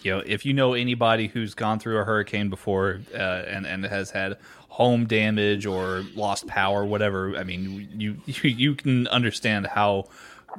you 0.02 0.10
know, 0.10 0.22
if 0.26 0.44
you 0.46 0.52
know 0.54 0.72
anybody 0.72 1.28
who's 1.28 1.54
gone 1.54 1.78
through 1.78 1.98
a 1.98 2.04
hurricane 2.04 2.48
before 2.48 3.00
uh, 3.14 3.18
and 3.46 3.66
and 3.66 3.84
has 3.84 4.10
had 4.10 4.38
home 4.72 5.04
damage 5.04 5.66
or 5.66 6.02
lost 6.14 6.46
power, 6.46 6.82
whatever. 6.82 7.36
I 7.36 7.44
mean, 7.44 7.90
you 7.94 8.16
you, 8.48 8.74
can 8.74 9.06
understand 9.08 9.66
how 9.66 10.06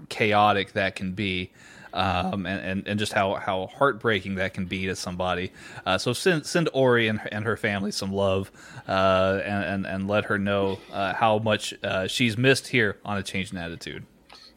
chaotic 0.09 0.73
that 0.73 0.95
can 0.95 1.13
be. 1.13 1.51
Um, 1.95 2.47
and, 2.47 2.59
and, 2.59 2.87
and 2.87 2.99
just 2.99 3.13
how, 3.13 3.35
how 3.35 3.67
heartbreaking 3.67 4.35
that 4.35 4.55
can 4.55 4.65
be 4.65 4.87
to 4.87 4.95
somebody. 4.95 5.51
Uh, 5.85 5.99
so 5.99 6.11
send 6.11 6.43
send 6.43 6.67
Ori 6.73 7.07
and, 7.07 7.21
and 7.31 7.45
her 7.45 7.55
family 7.55 7.91
some 7.91 8.11
love, 8.11 8.51
uh, 8.87 9.39
and, 9.45 9.63
and 9.63 9.85
and 9.85 10.07
let 10.07 10.25
her 10.25 10.39
know 10.39 10.79
uh, 10.91 11.13
how 11.13 11.37
much 11.37 11.71
uh, 11.83 12.07
she's 12.07 12.35
missed 12.35 12.67
here 12.67 12.97
on 13.05 13.19
a 13.19 13.23
change 13.23 13.51
in 13.51 13.59
attitude. 13.59 14.07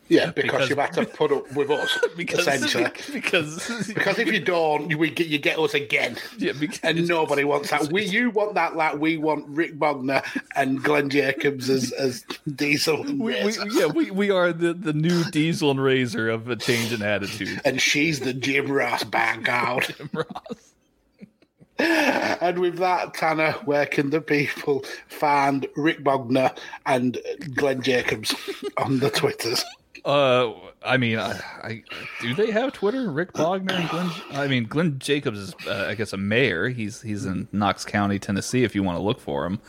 Yeah, 0.09 0.31
because, 0.31 0.51
Because- 0.53 0.69
you've 0.71 0.79
had 0.79 0.93
to 0.93 1.05
put 1.05 1.33
up 1.33 1.53
with 1.55 1.71
us, 1.71 1.99
Because 2.17 2.41
essentially. 2.41 2.91
because 3.13 3.87
Because 3.89 4.19
if 4.21 4.33
you 4.33 4.39
don't, 4.41 4.89
you, 4.91 5.11
get, 5.11 5.27
you 5.27 5.39
get 5.39 5.59
us 5.59 5.75
again. 5.75 6.17
Yeah, 6.39 6.53
because 6.53 6.79
and 6.85 7.09
nobody 7.09 7.43
wants 7.45 7.71
that. 7.71 7.91
We 7.93 8.05
you 8.05 8.31
want 8.31 8.55
that 8.55 8.77
like 8.77 8.99
we 8.99 9.17
want 9.17 9.49
Rick 9.49 9.79
Bognar 9.79 10.25
and 10.55 10.83
Glenn 10.83 11.11
Jacobs 11.11 11.69
as, 11.69 11.91
as 11.93 12.25
Diesel 12.55 13.03
and 13.03 13.19
we, 13.21 13.45
we, 13.45 13.53
yeah, 13.73 13.87
we, 13.87 14.11
we 14.13 14.31
are 14.31 14.53
the, 14.53 14.73
the 14.75 14.93
new 14.93 15.25
Diesel 15.25 15.73
and 15.73 15.83
Razor 15.83 16.29
of 16.29 16.49
a 16.49 16.57
change 16.57 16.93
in 16.93 17.03
attitude. 17.03 17.61
and 17.65 17.81
she's 17.83 18.21
the 18.21 18.33
Jim 18.33 18.71
Ross 18.71 19.03
Vanguard. 19.03 19.93
and 21.79 22.59
with 22.59 22.79
that, 22.79 23.15
Tanner, 23.15 23.53
where 23.65 23.87
can 23.87 24.11
the 24.11 24.21
people 24.21 24.85
find 25.09 25.67
Rick 25.77 26.03
Bognar 26.05 26.57
and 26.87 27.19
Glenn 27.55 27.83
Jacobs 27.83 28.35
on 28.79 29.01
the 29.01 29.11
Twitters? 29.11 29.65
Uh, 30.07 30.55
I 30.85 30.99
mean, 30.99 31.19
I, 31.19 31.33
I 31.65 31.83
do 32.21 32.33
they 32.33 32.53
have 32.53 32.73
Twitter? 32.73 33.11
Rick 33.11 33.33
Bognar 33.33 33.73
and 33.73 33.89
Glenn. 33.89 34.11
I 34.31 34.47
mean, 34.47 34.65
Glenn 34.65 35.01
Jacobs 35.01 35.39
is, 35.41 35.55
uh, 35.67 35.87
I 35.89 35.97
guess, 35.97 36.13
a 36.13 36.17
mayor. 36.17 36.69
He's 36.69 37.03
he's 37.03 37.25
in 37.27 37.49
Knox 37.51 37.85
County, 37.85 38.21
Tennessee. 38.21 38.63
If 38.63 38.77
you 38.77 38.85
want 38.85 38.97
to 38.99 39.03
look 39.03 39.19
for 39.19 39.45
him, 39.45 39.61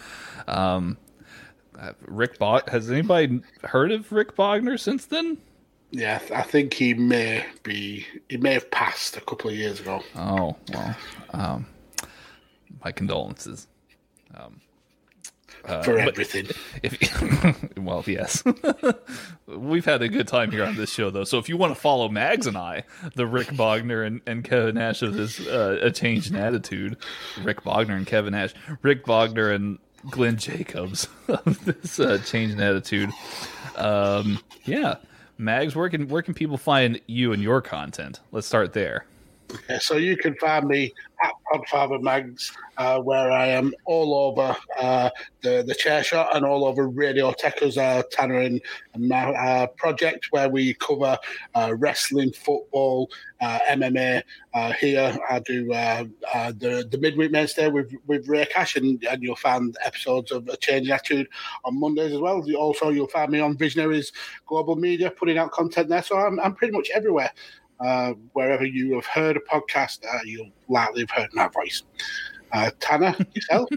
um, 0.47 0.97
uh, 1.77 1.93
Rick 2.01 2.38
Bog. 2.38 2.69
Has 2.69 2.91
anybody 2.91 3.41
heard 3.63 3.91
of 3.91 4.11
Rick 4.11 4.35
Bognar 4.35 4.79
since 4.79 5.05
then? 5.05 5.39
Yeah, 5.89 6.21
I 6.35 6.43
think 6.43 6.75
he 6.75 6.93
may 6.93 7.43
be. 7.63 8.05
He 8.29 8.38
may 8.38 8.53
have 8.53 8.69
passed 8.69 9.17
a 9.17 9.21
couple 9.21 9.49
of 9.49 9.55
years 9.55 9.79
ago. 9.79 10.03
Oh 10.15 10.55
well, 10.71 10.95
um, 11.31 11.65
my 12.85 12.91
condolences. 12.91 13.67
Um, 14.35 14.61
uh, 15.68 15.84
For 15.84 15.97
everything. 15.99 16.47
If, 16.84 17.78
well, 17.78 18.03
yes, 18.05 18.43
we've 19.47 19.86
had 19.86 20.01
a 20.01 20.07
good 20.07 20.28
time 20.28 20.51
here 20.51 20.63
on 20.63 20.76
this 20.76 20.91
show, 20.91 21.09
though. 21.09 21.24
So 21.24 21.39
if 21.39 21.49
you 21.49 21.57
want 21.57 21.74
to 21.74 21.80
follow 21.80 22.07
Mags 22.07 22.45
and 22.45 22.55
I, 22.55 22.84
the 23.15 23.26
Rick 23.26 23.47
Bognar 23.47 24.05
and, 24.05 24.22
and 24.28 24.43
Kevin 24.43 24.76
Nash 24.76 25.01
of 25.01 25.15
this 25.15 25.39
uh, 25.47 25.80
a 25.82 25.91
change 25.91 26.30
in 26.30 26.36
attitude, 26.36 26.97
Rick 27.41 27.61
Bognar 27.63 27.95
and 27.97 28.05
Kevin 28.05 28.34
Nash, 28.34 28.53
Rick 28.82 29.05
Bognar 29.05 29.53
and 29.53 29.80
Glenn 30.09 30.38
Jacobs 30.38 31.07
of 31.28 31.65
this 31.65 31.99
uh, 31.99 32.20
change 32.26 32.53
in 32.53 32.61
attitude. 32.61 33.09
Um, 33.76 34.39
yeah, 34.65 34.95
Mags, 35.38 35.76
where 35.76 35.89
can 35.89 36.07
where 36.07 36.22
can 36.22 36.34
people 36.34 36.57
find 36.57 37.01
you 37.07 37.34
and 37.34 37.41
your 37.41 37.61
content? 37.61 38.20
Let's 38.32 38.47
start 38.47 38.74
there. 38.74 39.05
Yeah, 39.70 39.80
so 39.80 39.98
you 39.98 40.18
can 40.18 40.36
find 40.36 40.68
me 40.68 40.93
at 41.24 41.34
Podfather 41.52 42.02
Mags, 42.02 42.52
uh, 42.78 43.00
where 43.00 43.32
I 43.32 43.48
am 43.48 43.74
all 43.86 44.14
over 44.14 44.56
uh, 44.80 45.10
the 45.41 45.64
the 45.66 45.74
chair 45.74 46.04
shot 46.04 46.36
and 46.36 46.45
all 46.45 46.66
over 46.66 46.88
Radio 46.88 47.32
Tekkers, 47.32 47.78
uh, 47.78 48.04
Tanner 48.12 48.39
and, 48.39 48.62
my 48.98 49.32
uh, 49.32 49.68
project, 49.68 50.28
where 50.32 50.50
we 50.50 50.74
cover 50.76 51.18
uh, 51.54 51.74
wrestling, 51.78 52.32
football, 52.34 53.10
uh, 53.41 53.60
MMA. 53.70 54.24
Uh, 54.54 54.74
here 54.74 55.16
I 55.30 55.39
do 55.39 55.68
the 55.68 56.88
the 56.89 56.98
midweek 57.00 57.32
mainstay 57.32 57.70
with 57.70 57.91
with 58.06 58.28
Ray 58.28 58.45
Cash, 58.45 58.76
and, 58.76 59.04
and 59.06 59.24
you'll 59.24 59.36
find 59.36 59.76
episodes 59.86 60.32
of 60.32 60.48
A 60.50 60.58
Change 60.58 60.89
Attitude 60.89 61.28
on 61.64 61.80
Mondays 61.80 62.14
as 62.14 62.20
well. 62.20 62.43
Also, 62.58 62.89
you'll 62.89 63.08
find 63.08 63.32
me 63.32 63.39
on 63.39 63.58
Visionaries 63.58 64.12
Global 64.45 64.76
Media, 64.76 65.12
putting 65.12 65.38
out 65.38 65.52
content 65.52 65.89
there. 65.89 66.04
So 66.04 66.18
I'm 66.18 66.39
I'm 66.39 66.56
pretty 66.56 66.74
much 66.76 66.89
everywhere. 66.89 67.32
Uh, 67.80 68.13
wherever 68.34 68.65
you 68.65 68.95
have 68.95 69.05
heard 69.05 69.38
a 69.38 69.39
podcast, 69.39 69.99
uh, 70.05 70.19
you'll 70.25 70.51
likely 70.67 71.01
have 71.01 71.11
heard 71.11 71.30
my 71.34 71.47
voice. 71.47 71.84
Uh, 72.51 72.71
Tanner, 72.80 73.15
yourself? 73.34 73.69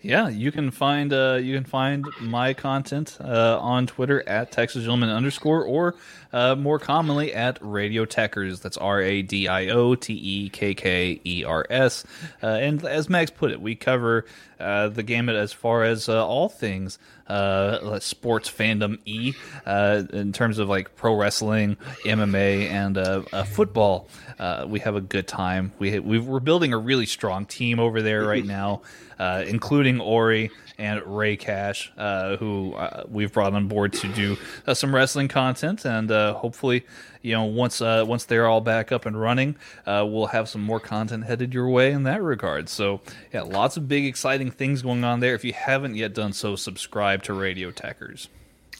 Yeah, 0.00 0.28
you 0.28 0.50
can 0.52 0.70
find 0.70 1.12
uh, 1.12 1.38
you 1.40 1.54
can 1.54 1.64
find 1.64 2.06
my 2.20 2.54
content 2.54 3.18
uh, 3.20 3.58
on 3.60 3.86
Twitter 3.86 4.26
at 4.28 4.50
Texas 4.50 4.82
Gentleman 4.82 5.10
underscore 5.10 5.64
or 5.64 5.96
uh, 6.32 6.54
more 6.54 6.78
commonly 6.78 7.34
at 7.34 7.58
Radio 7.60 8.04
Tekkers. 8.04 8.62
That's 8.62 8.76
R 8.76 9.00
A 9.00 9.22
D 9.22 9.48
I 9.48 9.68
O 9.68 9.94
T 9.94 10.14
E 10.14 10.48
K 10.48 10.74
K 10.74 11.20
E 11.24 11.44
R 11.44 11.66
S. 11.68 12.04
Uh, 12.42 12.46
and 12.46 12.84
as 12.84 13.08
Max 13.08 13.30
put 13.30 13.50
it, 13.50 13.60
we 13.60 13.74
cover 13.74 14.24
uh, 14.58 14.88
the 14.88 15.02
gamut 15.02 15.36
as 15.36 15.52
far 15.52 15.84
as 15.84 16.08
uh, 16.08 16.24
all 16.24 16.48
things 16.48 16.98
uh, 17.30 17.98
sports 18.00 18.50
fandom 18.50 18.98
e 19.04 19.32
uh, 19.64 20.02
in 20.12 20.32
terms 20.32 20.58
of 20.58 20.68
like 20.68 20.96
pro 20.96 21.14
wrestling, 21.14 21.76
MMA, 22.04 22.68
and 22.68 22.98
uh, 22.98 23.22
uh, 23.32 23.44
football. 23.44 24.08
Uh, 24.38 24.66
we 24.68 24.80
have 24.80 24.96
a 24.96 25.00
good 25.00 25.28
time. 25.28 25.72
We 25.78 25.98
we 26.00 26.18
we're 26.18 26.40
building 26.40 26.72
a 26.72 26.78
really 26.78 27.06
strong 27.06 27.46
team 27.46 27.78
over 27.78 28.02
there 28.02 28.24
right 28.24 28.44
now, 28.60 28.82
uh, 29.18 29.44
including 29.46 30.00
Ori 30.00 30.50
and 30.76 31.02
Ray 31.04 31.36
Cash, 31.36 31.92
uh, 31.96 32.36
who 32.36 32.72
uh, 32.74 33.04
we've 33.08 33.32
brought 33.32 33.52
on 33.52 33.68
board 33.68 33.92
to 33.92 34.08
do 34.08 34.36
uh, 34.66 34.74
some 34.74 34.94
wrestling 34.94 35.28
content, 35.28 35.84
and 35.84 36.10
uh, 36.20 36.34
hopefully, 36.34 36.84
you 37.22 37.32
know, 37.32 37.44
once 37.44 37.80
uh, 37.80 38.04
once 38.06 38.24
they're 38.24 38.46
all 38.46 38.60
back 38.60 38.92
up 38.92 39.06
and 39.06 39.20
running, 39.20 39.56
uh, 39.86 40.06
we'll 40.08 40.26
have 40.26 40.48
some 40.48 40.62
more 40.62 40.80
content 40.80 41.24
headed 41.24 41.54
your 41.54 41.68
way 41.68 41.92
in 41.92 42.02
that 42.04 42.22
regard. 42.22 42.68
So, 42.68 43.00
yeah, 43.32 43.42
lots 43.42 43.76
of 43.76 43.88
big, 43.88 44.04
exciting 44.04 44.50
things 44.50 44.82
going 44.82 45.04
on 45.04 45.20
there. 45.20 45.34
If 45.34 45.44
you 45.44 45.52
haven't 45.52 45.94
yet 45.94 46.14
done 46.14 46.32
so, 46.32 46.56
subscribe 46.56 47.22
to 47.24 47.32
Radio 47.34 47.70
Tekkers. 47.70 48.28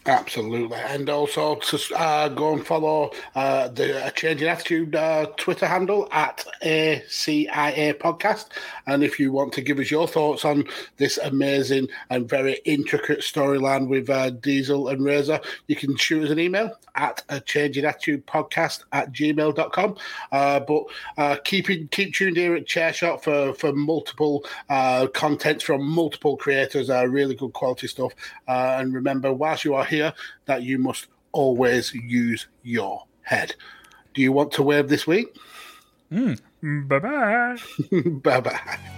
Absolutely. 0.07 0.77
And 0.77 1.09
also 1.09 1.55
to 1.55 1.95
uh, 1.95 2.29
go 2.29 2.53
and 2.53 2.65
follow 2.65 3.11
uh, 3.35 3.67
the 3.67 4.07
A 4.07 4.09
Changing 4.09 4.47
Attitude 4.47 4.95
uh, 4.95 5.27
Twitter 5.37 5.67
handle 5.67 6.07
at 6.11 6.43
ACIA 6.63 7.93
Podcast. 7.93 8.47
And 8.87 9.03
if 9.03 9.19
you 9.19 9.31
want 9.31 9.53
to 9.53 9.61
give 9.61 9.77
us 9.77 9.91
your 9.91 10.07
thoughts 10.07 10.43
on 10.43 10.67
this 10.97 11.19
amazing 11.19 11.87
and 12.09 12.27
very 12.27 12.61
intricate 12.65 13.19
storyline 13.19 13.89
with 13.89 14.09
uh, 14.09 14.31
Diesel 14.31 14.87
and 14.87 15.05
Razor, 15.05 15.39
you 15.67 15.75
can 15.75 15.95
shoot 15.97 16.25
us 16.25 16.31
an 16.31 16.39
email 16.39 16.71
at 16.95 17.23
a 17.29 17.39
changing 17.39 17.85
attitude 17.85 18.25
podcast 18.25 18.83
at 18.93 19.11
gmail.com. 19.11 19.97
Uh, 20.31 20.59
but 20.61 20.83
uh, 21.17 21.37
keep, 21.43 21.69
in, 21.69 21.87
keep 21.89 22.15
tuned 22.15 22.37
here 22.37 22.55
at 22.55 22.65
Chairshot 22.65 23.23
for, 23.23 23.53
for 23.53 23.71
multiple 23.71 24.43
uh, 24.69 25.05
contents 25.13 25.63
from 25.63 25.83
multiple 25.87 26.37
creators, 26.37 26.89
uh, 26.89 27.05
really 27.07 27.35
good 27.35 27.53
quality 27.53 27.87
stuff. 27.87 28.13
Uh, 28.47 28.77
and 28.79 28.95
remember, 28.95 29.31
whilst 29.31 29.63
you 29.63 29.75
are 29.75 29.90
here, 29.91 30.13
that 30.45 30.63
you 30.63 30.79
must 30.79 31.07
always 31.31 31.93
use 31.93 32.47
your 32.63 33.05
head. 33.21 33.53
Do 34.13 34.21
you 34.21 34.31
want 34.31 34.51
to 34.53 34.63
wave 34.63 34.89
this 34.89 35.05
week? 35.05 35.27
Bye 36.63 36.99
bye. 36.99 37.57
bye 38.23 38.41
bye. 38.41 38.97